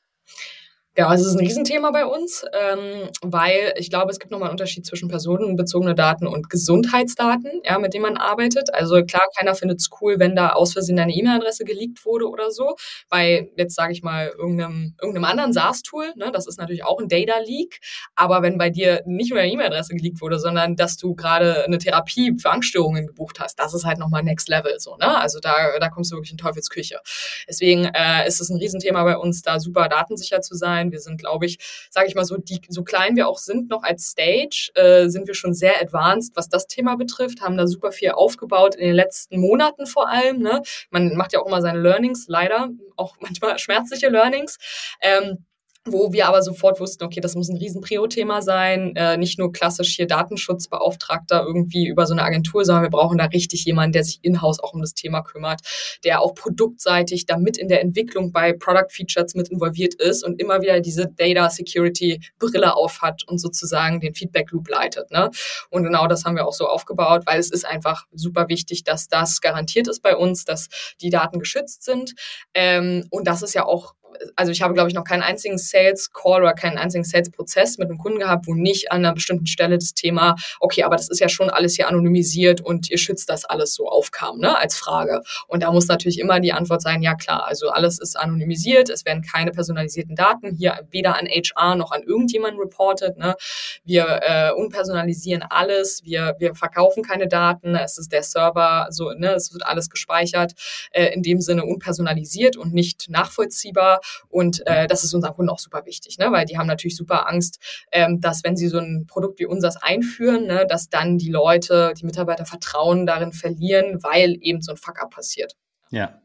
Ja, 0.98 1.08
also 1.10 1.26
es 1.26 1.32
ist 1.32 1.36
ein 1.36 1.46
Riesenthema 1.46 1.92
bei 1.92 2.06
uns, 2.06 2.46
ähm, 2.54 3.10
weil 3.22 3.74
ich 3.76 3.90
glaube, 3.90 4.12
es 4.12 4.20
gibt 4.20 4.32
nochmal 4.32 4.48
einen 4.48 4.54
Unterschied 4.54 4.86
zwischen 4.86 5.10
personenbezogene 5.10 5.94
Daten 5.94 6.26
und 6.26 6.50
Gesundheitsdaten, 6.50 7.52
ja, 7.66 7.78
mit 7.80 7.94
denen 7.94 8.04
man 8.04 8.16
arbeitet. 8.16 8.74
Also 8.74 9.04
klar, 9.04 9.24
keiner 9.38 9.56
findet 9.56 9.82
es 9.82 9.90
cool, 10.00 10.20
wenn 10.20 10.38
da 10.38 10.54
aus 10.54 10.72
Versehen 10.72 10.96
deine 10.96 11.14
E-Mail-Adresse 11.14 11.66
geleakt 11.66 12.06
wurde 12.06 12.30
oder 12.30 12.50
so. 12.50 12.78
Bei 13.10 13.50
jetzt 13.58 13.76
sage 13.76 13.92
ich 13.92 14.04
mal 14.04 14.28
irgendeinem, 14.38 14.96
irgendeinem 15.02 15.26
anderen 15.26 15.52
SaaS-Tool, 15.52 16.14
ne, 16.16 16.32
das 16.32 16.48
ist 16.48 16.58
natürlich 16.60 16.86
auch 16.86 16.98
ein 17.02 17.10
Data-Leak. 17.10 17.82
Aber 18.16 18.42
wenn 18.42 18.58
bei 18.58 18.70
dir 18.70 19.02
nicht 19.06 19.32
nur 19.32 19.40
deine 19.40 19.52
E-Mail-Adresse 19.52 19.96
geleakt 19.96 20.22
wurde, 20.22 20.40
sondern 20.40 20.78
dass 20.78 20.96
du 20.96 21.14
gerade 21.14 21.66
eine 21.66 21.78
Therapie 21.78 22.38
für 22.40 22.52
Angststörungen 22.52 23.08
gebucht 23.08 23.42
hast, 23.42 23.60
das 23.60 23.74
ist 23.74 23.84
halt 23.84 24.00
nochmal 24.00 24.24
Next 24.24 24.48
Level 24.48 24.80
so. 24.80 24.96
Ne? 24.96 25.18
Also 25.18 25.42
da, 25.42 25.78
da 25.78 25.90
kommst 25.90 26.14
du 26.14 26.16
wirklich 26.16 26.32
in 26.32 26.38
Teufelsküche. 26.38 27.02
Deswegen 27.50 27.84
äh, 27.84 28.26
ist 28.26 28.40
es 28.40 28.50
ein 28.50 28.58
Riesenthema 28.58 29.04
bei 29.04 29.18
uns, 29.18 29.42
da 29.42 29.60
super 29.60 29.90
datensicher 29.90 30.40
zu 30.40 30.56
sein 30.56 30.85
sein. 30.86 30.92
Wir 30.92 31.00
sind, 31.00 31.20
glaube 31.20 31.46
ich, 31.46 31.58
sage 31.90 32.08
ich 32.08 32.16
mal 32.16 32.26
so, 32.26 32.38
die, 32.38 32.62
so 32.70 32.84
klein 32.84 33.16
wir 33.16 33.28
auch 33.28 33.38
sind 33.38 33.70
noch 33.70 33.84
als 33.84 34.08
Stage, 34.08 34.72
äh, 34.76 35.08
sind 35.10 35.28
wir 35.28 35.36
schon 35.36 35.54
sehr 35.54 35.82
advanced, 35.82 36.36
was 36.36 36.50
das 36.50 36.68
Thema 36.68 36.96
betrifft, 36.96 37.42
haben 37.42 37.58
da 37.58 37.68
super 37.68 37.92
viel 37.92 38.12
aufgebaut 38.12 38.76
in 38.76 38.88
den 38.88 38.96
letzten 38.96 39.40
Monaten 39.40 39.86
vor 39.88 40.10
allem. 40.10 40.40
Ne? 40.40 40.62
Man 40.90 41.16
macht 41.16 41.34
ja 41.34 41.40
auch 41.40 41.48
immer 41.48 41.62
seine 41.62 41.80
Learnings, 41.80 42.26
leider 42.28 42.70
auch 42.96 43.16
manchmal 43.20 43.58
schmerzliche 43.60 44.10
Learnings. 44.10 44.58
Ähm, 45.02 45.46
wo 45.88 46.12
wir 46.12 46.28
aber 46.28 46.42
sofort 46.42 46.80
wussten, 46.80 47.04
okay, 47.04 47.22
das 47.22 47.36
muss 47.36 47.48
ein 47.48 47.58
riesen 47.58 47.82
Prio-Thema 47.82 48.42
sein, 48.42 48.96
äh, 48.96 49.18
nicht 49.18 49.38
nur 49.38 49.52
klassisch 49.52 49.96
hier 49.96 50.08
Datenschutzbeauftragter 50.08 51.44
irgendwie 51.46 51.88
über 51.88 52.08
so 52.08 52.14
eine 52.14 52.24
Agentur, 52.24 52.66
sondern 52.66 52.84
wir 52.84 52.90
brauchen 52.90 53.20
da 53.20 53.26
richtig 53.26 53.66
jemanden, 53.66 53.94
der 53.94 54.04
sich 54.04 54.20
in-house 54.24 54.60
auch 54.60 54.74
um 54.74 54.82
das 54.82 54.96
Thema 54.96 55.22
kümmert, 55.22 55.62
der 56.04 56.22
auch 56.22 56.34
produktseitig 56.34 57.28
damit 57.28 57.58
in 57.58 57.68
der 57.68 57.82
Entwicklung 57.82 58.32
bei 58.32 58.54
Product 58.54 58.90
Features 58.90 59.36
mit 59.36 59.50
involviert 59.50 59.94
ist 59.94 60.24
und 60.24 60.42
immer 60.42 60.62
wieder 60.62 60.80
diese 60.80 61.08
Data 61.08 61.52
Security 61.52 62.20
Brille 62.40 62.76
aufhat 62.76 63.22
und 63.28 63.40
sozusagen 63.40 64.00
den 64.00 64.16
Feedback 64.16 64.52
Loop 64.52 64.68
leitet. 64.68 65.12
Ne? 65.12 65.30
Und 65.70 65.84
genau 65.84 66.08
das 66.08 66.26
haben 66.26 66.36
wir 66.36 66.48
auch 66.48 66.54
so 66.54 66.68
aufgebaut, 66.68 67.24
weil 67.28 67.40
es 67.40 67.52
ist 67.52 67.66
einfach 67.66 68.06
super 68.12 68.50
wichtig, 68.50 68.84
dass 68.84 69.08
das 69.08 69.40
garantiert 69.40 69.88
ist 69.88 70.02
bei 70.02 70.16
uns, 70.16 70.46
dass 70.46 70.68
die 71.00 71.12
Daten 71.12 71.38
geschützt 71.38 71.84
sind. 71.84 72.16
Ähm, 72.56 73.06
und 73.12 73.28
das 73.28 73.44
ist 73.44 73.54
ja 73.54 73.66
auch 73.66 73.94
also 74.36 74.52
ich 74.52 74.62
habe, 74.62 74.74
glaube 74.74 74.90
ich, 74.90 74.96
noch 74.96 75.04
keinen 75.04 75.24
einzigen 75.24 75.58
Sales 75.58 76.12
Call 76.12 76.42
oder 76.42 76.54
keinen 76.54 76.78
einzigen 76.78 77.04
Sales 77.04 77.30
Prozess 77.32 77.78
mit 77.78 77.90
einem 77.90 77.98
Kunden 77.98 78.20
gehabt, 78.20 78.48
wo 78.48 78.54
nicht 78.54 78.92
an 78.92 79.00
einer 79.00 79.14
bestimmten 79.14 79.48
Stelle 79.48 79.78
das 79.78 79.94
Thema, 79.94 80.36
okay, 80.60 80.84
aber 80.84 80.96
das 80.96 81.10
ist 81.10 81.20
ja 81.20 81.30
schon 81.30 81.50
alles 81.50 81.76
hier 81.76 81.88
anonymisiert 81.88 82.62
und 82.62 82.90
ihr 82.90 82.98
schützt 82.98 83.30
das 83.30 83.46
alles 83.46 83.74
so 83.74 83.88
aufkam, 83.88 84.40
ne, 84.40 84.58
als 84.58 84.76
Frage. 84.76 85.22
Und 85.48 85.64
da 85.64 85.72
muss 85.72 85.88
natürlich 85.88 86.20
immer 86.20 86.40
die 86.40 86.54
Antwort 86.54 86.82
sein, 86.82 87.02
ja 87.02 87.16
klar, 87.16 87.46
also 87.46 87.70
alles 87.70 88.00
ist 88.00 88.18
anonymisiert, 88.18 88.90
es 88.90 89.06
werden 89.06 89.24
keine 89.24 89.52
personalisierten 89.52 90.16
Daten 90.16 90.56
hier 90.56 90.80
weder 90.92 91.18
an 91.18 91.28
HR 91.28 91.76
noch 91.76 91.92
an 91.92 92.04
irgendjemanden 92.04 92.60
reported, 92.60 93.18
ne. 93.18 93.36
Wir 93.84 94.20
äh, 94.22 94.52
unpersonalisieren 94.52 95.44
alles, 95.50 96.02
wir, 96.04 96.36
wir 96.40 96.56
verkaufen 96.56 97.04
keine 97.04 97.28
Daten, 97.28 97.76
es 97.76 97.98
ist 97.98 98.12
der 98.12 98.24
Server, 98.24 98.88
so, 98.90 99.12
ne, 99.12 99.34
es 99.34 99.54
wird 99.54 99.66
alles 99.66 99.90
gespeichert, 99.90 100.54
äh, 100.92 101.14
in 101.14 101.24
dem 101.24 101.42
Sinne 101.42 101.66
unpersonalisiert 101.66 102.58
und 102.58 102.74
nicht 102.74 103.10
nachvollziehbar. 103.10 104.02
Und 104.30 104.66
äh, 104.68 104.88
das 104.88 105.04
ist 105.04 105.14
unseren 105.14 105.34
Kunden 105.34 105.50
auch 105.50 105.60
super 105.60 105.86
wichtig, 105.86 106.18
ne? 106.18 106.32
weil 106.32 106.46
die 106.46 106.58
haben 106.58 106.68
natürlich 106.68 106.96
super 106.96 107.28
Angst, 107.30 107.60
ähm, 107.92 108.22
dass 108.22 108.44
wenn 108.44 108.58
sie 108.58 108.68
so 108.68 108.78
ein 108.78 109.06
Produkt 109.08 109.40
wie 109.40 109.46
unseres 109.46 109.78
einführen, 109.78 110.48
ne, 110.48 110.66
dass 110.68 110.90
dann 110.90 111.18
die 111.18 111.30
Leute, 111.30 111.94
die 112.00 112.06
Mitarbeiter 112.06 112.46
Vertrauen 112.46 113.06
darin 113.06 113.34
verlieren, 113.34 114.00
weil 114.04 114.38
eben 114.42 114.62
so 114.62 114.72
ein 114.72 114.78
Fuck-up 114.78 115.12
passiert. 115.12 115.56
Ja. 115.90 116.20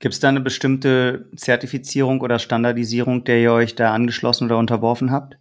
Gibt 0.00 0.14
es 0.14 0.20
da 0.20 0.28
eine 0.28 0.40
bestimmte 0.40 1.30
Zertifizierung 1.36 2.20
oder 2.20 2.38
Standardisierung, 2.38 3.24
der 3.24 3.38
ihr 3.38 3.52
euch 3.52 3.74
da 3.74 3.92
angeschlossen 3.94 4.46
oder 4.46 4.58
unterworfen 4.58 5.10
habt? 5.10 5.36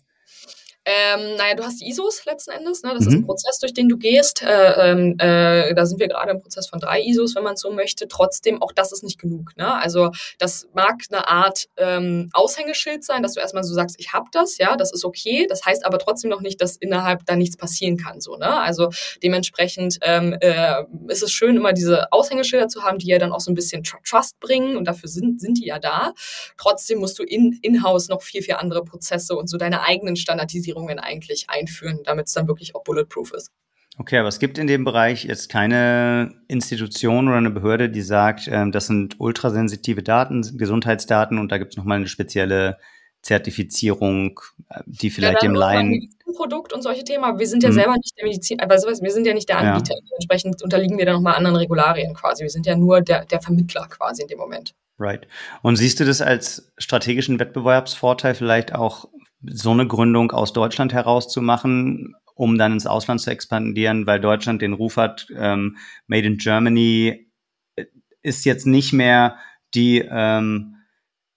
Ähm, 0.86 1.38
naja, 1.38 1.56
du 1.56 1.64
hast 1.64 1.80
die 1.80 1.90
ISOs 1.90 2.26
letzten 2.26 2.52
Endes. 2.52 2.84
Ne? 2.84 2.92
Das 2.94 3.06
mhm. 3.06 3.08
ist 3.08 3.14
ein 3.16 3.26
Prozess, 3.26 3.60
durch 3.60 3.74
den 3.74 3.88
du 3.88 3.98
gehst. 3.98 4.42
Äh, 4.42 4.92
ähm, 4.92 5.16
äh, 5.18 5.74
da 5.74 5.86
sind 5.86 6.00
wir 6.00 6.08
gerade 6.08 6.32
im 6.32 6.42
Prozess 6.42 6.68
von 6.68 6.80
drei 6.80 7.02
ISOs, 7.02 7.36
wenn 7.36 7.44
man 7.44 7.56
so 7.56 7.72
möchte. 7.72 8.08
Trotzdem, 8.08 8.62
auch 8.62 8.72
das 8.72 8.92
ist 8.92 9.04
nicht 9.04 9.20
genug. 9.20 9.56
Ne? 9.56 9.74
Also 9.74 10.12
das 10.40 10.68
mag 10.74 10.96
eine 11.10 11.28
Art 11.28 11.70
ähm, 11.78 12.30
Aushängeschild 12.34 13.04
sein, 13.04 13.24
dass 13.24 13.34
du 13.34 13.40
erstmal 13.40 13.64
so 13.64 13.74
sagst, 13.74 13.96
ich 14.00 14.14
habe 14.14 14.26
das, 14.32 14.58
ja, 14.58 14.76
das 14.76 14.92
ist 14.92 15.06
okay. 15.06 15.48
Das 15.48 15.66
heißt 15.66 15.86
aber 15.86 16.00
trotzdem 16.00 16.30
noch 16.30 16.42
nicht, 16.42 16.62
dass 16.62 16.76
innerhalb 16.76 17.26
da 17.26 17.36
nichts 17.36 17.56
passieren 17.56 17.98
kann. 17.98 18.20
So, 18.20 18.36
ne? 18.36 18.60
Also 18.60 18.90
dementsprechend 19.22 20.00
ähm, 20.02 20.36
äh, 20.42 20.84
ist 21.08 21.24
es 21.24 21.32
schön, 21.32 21.56
immer 21.56 21.74
diese 21.74 22.12
Aushängeschilder 22.12 22.68
zu 22.68 22.84
haben, 22.84 22.98
die 23.00 23.08
ja 23.08 23.20
dann 23.20 23.32
auch 23.32 23.40
so 23.40 23.52
ein 23.52 23.56
bisschen 23.56 23.84
Trust 23.84 24.40
bringen 24.40 24.76
und 24.76 24.86
dafür 24.86 25.08
sind, 25.08 25.40
sind 25.40 25.58
die 25.58 25.68
ja 25.68 25.80
da. 25.80 26.14
Trotzdem 26.58 27.00
musst 27.00 27.18
du 27.20 27.24
in, 27.24 27.58
in-house 27.62 28.10
noch 28.10 28.22
viel, 28.22 28.42
viel 28.42 28.56
andere 28.56 28.84
Prozesse 28.84 29.36
und 29.36 29.50
so 29.50 29.58
deine 29.58 29.84
eigenen 29.84 30.16
Standardisierungen 30.16 30.73
Zertifizierungen 30.74 31.00
eigentlich 31.00 31.50
einführen, 31.50 32.00
damit 32.04 32.28
es 32.28 32.34
dann 32.34 32.48
wirklich 32.48 32.76
auch 32.76 32.84
bulletproof 32.84 33.34
ist. 33.34 33.52
Okay, 34.00 34.18
aber 34.18 34.28
es 34.28 34.40
gibt 34.40 34.58
in 34.58 34.66
dem 34.66 34.86
Bereich 34.86 35.24
jetzt 35.24 35.50
keine 35.50 36.34
Institution 36.48 37.28
oder 37.28 37.38
eine 37.38 37.52
Behörde, 37.52 37.90
die 37.90 38.02
sagt, 38.02 38.48
ähm, 38.52 38.72
das 38.72 38.88
sind 38.88 39.20
ultrasensitive 39.20 40.02
Daten, 40.02 40.42
Gesundheitsdaten 40.58 41.38
und 41.38 41.52
da 41.52 41.60
gibt 41.60 41.74
es 41.74 41.78
nochmal 41.78 41.98
eine 41.98 42.08
spezielle 42.08 42.80
Zertifizierung, 43.22 44.40
äh, 44.70 44.82
die 44.88 45.12
vielleicht 45.12 45.44
ja, 45.44 45.48
dem 45.48 45.54
Laien. 45.54 46.10
Produkt 46.36 46.74
und 46.74 46.82
solche 46.82 47.04
Themen, 47.04 47.24
aber 47.24 47.38
wir 47.38 47.46
sind 47.46 47.62
ja 47.62 47.70
mhm. 47.70 47.74
selber 47.74 47.94
nicht 47.94 48.18
der 48.18 48.26
Medizin, 48.26 48.60
also 48.60 48.88
wir 48.88 49.12
sind 49.12 49.28
ja 49.28 49.36
nicht 49.36 49.48
der 49.48 49.60
Anbieter. 49.60 49.94
Ja. 49.94 50.16
Entsprechend 50.16 50.64
unterliegen 50.64 50.98
wir 50.98 51.06
dann 51.06 51.14
nochmal 51.14 51.36
anderen 51.36 51.58
Regularien 51.58 52.16
quasi. 52.16 52.42
Wir 52.42 52.50
sind 52.50 52.66
ja 52.66 52.76
nur 52.76 53.02
der, 53.02 53.26
der 53.26 53.40
Vermittler 53.40 53.86
quasi 53.88 54.24
in 54.24 54.28
dem 54.28 54.40
Moment. 54.40 54.74
Right. 54.98 55.28
Und 55.62 55.76
siehst 55.76 56.00
du 56.00 56.06
das 56.06 56.22
als 56.22 56.74
strategischen 56.80 57.38
Wettbewerbsvorteil 57.38 58.34
vielleicht 58.34 58.74
auch 58.74 59.08
so 59.46 59.72
eine 59.72 59.88
Gründung 59.88 60.32
aus 60.32 60.54
Deutschland 60.54 60.94
heraus 60.94 61.30
zu 61.30 61.42
machen, 61.42 62.16
um 62.36 62.58
dann 62.58 62.74
ins 62.74 62.88
Ausland 62.88 63.22
zu 63.22 63.30
expandieren, 63.30 64.08
weil 64.08 64.20
Deutschland 64.20 64.62
den 64.62 64.74
Ruf 64.74 64.98
hat, 64.98 65.28
ähm, 65.36 65.78
Made 66.08 66.28
in 66.28 66.38
Germany 66.38 67.28
äh, 67.76 67.86
ist 68.22 68.46
jetzt 68.46 68.66
nicht 68.66 68.94
mehr 68.94 69.38
die 69.74 70.00
ähm, 70.00 70.74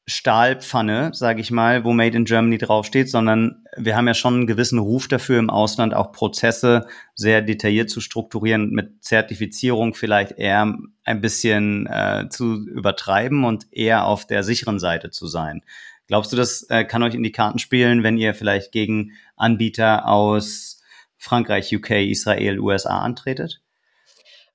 Stahlpfanne, 0.08 1.10
sage 1.14 1.40
ich 1.40 1.50
mal, 1.50 1.84
wo 1.84 1.92
Made 1.92 2.16
in 2.16 2.26
Germany 2.26 2.58
draufsteht, 2.58 3.10
sondern 3.10 3.64
wir 3.76 3.96
haben 3.96 4.06
ja 4.06 4.14
schon 4.14 4.34
einen 4.34 4.46
gewissen 4.46 4.78
Ruf 4.78 5.08
dafür, 5.08 5.40
im 5.40 5.50
Ausland 5.50 5.94
auch 5.94 6.12
Prozesse 6.12 6.86
sehr 7.16 7.42
detailliert 7.42 7.90
zu 7.90 8.00
strukturieren, 8.00 8.70
mit 8.70 9.02
Zertifizierung 9.02 9.94
vielleicht 9.94 10.32
eher 10.38 10.76
ein 11.02 11.20
bisschen 11.20 11.88
äh, 11.88 12.28
zu 12.30 12.66
übertreiben 12.68 13.44
und 13.44 13.66
eher 13.72 14.06
auf 14.06 14.26
der 14.26 14.44
sicheren 14.44 14.78
Seite 14.78 15.10
zu 15.10 15.26
sein. 15.26 15.62
Glaubst 16.06 16.32
du, 16.32 16.36
das 16.36 16.62
äh, 16.70 16.84
kann 16.84 17.02
euch 17.02 17.14
in 17.14 17.22
die 17.22 17.32
Karten 17.32 17.58
spielen, 17.58 18.02
wenn 18.02 18.16
ihr 18.16 18.34
vielleicht 18.34 18.72
gegen 18.72 19.12
Anbieter 19.36 20.06
aus 20.06 20.80
Frankreich, 21.16 21.74
UK, 21.74 21.90
Israel, 21.90 22.60
USA 22.60 23.00
antretet? 23.00 23.60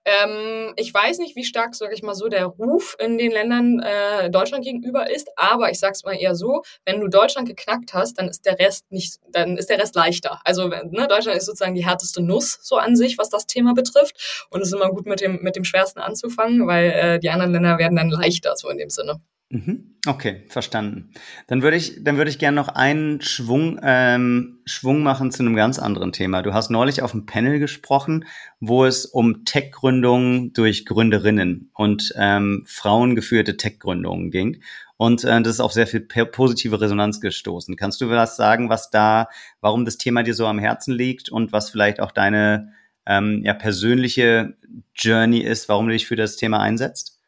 Ähm, 0.04 0.74
ich 0.78 0.92
weiß 0.92 1.20
nicht, 1.20 1.36
wie 1.36 1.44
stark, 1.44 1.76
sage 1.76 1.94
ich 1.94 2.02
mal 2.02 2.16
so, 2.16 2.28
der 2.28 2.46
Ruf 2.46 2.96
in 3.00 3.20
den 3.20 3.32
Ländern 3.32 3.80
äh, 3.80 4.32
Deutschland 4.32 4.64
gegenüber 4.64 5.12
ist, 5.12 5.30
aber 5.36 5.70
ich 5.70 5.80
sag's 5.80 6.04
mal 6.04 6.14
eher 6.14 6.34
so, 6.34 6.64
wenn 6.86 7.00
du 7.00 7.08
Deutschland 7.08 7.48
geknackt 7.48 7.94
hast, 7.94 8.18
dann 8.18 8.28
ist 8.28 8.46
der 8.48 8.58
Rest 8.58 8.92
nicht, 8.92 9.20
dann 9.30 9.58
ist 9.58 9.70
der 9.70 9.78
Rest 9.78 9.94
leichter. 9.96 10.40
Also 10.44 10.70
ne, 10.70 11.08
Deutschland 11.08 11.38
ist 11.38 11.46
sozusagen 11.46 11.76
die 11.76 11.86
härteste 11.86 12.24
Nuss 12.24 12.58
so 12.64 12.78
an 12.78 12.96
sich, 12.96 13.20
was 13.20 13.30
das 13.30 13.46
Thema 13.46 13.76
betrifft. 13.76 14.48
Und 14.50 14.62
es 14.62 14.70
ist 14.70 14.74
immer 14.74 14.90
gut 14.90 15.06
mit 15.06 15.22
dem, 15.22 15.44
mit 15.44 15.56
dem 15.56 15.66
Schwersten 15.66 16.00
anzufangen, 16.00 16.66
weil 16.66 16.92
äh, 16.92 17.20
die 17.20 17.30
anderen 17.30 17.52
Länder 17.52 17.78
werden 17.78 17.96
dann 17.96 18.10
leichter, 18.10 18.56
so 18.56 18.70
in 18.70 18.80
dem 18.80 18.90
Sinne. 18.90 19.22
Mhm. 19.52 19.98
Okay, 20.08 20.46
verstanden. 20.48 21.12
Dann 21.48 21.62
würde 21.62 21.76
ich, 21.76 22.04
dann 22.04 22.16
würde 22.16 22.32
ich 22.32 22.40
gerne 22.40 22.56
noch 22.56 22.70
einen 22.70 23.20
Schwung, 23.20 23.80
ähm, 23.84 24.62
Schwung 24.66 25.04
machen 25.04 25.30
zu 25.30 25.44
einem 25.44 25.56
ganz 25.56 25.78
anderen 25.78 26.14
Thema. 26.14 26.42
Du 26.42 26.54
hast 26.54 26.70
neulich 26.72 27.02
auf 27.02 27.14
einem 27.14 27.26
Panel 27.26 27.60
gesprochen, 27.60 28.26
wo 28.62 28.86
es 28.86 29.06
um 29.06 29.44
Tech-Gründungen 29.44 30.54
durch 30.54 30.86
Gründerinnen 30.86 31.70
und 31.74 32.14
ähm, 32.18 32.64
frauengeführte 32.66 33.58
Tech-Gründungen 33.58 34.32
ging. 34.32 34.64
Und 34.96 35.26
äh, 35.26 35.42
das 35.42 35.56
ist 35.56 35.60
auf 35.60 35.74
sehr 35.74 35.88
viel 35.88 36.00
positive 36.00 36.80
Resonanz 36.80 37.20
gestoßen. 37.20 37.76
Kannst 37.76 38.00
du 38.00 38.10
was 38.10 38.38
sagen, 38.38 38.70
was 38.70 38.90
da, 38.90 39.28
warum 39.60 39.84
das 39.84 39.98
Thema 39.98 40.24
dir 40.24 40.34
so 40.34 40.48
am 40.48 40.60
Herzen 40.60 40.94
liegt 40.94 41.30
und 41.30 41.52
was 41.52 41.70
vielleicht 41.70 42.00
auch 42.00 42.12
deine 42.12 42.72
ähm, 43.06 43.42
ja, 43.44 43.54
persönliche 43.54 44.56
Journey 44.96 45.40
ist, 45.42 45.68
warum 45.68 45.88
du 45.88 45.94
dich 45.94 46.08
für 46.08 46.16
das 46.16 46.38
Thema 46.38 46.60
einsetzt? 46.60 47.21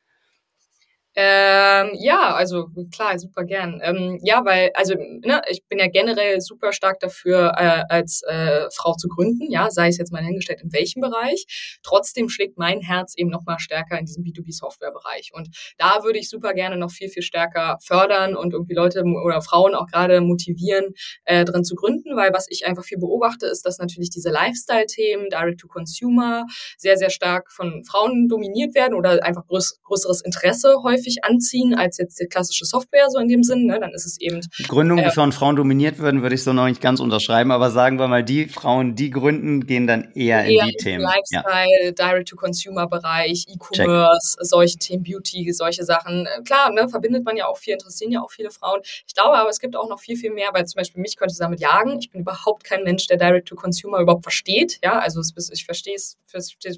Ähm, 1.16 1.92
ja, 2.00 2.34
also 2.34 2.70
klar, 2.92 3.20
super 3.20 3.44
gern. 3.44 3.80
Ähm, 3.84 4.20
ja, 4.24 4.44
weil, 4.46 4.72
also 4.74 4.96
ne, 4.96 5.42
ich 5.48 5.64
bin 5.68 5.78
ja 5.78 5.88
generell 5.88 6.42
super 6.42 6.74
stark 6.74 7.00
dafür, 7.00 7.54
äh, 7.56 7.84
als 7.88 8.24
äh, 8.24 8.66
Frau 8.74 8.94
zu 8.94 9.08
gründen, 9.08 9.52
ja, 9.52 9.70
sei 9.70 9.90
es 9.90 9.98
jetzt 9.98 10.12
mal 10.12 10.24
hingestellt, 10.24 10.62
in 10.64 10.74
welchem 10.74 11.02
Bereich. 11.02 11.80
Trotzdem 11.84 12.30
schlägt 12.30 12.58
mein 12.58 12.82
Herz 12.82 13.14
eben 13.16 13.30
noch 13.30 13.46
mal 13.46 13.60
stärker 13.60 14.00
in 14.00 14.06
diesem 14.06 14.24
B2B-Software-Bereich. 14.24 15.32
Und 15.34 15.50
da 15.78 16.04
würde 16.04 16.18
ich 16.18 16.30
super 16.30 16.54
gerne 16.54 16.78
noch 16.78 16.90
viel, 16.92 17.10
viel 17.10 17.22
stärker 17.22 17.78
fördern 17.84 18.36
und 18.36 18.54
irgendwie 18.54 18.74
Leute 18.74 19.04
oder 19.04 19.42
Frauen 19.44 19.76
auch 19.76 19.88
gerade 19.88 20.20
motivieren, 20.20 20.94
äh, 21.26 21.46
drin 21.46 21.64
zu 21.64 21.76
gründen, 21.76 22.16
weil 22.16 22.34
was 22.34 22.48
ich 22.50 22.66
einfach 22.66 22.84
viel 22.84 22.98
beobachte, 22.98 23.46
ist, 23.46 23.68
dass 23.68 23.78
natürlich 23.78 24.10
diese 24.10 24.32
Lifestyle-Themen, 24.32 25.30
Direct-to-Consumer, 25.30 26.46
sehr, 26.78 26.98
sehr 26.98 27.12
stark 27.12 27.52
von 27.52 27.84
Frauen 27.86 28.28
dominiert 28.28 28.74
werden 28.74 28.96
oder 28.96 29.24
einfach 29.24 29.46
größ 29.46 29.80
größeres 29.84 30.22
Interesse 30.22 30.78
häufig 30.84 31.03
häufig 31.04 31.24
anziehen 31.24 31.76
als 31.76 31.98
jetzt 31.98 32.20
die 32.20 32.26
klassische 32.26 32.66
Software 32.66 33.08
so 33.10 33.20
in 33.20 33.28
dem 33.28 33.44
Sinn. 33.44 33.66
Ne? 33.66 33.80
Dann 33.80 33.92
ist 33.92 34.06
es 34.06 34.20
eben. 34.20 34.42
Gründungen, 34.68 35.04
äh, 35.04 35.10
die 35.10 35.14
von 35.14 35.32
Frauen 35.32 35.56
dominiert 35.56 36.00
würden, 36.00 36.22
würde 36.22 36.36
ich 36.36 36.44
so 36.44 36.54
noch 36.54 36.66
nicht 36.66 36.82
ganz 36.82 37.00
unterschreiben, 37.00 37.52
aber 37.52 37.72
sagen 37.72 38.00
wir 38.00 38.08
mal, 38.08 38.24
die 38.24 38.48
Frauen, 38.48 38.96
die 38.96 39.10
gründen, 39.10 39.66
gehen 39.66 39.88
dann 39.88 40.12
eher, 40.16 40.44
eher 40.46 40.64
in 40.64 40.70
die 40.70 40.78
Themen. 40.78 41.04
Lifestyle, 41.04 41.86
ja. 41.86 41.92
Direct-to-Consumer-Bereich, 41.92 43.46
E-Commerce, 43.50 44.38
solche 44.40 44.78
Themen, 44.78 45.04
Beauty, 45.04 45.52
solche 45.54 45.84
Sachen. 45.84 46.26
Äh, 46.26 46.42
klar, 46.44 46.72
ne, 46.72 46.88
verbindet 46.90 47.26
man 47.26 47.38
ja 47.38 47.48
auch 47.48 47.58
viel, 47.58 47.74
interessieren 47.74 48.12
ja 48.12 48.22
auch 48.22 48.32
viele 48.32 48.52
Frauen. 48.52 48.82
Ich 49.08 49.14
glaube 49.14 49.36
aber, 49.36 49.50
es 49.50 49.60
gibt 49.60 49.76
auch 49.76 49.90
noch 49.90 50.00
viel, 50.00 50.18
viel 50.18 50.32
mehr, 50.32 50.50
weil 50.54 50.66
zum 50.66 50.80
Beispiel 50.80 51.02
mich 51.02 51.18
könnte 51.18 51.34
es 51.34 51.38
damit 51.38 51.60
jagen. 51.60 52.00
Ich 52.00 52.12
bin 52.12 52.22
überhaupt 52.22 52.64
kein 52.64 52.84
Mensch, 52.84 53.08
der 53.08 53.18
Direct-to-Consumer 53.18 54.00
überhaupt 54.00 54.24
versteht. 54.24 54.80
Ja, 54.84 55.00
also 55.00 55.22
ich 55.52 55.66
verstehe 55.66 55.96
es, 55.96 56.18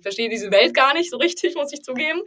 verstehe 0.01 0.29
diese 0.29 0.51
Welt 0.51 0.73
gar 0.73 0.93
nicht 0.93 1.09
so 1.09 1.17
richtig, 1.17 1.55
muss 1.55 1.73
ich 1.73 1.83
zugeben. 1.83 2.21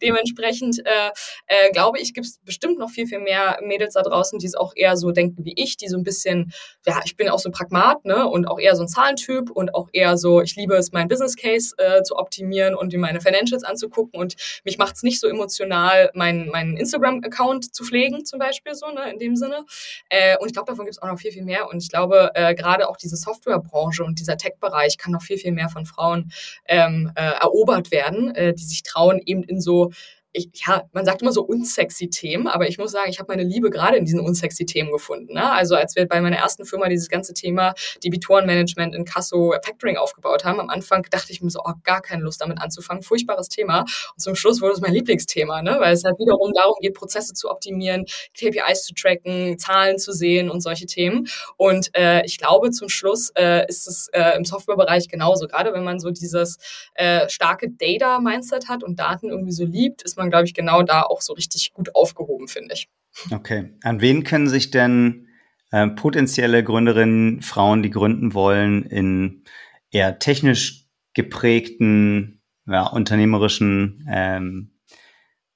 Dementsprechend 0.00 0.80
äh, 0.84 1.10
äh, 1.52 1.70
glaube 1.70 1.98
ich, 1.98 2.14
gibt 2.14 2.26
es 2.26 2.38
bestimmt 2.38 2.78
noch 2.78 2.88
viel, 2.88 3.06
viel 3.06 3.20
mehr 3.20 3.58
Mädels 3.62 3.92
da 3.92 4.02
draußen, 4.02 4.38
die 4.38 4.46
es 4.46 4.54
auch 4.54 4.72
eher 4.74 4.96
so 4.96 5.10
denken 5.10 5.44
wie 5.44 5.52
ich, 5.54 5.76
die 5.76 5.88
so 5.88 5.98
ein 5.98 6.02
bisschen, 6.02 6.50
ja, 6.86 7.00
ich 7.04 7.14
bin 7.14 7.28
auch 7.28 7.38
so 7.38 7.50
ein 7.50 7.52
Pragmat, 7.52 8.06
ne, 8.06 8.26
und 8.26 8.46
auch 8.46 8.58
eher 8.58 8.74
so 8.74 8.82
ein 8.82 8.88
Zahlentyp 8.88 9.50
und 9.50 9.74
auch 9.74 9.90
eher 9.92 10.16
so, 10.16 10.40
ich 10.40 10.56
liebe 10.56 10.74
es, 10.76 10.92
meinen 10.92 11.08
Business 11.08 11.36
Case 11.36 11.74
äh, 11.76 12.02
zu 12.04 12.16
optimieren 12.16 12.74
und 12.74 12.96
meine 12.96 13.20
Financials 13.20 13.64
anzugucken 13.64 14.18
und 14.18 14.34
mich 14.64 14.78
macht 14.78 14.96
es 14.96 15.02
nicht 15.02 15.20
so 15.20 15.28
emotional, 15.28 16.10
meinen 16.14 16.48
mein 16.48 16.78
Instagram-Account 16.78 17.74
zu 17.74 17.84
pflegen, 17.84 18.24
zum 18.24 18.38
Beispiel 18.38 18.74
so, 18.74 18.86
ne, 18.86 19.12
in 19.12 19.18
dem 19.18 19.36
Sinne. 19.36 19.66
Äh, 20.08 20.38
und 20.38 20.46
ich 20.46 20.54
glaube, 20.54 20.70
davon 20.70 20.86
gibt 20.86 20.96
es 20.96 21.02
auch 21.02 21.08
noch 21.08 21.18
viel, 21.18 21.32
viel 21.32 21.44
mehr 21.44 21.68
und 21.68 21.82
ich 21.82 21.90
glaube, 21.90 22.30
äh, 22.34 22.54
gerade 22.54 22.88
auch 22.88 22.96
diese 22.96 23.16
Softwarebranche 23.16 24.02
und 24.04 24.18
dieser 24.20 24.38
Tech-Bereich 24.38 24.96
kann 24.96 25.12
noch 25.12 25.22
viel, 25.22 25.36
viel 25.36 25.52
mehr 25.52 25.68
von 25.68 25.84
Frauen 25.84 26.32
ähm, 26.66 27.12
äh, 27.14 27.32
erobert 27.42 27.90
werden, 27.90 28.34
äh, 28.34 28.54
die 28.54 28.64
sich 28.64 28.82
trauen, 28.82 29.20
eben 29.22 29.42
in 29.42 29.60
so 29.60 29.90
ich, 30.32 30.48
ja, 30.66 30.84
man 30.92 31.04
sagt 31.04 31.20
immer 31.20 31.32
so 31.32 31.42
unsexy 31.42 32.08
Themen, 32.08 32.48
aber 32.48 32.66
ich 32.66 32.78
muss 32.78 32.92
sagen, 32.92 33.10
ich 33.10 33.18
habe 33.18 33.30
meine 33.30 33.42
Liebe 33.42 33.68
gerade 33.68 33.98
in 33.98 34.04
diesen 34.04 34.20
unsexy 34.20 34.64
Themen 34.64 34.90
gefunden. 34.90 35.34
Ne? 35.34 35.50
Also 35.50 35.74
als 35.74 35.94
wir 35.94 36.06
bei 36.08 36.20
meiner 36.20 36.38
ersten 36.38 36.64
Firma 36.64 36.88
dieses 36.88 37.08
ganze 37.08 37.34
Thema 37.34 37.74
Debitorenmanagement 38.02 38.94
in 38.94 39.04
Kasso 39.04 39.54
Factoring 39.62 39.98
aufgebaut 39.98 40.44
haben, 40.44 40.58
am 40.58 40.70
Anfang 40.70 41.06
dachte 41.10 41.32
ich 41.32 41.42
mir 41.42 41.50
so, 41.50 41.60
oh, 41.64 41.72
gar 41.84 42.00
keine 42.00 42.22
Lust 42.22 42.40
damit 42.40 42.60
anzufangen, 42.60 43.02
furchtbares 43.02 43.48
Thema. 43.48 43.80
Und 43.80 44.20
zum 44.20 44.34
Schluss 44.34 44.62
wurde 44.62 44.72
es 44.72 44.80
mein 44.80 44.94
Lieblingsthema, 44.94 45.60
ne? 45.60 45.76
weil 45.80 45.92
es 45.92 46.04
halt 46.04 46.18
wiederum 46.18 46.52
darum 46.54 46.76
geht, 46.80 46.94
Prozesse 46.94 47.34
zu 47.34 47.50
optimieren, 47.50 48.06
KPIs 48.34 48.84
zu 48.84 48.94
tracken, 48.94 49.58
Zahlen 49.58 49.98
zu 49.98 50.12
sehen 50.12 50.50
und 50.50 50.62
solche 50.62 50.86
Themen. 50.86 51.28
Und 51.58 51.90
äh, 51.94 52.24
ich 52.24 52.38
glaube, 52.38 52.70
zum 52.70 52.88
Schluss 52.88 53.30
äh, 53.36 53.66
ist 53.68 53.86
es 53.86 54.08
äh, 54.12 54.36
im 54.36 54.46
Softwarebereich 54.46 55.08
genauso. 55.08 55.46
Gerade 55.46 55.74
wenn 55.74 55.84
man 55.84 56.00
so 56.00 56.10
dieses 56.10 56.56
äh, 56.94 57.28
starke 57.28 57.68
Data-Mindset 57.70 58.68
hat 58.68 58.82
und 58.82 58.98
Daten 58.98 59.28
irgendwie 59.28 59.52
so 59.52 59.64
liebt, 59.64 60.02
ist 60.02 60.16
man 60.16 60.21
man, 60.22 60.30
glaube 60.30 60.46
ich, 60.46 60.54
genau 60.54 60.82
da 60.82 61.02
auch 61.02 61.20
so 61.20 61.32
richtig 61.32 61.72
gut 61.72 61.94
aufgehoben, 61.94 62.48
finde 62.48 62.74
ich. 62.74 62.88
Okay. 63.30 63.74
An 63.82 64.00
wen 64.00 64.24
können 64.24 64.48
sich 64.48 64.70
denn 64.70 65.28
äh, 65.70 65.88
potenzielle 65.88 66.64
Gründerinnen, 66.64 67.42
Frauen, 67.42 67.82
die 67.82 67.90
gründen 67.90 68.34
wollen, 68.34 68.84
in 68.84 69.44
eher 69.90 70.18
technisch 70.18 70.86
geprägten, 71.14 72.42
ja, 72.66 72.86
unternehmerischen 72.86 74.06
ähm, 74.10 74.72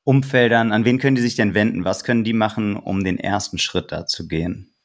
Umfeldern, 0.05 0.71
an 0.71 0.85
wen 0.85 0.99
können 0.99 1.17
die 1.17 1.23
sich 1.23 1.35
denn 1.35 1.55
wenden? 1.55 1.85
Was 1.85 2.05
können 2.05 2.23
die 2.23 2.33
machen, 2.33 2.77
um 2.77 3.03
den 3.03 3.19
ersten 3.19 3.59
Schritt 3.59 3.91
da 3.91 4.07
zu 4.07 4.29
gehen? 4.29 4.76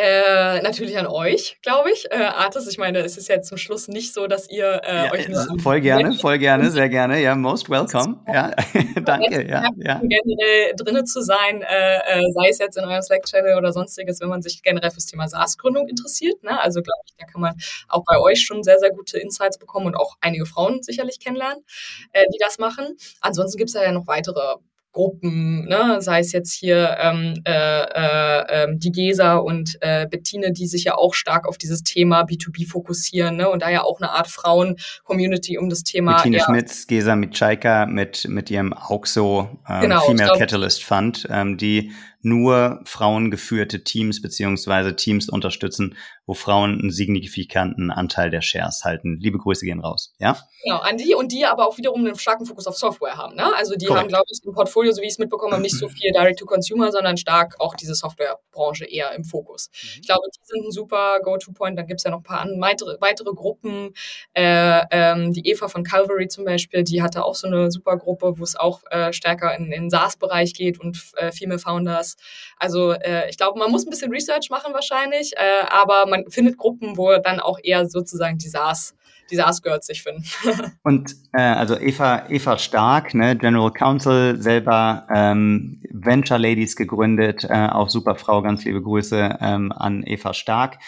Äh, 0.00 0.62
natürlich 0.62 0.96
an 0.96 1.08
euch, 1.08 1.58
glaube 1.60 1.90
ich. 1.90 2.06
Äh, 2.12 2.18
Artis, 2.18 2.68
ich 2.68 2.78
meine, 2.78 3.00
es 3.00 3.16
ist 3.16 3.26
ja 3.26 3.42
zum 3.42 3.58
Schluss 3.58 3.88
nicht 3.88 4.14
so, 4.14 4.28
dass 4.28 4.48
ihr 4.48 4.80
äh, 4.84 5.06
ja, 5.06 5.12
euch 5.12 5.28
nur 5.28 5.58
voll 5.60 5.80
gerne, 5.80 6.12
voll 6.12 6.38
gerne, 6.38 6.70
sehr 6.70 6.88
gerne. 6.88 7.20
Ja, 7.20 7.34
most 7.34 7.68
welcome. 7.68 8.20
Ja, 8.32 8.54
danke. 9.04 9.44
Ja, 9.48 9.64
ja. 9.76 10.00
Generell 10.00 10.76
drinnen 10.76 11.04
zu 11.04 11.20
sein, 11.20 11.62
äh, 11.62 11.96
äh, 11.96 12.22
sei 12.32 12.48
es 12.48 12.58
jetzt 12.58 12.78
in 12.78 12.84
eurem 12.84 13.02
Slack-Channel 13.02 13.56
oder 13.56 13.72
sonstiges, 13.72 14.20
wenn 14.20 14.28
man 14.28 14.40
sich 14.40 14.62
generell 14.62 14.92
fürs 14.92 15.06
Thema 15.06 15.26
SaaS-Gründung 15.26 15.88
interessiert. 15.88 16.44
Ne? 16.44 16.60
Also 16.60 16.80
glaube 16.80 17.02
ich, 17.06 17.14
da 17.18 17.26
kann 17.26 17.40
man 17.40 17.56
auch 17.88 18.04
bei 18.06 18.20
euch 18.20 18.40
schon 18.40 18.62
sehr, 18.62 18.78
sehr 18.78 18.90
gute 18.90 19.18
Insights 19.18 19.58
bekommen 19.58 19.86
und 19.86 19.96
auch 19.96 20.14
einige 20.20 20.46
Frauen 20.46 20.80
sicherlich 20.80 21.18
kennenlernen, 21.18 21.64
äh, 22.12 22.24
die 22.32 22.38
das 22.38 22.60
machen. 22.60 22.96
Ansonsten 23.20 23.58
gibt 23.58 23.70
es 23.70 23.74
ja 23.74 23.90
noch 23.90 24.06
weitere 24.06 24.58
Gruppen, 24.92 25.66
ne? 25.66 26.00
sei 26.00 26.20
es 26.20 26.32
jetzt 26.32 26.52
hier 26.52 26.96
ähm, 27.00 27.34
äh, 27.44 27.52
äh, 27.52 28.44
ähm, 28.48 28.78
die 28.78 28.90
Gesa 28.90 29.36
und 29.36 29.76
äh, 29.80 30.06
Bettine, 30.06 30.52
die 30.52 30.66
sich 30.66 30.84
ja 30.84 30.94
auch 30.94 31.14
stark 31.14 31.46
auf 31.46 31.58
dieses 31.58 31.82
Thema 31.82 32.22
B2B 32.22 32.68
fokussieren 32.68 33.36
ne? 33.36 33.48
und 33.48 33.62
da 33.62 33.70
ja 33.70 33.82
auch 33.82 34.00
eine 34.00 34.10
Art 34.10 34.28
Frauen-Community 34.28 35.58
um 35.58 35.68
das 35.68 35.82
Thema. 35.82 36.16
Bettine 36.16 36.38
ja. 36.38 36.44
Schmitz, 36.44 36.86
Gesa 36.86 37.16
Mitschaiker 37.16 37.86
mit, 37.86 38.26
mit 38.28 38.50
ihrem 38.50 38.72
AUXO 38.72 39.48
ähm, 39.68 39.80
genau, 39.82 40.00
Female 40.00 40.28
glaub, 40.28 40.38
Catalyst 40.38 40.84
Fund, 40.84 41.28
ähm, 41.30 41.58
die 41.58 41.92
nur 42.28 42.80
frauengeführte 42.84 43.84
Teams 43.84 44.22
beziehungsweise 44.22 44.96
Teams 44.96 45.28
unterstützen, 45.28 45.96
wo 46.26 46.34
Frauen 46.34 46.78
einen 46.78 46.90
signifikanten 46.90 47.90
Anteil 47.90 48.30
der 48.30 48.42
Shares 48.42 48.84
halten. 48.84 49.18
Liebe 49.18 49.38
Grüße 49.38 49.64
gehen 49.64 49.80
raus, 49.80 50.14
ja? 50.18 50.36
Genau, 50.62 50.78
an 50.78 50.98
die 50.98 51.14
und 51.14 51.32
die 51.32 51.46
aber 51.46 51.66
auch 51.66 51.78
wiederum 51.78 52.04
einen 52.04 52.18
starken 52.18 52.44
Fokus 52.44 52.66
auf 52.66 52.76
Software 52.76 53.16
haben. 53.16 53.34
Ne? 53.34 53.50
Also 53.56 53.76
die 53.76 53.86
Correct. 53.86 54.00
haben, 54.00 54.08
glaube 54.08 54.24
ich, 54.30 54.38
im 54.44 54.52
Portfolio, 54.52 54.92
so 54.92 55.00
wie 55.00 55.06
ich 55.06 55.12
es 55.12 55.18
mitbekommen 55.18 55.52
habe, 55.52 55.62
nicht 55.62 55.78
so 55.78 55.88
viel 55.88 56.12
Direct-to-Consumer, 56.12 56.92
sondern 56.92 57.16
stark 57.16 57.56
auch 57.60 57.74
diese 57.74 57.94
Softwarebranche 57.94 58.84
eher 58.84 59.12
im 59.14 59.24
Fokus. 59.24 59.70
Mhm. 59.72 59.88
Ich 60.02 60.06
glaube, 60.06 60.24
die 60.34 60.40
sind 60.44 60.66
ein 60.66 60.70
super 60.70 61.20
Go-To-Point. 61.22 61.78
Dann 61.78 61.86
gibt 61.86 62.00
es 62.00 62.04
ja 62.04 62.10
noch 62.10 62.18
ein 62.18 62.24
paar 62.24 62.46
weitere, 62.58 63.00
weitere 63.00 63.32
Gruppen. 63.32 63.94
Äh, 64.34 64.82
ähm, 64.90 65.32
die 65.32 65.48
Eva 65.48 65.68
von 65.68 65.82
Calvary 65.82 66.28
zum 66.28 66.44
Beispiel, 66.44 66.84
die 66.84 67.02
hatte 67.02 67.24
auch 67.24 67.36
so 67.36 67.46
eine 67.46 67.70
super 67.70 67.96
Gruppe, 67.96 68.34
wo 68.36 68.44
es 68.44 68.54
auch 68.54 68.82
äh, 68.90 69.14
stärker 69.14 69.56
in 69.56 69.70
den 69.70 69.88
SaaS-Bereich 69.88 70.52
geht 70.52 70.78
und 70.78 71.00
äh, 71.16 71.32
Female 71.32 71.58
Founders. 71.58 72.17
Also 72.58 72.92
äh, 72.92 73.28
ich 73.30 73.36
glaube, 73.36 73.58
man 73.58 73.70
muss 73.70 73.86
ein 73.86 73.90
bisschen 73.90 74.10
Research 74.10 74.50
machen 74.50 74.74
wahrscheinlich, 74.74 75.32
äh, 75.36 75.66
aber 75.68 76.06
man 76.06 76.28
findet 76.30 76.56
Gruppen, 76.56 76.96
wo 76.96 77.16
dann 77.18 77.40
auch 77.40 77.58
eher 77.62 77.88
sozusagen 77.88 78.38
die 78.38 78.48
SaaS 78.48 78.94
die 79.30 79.36
SaaS-Girls 79.36 79.86
sich 79.86 80.02
finden. 80.02 80.24
Und 80.82 81.14
äh, 81.32 81.42
also 81.42 81.78
Eva, 81.78 82.28
Eva 82.28 82.58
Stark, 82.58 83.14
ne, 83.14 83.36
General 83.36 83.70
Counsel, 83.70 84.40
selber 84.40 85.06
ähm, 85.14 85.82
Venture 85.90 86.38
Ladies 86.38 86.76
gegründet, 86.76 87.44
äh, 87.44 87.68
auch 87.68 87.90
super 87.90 88.14
Frau, 88.14 88.42
ganz 88.42 88.64
liebe 88.64 88.82
Grüße 88.82 89.38
ähm, 89.40 89.72
an 89.72 90.02
Eva 90.06 90.34
Stark. 90.34 90.78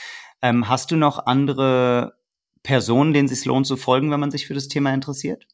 Ähm, 0.43 0.68
hast 0.68 0.91
du 0.91 0.97
noch 0.97 1.26
andere 1.26 2.14
Personen, 2.62 3.12
denen 3.12 3.26
es 3.26 3.39
sich 3.39 3.45
lohnt 3.45 3.66
zu 3.66 3.76
folgen, 3.76 4.11
wenn 4.11 4.20
man 4.20 4.31
sich 4.31 4.47
für 4.47 4.55
das 4.55 4.68
Thema 4.68 4.93
interessiert? 4.93 5.47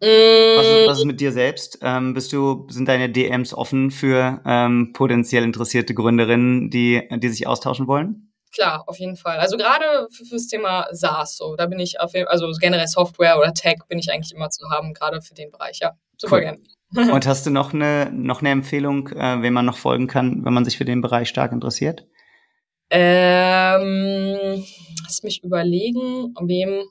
Was 0.00 0.66
ist, 0.66 0.88
was 0.88 0.98
ist 0.98 1.04
mit 1.04 1.20
dir 1.20 1.32
selbst? 1.32 1.78
Ähm, 1.82 2.14
bist 2.14 2.32
du, 2.32 2.66
sind 2.68 2.88
deine 2.88 3.08
DMs 3.08 3.54
offen 3.54 3.90
für 3.90 4.42
ähm, 4.44 4.92
potenziell 4.92 5.44
interessierte 5.44 5.94
Gründerinnen, 5.94 6.70
die, 6.70 7.08
die 7.10 7.28
sich 7.28 7.46
austauschen 7.46 7.86
wollen? 7.86 8.32
Klar, 8.52 8.84
auf 8.86 8.98
jeden 8.98 9.16
Fall. 9.16 9.38
Also 9.38 9.56
gerade 9.56 10.06
für, 10.10 10.24
fürs 10.24 10.46
Thema 10.46 10.86
SaaS, 10.92 11.36
so 11.36 11.56
da 11.56 11.66
bin 11.66 11.80
ich 11.80 12.00
auf 12.00 12.14
jeden, 12.14 12.28
also 12.28 12.50
generell 12.60 12.86
Software 12.86 13.38
oder 13.38 13.52
Tech 13.52 13.78
bin 13.88 13.98
ich 13.98 14.12
eigentlich 14.12 14.34
immer 14.34 14.50
zu 14.50 14.68
haben, 14.70 14.94
gerade 14.94 15.22
für 15.22 15.34
den 15.34 15.50
Bereich. 15.50 15.78
Ja, 15.80 15.92
super 16.16 16.36
cool. 16.36 16.42
gerne. 16.42 16.58
Und 17.12 17.26
hast 17.26 17.46
du 17.46 17.50
noch 17.50 17.74
eine 17.74 18.10
noch 18.12 18.40
eine 18.40 18.50
Empfehlung, 18.50 19.08
äh, 19.08 19.42
wem 19.42 19.54
man 19.54 19.66
noch 19.66 19.76
folgen 19.76 20.06
kann, 20.06 20.44
wenn 20.44 20.52
man 20.52 20.64
sich 20.64 20.78
für 20.78 20.84
den 20.84 21.00
Bereich 21.00 21.28
stark 21.28 21.50
interessiert? 21.50 22.06
Ähm, 22.90 24.64
lass 25.02 25.22
mich 25.24 25.42
überlegen, 25.42 26.34
wem 26.40 26.84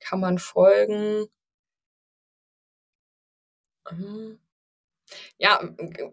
kann 0.00 0.20
man 0.20 0.38
folgen? 0.38 1.26
Mhm. 3.96 4.38
Ja, 5.38 5.60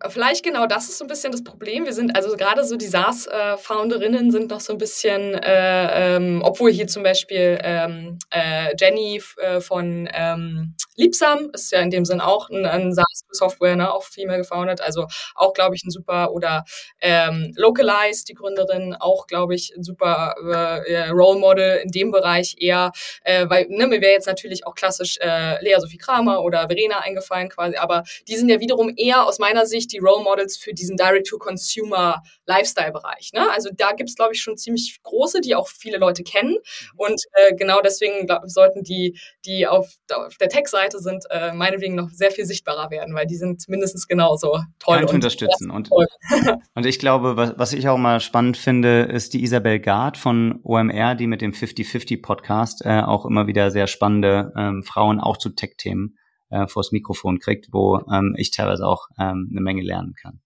vielleicht 0.09 0.43
genau 0.43 0.65
das 0.65 0.89
ist 0.89 0.97
so 0.97 1.05
ein 1.05 1.07
bisschen 1.07 1.31
das 1.31 1.43
Problem. 1.43 1.85
Wir 1.85 1.93
sind 1.93 2.15
also 2.15 2.35
gerade 2.35 2.63
so 2.65 2.75
die 2.75 2.87
SaaS-Founderinnen 2.87 4.31
sind 4.31 4.49
noch 4.49 4.59
so 4.59 4.73
ein 4.73 4.77
bisschen, 4.77 5.35
äh, 5.35 6.15
ähm, 6.15 6.41
obwohl 6.43 6.71
hier 6.71 6.87
zum 6.87 7.03
Beispiel 7.03 7.59
ähm, 7.63 8.17
äh, 8.31 8.73
Jenny 8.79 9.21
äh, 9.37 9.61
von 9.61 10.09
ähm, 10.13 10.75
Liebsam 10.99 11.49
ist 11.53 11.71
ja 11.71 11.79
in 11.79 11.89
dem 11.89 12.03
Sinn 12.03 12.19
auch 12.19 12.49
ein, 12.49 12.65
ein 12.65 12.93
SaaS-Software, 12.93 13.77
ne, 13.77 13.93
auch 13.93 14.03
Female 14.03 14.39
gefounded, 14.39 14.81
also 14.81 15.07
auch, 15.33 15.53
glaube 15.53 15.75
ich, 15.75 15.83
ein 15.85 15.91
super 15.91 16.31
oder 16.33 16.65
ähm, 16.99 17.53
Localize, 17.55 18.25
die 18.25 18.33
Gründerin, 18.33 18.95
auch, 18.99 19.25
glaube 19.25 19.55
ich, 19.55 19.73
ein 19.75 19.83
super 19.83 20.35
äh, 20.85 21.09
Role 21.09 21.39
Model 21.39 21.77
in 21.77 21.91
dem 21.91 22.11
Bereich 22.11 22.57
eher, 22.59 22.91
äh, 23.23 23.45
weil 23.49 23.67
ne, 23.69 23.87
mir 23.87 24.01
wäre 24.01 24.11
jetzt 24.11 24.27
natürlich 24.27 24.67
auch 24.67 24.75
klassisch 24.75 25.17
äh, 25.21 25.63
Lea 25.63 25.79
Sophie 25.79 25.97
Kramer 25.97 26.41
oder 26.41 26.67
Verena 26.67 26.99
eingefallen 26.99 27.47
quasi, 27.47 27.77
aber 27.77 28.03
die 28.27 28.35
sind 28.35 28.49
ja 28.49 28.59
wiederum 28.59 28.93
eher 28.97 29.25
aus 29.25 29.39
meiner 29.39 29.65
Sicht 29.65 29.93
die 29.93 29.99
Role 29.99 30.23
Models 30.23 30.57
für 30.57 30.73
diesen 30.73 30.97
Direct-to-Consumer 30.97 32.21
Lifestyle-Bereich. 32.45 33.31
Ne? 33.33 33.49
Also 33.51 33.69
da 33.73 33.93
gibt 33.93 34.09
es, 34.09 34.15
glaube 34.15 34.33
ich, 34.33 34.41
schon 34.41 34.57
ziemlich 34.57 34.99
große, 35.03 35.39
die 35.39 35.55
auch 35.55 35.69
viele 35.69 35.97
Leute 35.97 36.23
kennen 36.23 36.57
und 36.97 37.21
äh, 37.33 37.55
genau 37.55 37.79
deswegen 37.81 38.25
glaub, 38.25 38.41
sollten 38.45 38.83
die, 38.83 39.17
die 39.45 39.65
auf, 39.65 39.87
auf 40.11 40.37
der 40.37 40.49
Tech-Seite 40.49 40.88
sind, 40.97 41.25
äh, 41.29 41.53
meinetwegen 41.53 41.93
noch 41.93 42.09
sehr 42.09 42.31
viel 42.31 42.45
sichtbarer 42.45 42.89
werden, 42.89 43.13
weil 43.13 43.27
die 43.27 43.35
sind 43.35 43.69
mindestens 43.69 44.07
genauso 44.07 44.63
toll. 44.79 44.97
Kann 44.97 45.05
ich 45.05 45.13
unterstützen. 45.13 45.69
Und, 45.69 45.91
und 46.73 46.85
ich 46.85 46.97
glaube, 46.97 47.37
was, 47.37 47.53
was 47.57 47.73
ich 47.73 47.87
auch 47.87 47.97
mal 47.97 48.19
spannend 48.19 48.57
finde, 48.57 49.03
ist 49.03 49.35
die 49.35 49.43
Isabel 49.43 49.79
Gard 49.79 50.17
von 50.17 50.59
OMR, 50.63 51.13
die 51.13 51.27
mit 51.27 51.41
dem 51.41 51.51
50-50 51.51 52.23
Podcast 52.23 52.83
äh, 52.83 53.01
auch 53.01 53.25
immer 53.25 53.45
wieder 53.45 53.69
sehr 53.69 53.85
spannende 53.85 54.51
ähm, 54.57 54.81
Frauen 54.81 55.19
auch 55.19 55.37
zu 55.37 55.49
Tech-Themen 55.49 56.17
äh, 56.49 56.67
vors 56.67 56.91
Mikrofon 56.91 57.39
kriegt, 57.39 57.67
wo 57.71 58.01
ähm, 58.11 58.35
ich 58.37 58.51
teilweise 58.51 58.87
auch 58.87 59.07
ähm, 59.19 59.49
eine 59.51 59.61
Menge 59.61 59.83
lernen 59.83 60.15
kann. 60.19 60.39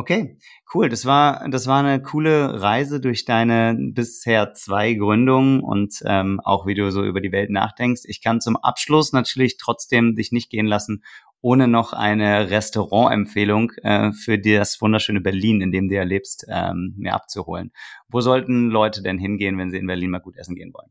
Okay, 0.00 0.38
cool. 0.74 0.88
Das 0.88 1.04
war, 1.04 1.46
das 1.50 1.66
war 1.66 1.84
eine 1.84 2.00
coole 2.00 2.62
Reise 2.62 3.02
durch 3.02 3.26
deine 3.26 3.76
bisher 3.78 4.54
zwei 4.54 4.94
Gründungen 4.94 5.60
und 5.60 6.02
ähm, 6.06 6.40
auch 6.42 6.66
wie 6.66 6.72
du 6.72 6.90
so 6.90 7.04
über 7.04 7.20
die 7.20 7.32
Welt 7.32 7.50
nachdenkst. 7.50 8.04
Ich 8.06 8.22
kann 8.22 8.40
zum 8.40 8.56
Abschluss 8.56 9.12
natürlich 9.12 9.58
trotzdem 9.58 10.16
dich 10.16 10.32
nicht 10.32 10.48
gehen 10.48 10.64
lassen, 10.64 11.04
ohne 11.42 11.68
noch 11.68 11.92
eine 11.92 12.48
Restaurantempfehlung 12.48 13.72
äh, 13.82 14.12
für 14.12 14.38
das 14.38 14.80
wunderschöne 14.80 15.20
Berlin, 15.20 15.60
in 15.60 15.70
dem 15.70 15.90
du 15.90 15.96
ja 15.96 16.02
lebst, 16.02 16.46
ähm, 16.48 16.94
mir 16.96 17.12
abzuholen. 17.12 17.70
Wo 18.08 18.22
sollten 18.22 18.70
Leute 18.70 19.02
denn 19.02 19.18
hingehen, 19.18 19.58
wenn 19.58 19.70
sie 19.70 19.76
in 19.76 19.86
Berlin 19.86 20.08
mal 20.08 20.20
gut 20.20 20.38
essen 20.38 20.54
gehen 20.54 20.72
wollen? 20.72 20.90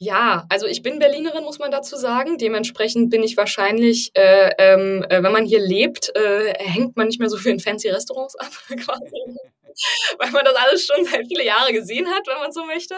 Ja, 0.00 0.46
also 0.48 0.66
ich 0.66 0.82
bin 0.82 1.00
Berlinerin, 1.00 1.42
muss 1.42 1.58
man 1.58 1.72
dazu 1.72 1.96
sagen. 1.96 2.38
Dementsprechend 2.38 3.10
bin 3.10 3.24
ich 3.24 3.36
wahrscheinlich, 3.36 4.12
äh, 4.14 4.52
ähm, 4.58 5.04
äh, 5.08 5.22
wenn 5.24 5.32
man 5.32 5.44
hier 5.44 5.58
lebt, 5.58 6.14
äh, 6.14 6.54
hängt 6.56 6.96
man 6.96 7.08
nicht 7.08 7.18
mehr 7.18 7.28
so 7.28 7.36
viel 7.36 7.52
in 7.52 7.58
fancy 7.60 7.88
Restaurants 7.88 8.36
ab, 8.36 8.52
quasi. 8.84 9.10
weil 10.18 10.30
man 10.30 10.44
das 10.44 10.54
alles 10.54 10.86
schon 10.86 11.04
seit 11.04 11.26
viele 11.26 11.44
Jahre 11.44 11.72
gesehen 11.72 12.06
hat, 12.08 12.26
wenn 12.26 12.38
man 12.38 12.52
so 12.52 12.64
möchte. 12.64 12.94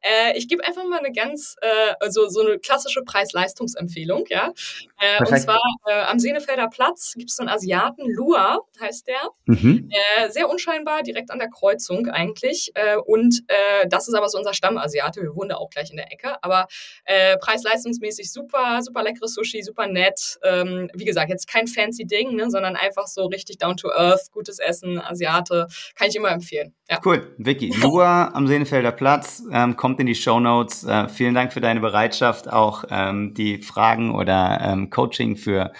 Äh, 0.00 0.36
ich 0.36 0.48
gebe 0.48 0.64
einfach 0.64 0.84
mal 0.84 0.98
eine 0.98 1.12
ganz, 1.12 1.56
äh, 1.60 2.10
so, 2.10 2.28
so 2.28 2.40
eine 2.40 2.58
klassische 2.58 3.02
Preis-Leistungsempfehlung, 3.02 4.24
ja. 4.28 4.52
Äh, 4.98 5.24
und 5.24 5.38
zwar 5.38 5.60
äh, 5.86 6.02
am 6.02 6.18
Senefelder 6.18 6.68
Platz 6.68 7.14
gibt 7.16 7.30
es 7.30 7.36
so 7.36 7.42
einen 7.42 7.50
Asiaten, 7.50 8.08
Lua 8.10 8.60
heißt 8.80 9.06
der. 9.06 9.30
Mhm. 9.46 9.90
Äh, 9.90 10.30
sehr 10.30 10.48
unscheinbar, 10.48 11.02
direkt 11.02 11.30
an 11.30 11.38
der 11.38 11.48
Kreuzung 11.48 12.08
eigentlich. 12.08 12.70
Äh, 12.74 12.96
und 12.96 13.42
das 13.88 14.08
ist 14.08 14.14
aber 14.14 14.28
so 14.28 14.38
unser 14.38 14.54
Stammasiate. 14.54 15.22
Wir 15.22 15.34
wohnen 15.34 15.50
da 15.50 15.56
auch 15.56 15.70
gleich 15.70 15.90
in 15.90 15.96
der 15.96 16.12
Ecke. 16.12 16.42
Aber 16.42 16.66
preis-leistungsmäßig 17.04 18.32
super, 18.32 18.80
super 18.82 19.02
leckeres 19.02 19.34
Sushi, 19.34 19.62
super 19.62 19.86
nett. 19.86 20.38
Ähm, 20.42 20.90
wie 20.94 21.04
gesagt, 21.04 21.30
jetzt 21.30 21.48
kein 21.48 21.66
fancy 21.66 22.04
Ding, 22.04 22.34
ne, 22.36 22.50
sondern 22.50 22.76
einfach 22.76 23.06
so 23.06 23.26
richtig 23.26 23.58
down 23.58 23.76
to 23.76 23.90
earth, 23.90 24.30
gutes 24.32 24.58
Essen, 24.58 25.00
Asiate. 25.00 25.66
Kann 25.94 26.08
ich 26.08 26.16
immer 26.16 26.23
empfehlen. 26.30 26.74
Ja. 26.90 26.98
Cool, 27.04 27.34
Vicky. 27.38 27.72
Lua 27.80 28.30
am 28.34 28.46
Senefelder 28.46 28.92
Platz, 28.92 29.42
ähm, 29.52 29.76
kommt 29.76 30.00
in 30.00 30.06
die 30.06 30.14
Show 30.14 30.40
Notes. 30.40 30.84
Äh, 30.84 31.08
vielen 31.08 31.34
Dank 31.34 31.52
für 31.52 31.60
deine 31.60 31.80
Bereitschaft, 31.80 32.52
auch 32.52 32.84
ähm, 32.90 33.34
die 33.34 33.58
Fragen 33.58 34.14
oder 34.14 34.60
ähm, 34.62 34.90
Coaching 34.90 35.36
für 35.36 35.72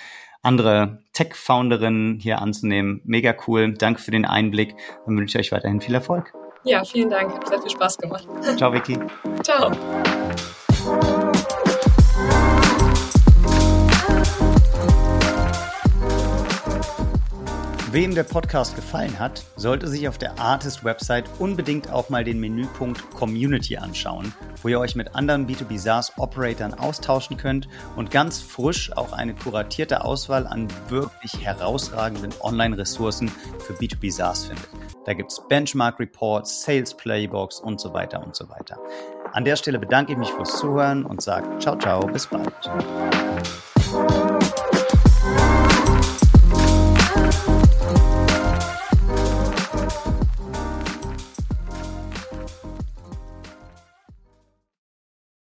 andere 0.43 0.99
Tech-Founderinnen 1.13 2.19
hier 2.21 2.41
anzunehmen. 2.41 3.01
Mega 3.05 3.35
cool. 3.47 3.75
Danke 3.75 4.01
für 4.01 4.11
den 4.11 4.25
Einblick. 4.25 4.75
Dann 5.07 5.17
wünsche 5.17 5.39
ich 5.39 5.47
euch 5.47 5.53
weiterhin 5.53 5.81
viel 5.81 5.95
Erfolg. 5.95 6.33
Ja, 6.65 6.85
vielen 6.85 7.11
Dank. 7.11 7.33
Hat 7.35 7.49
sehr 7.49 7.61
viel 7.61 7.71
Spaß 7.71 7.99
gemacht. 7.99 8.27
Ciao, 8.57 8.73
Vicky. 8.73 8.99
Ciao. 9.43 9.71
Wem 17.95 18.13
der 18.13 18.25
Podcast 18.25 18.75
gefallen 18.75 19.21
hat, 19.21 19.45
sollte 19.55 19.87
sich 19.87 20.09
auf 20.09 20.19
der 20.19 20.41
Artist-Website 20.41 21.27
unbedingt 21.39 21.93
auch 21.93 22.09
mal 22.11 22.25
den 22.25 22.41
Menüpunkt 22.41 23.09
Community 23.13 23.77
anschauen, 23.77 24.35
wo 24.61 24.67
ihr 24.67 24.81
euch 24.81 24.97
mit 24.97 25.15
anderen 25.15 25.47
B2B 25.47 25.79
SaaS-Operatoren 25.79 26.75
austauschen 26.75 27.37
könnt 27.37 27.69
und 27.95 28.11
ganz 28.11 28.41
frisch 28.41 28.91
auch 28.97 29.13
eine 29.13 29.33
kuratierte 29.33 30.03
Auswahl 30.03 30.49
an 30.49 30.67
wirklich 30.89 31.41
herausragenden 31.41 32.35
Online-Ressourcen 32.41 33.31
für 33.61 33.75
B2B 33.75 34.11
SaaS 34.11 34.47
findet. 34.47 34.69
Da 35.05 35.15
gibt 35.15 35.31
es 35.31 35.41
Benchmark-Reports, 35.49 36.65
Sales-Playbooks 36.65 37.61
und 37.61 37.81
so 37.81 37.95
weiter 37.95 38.25
und 38.25 38.35
so 38.35 38.49
weiter. 38.49 38.77
An 39.33 39.45
der 39.45 39.55
Stelle 39.55 39.79
bedanke 39.79 40.11
ich 40.11 40.19
mich 40.19 40.33
fürs 40.33 40.59
Zuhören 40.59 41.07
und 41.07 41.23
sage 41.23 41.61
ciao, 41.61 41.79
ciao, 41.79 42.05
bis 42.05 42.27
bald. 42.27 42.53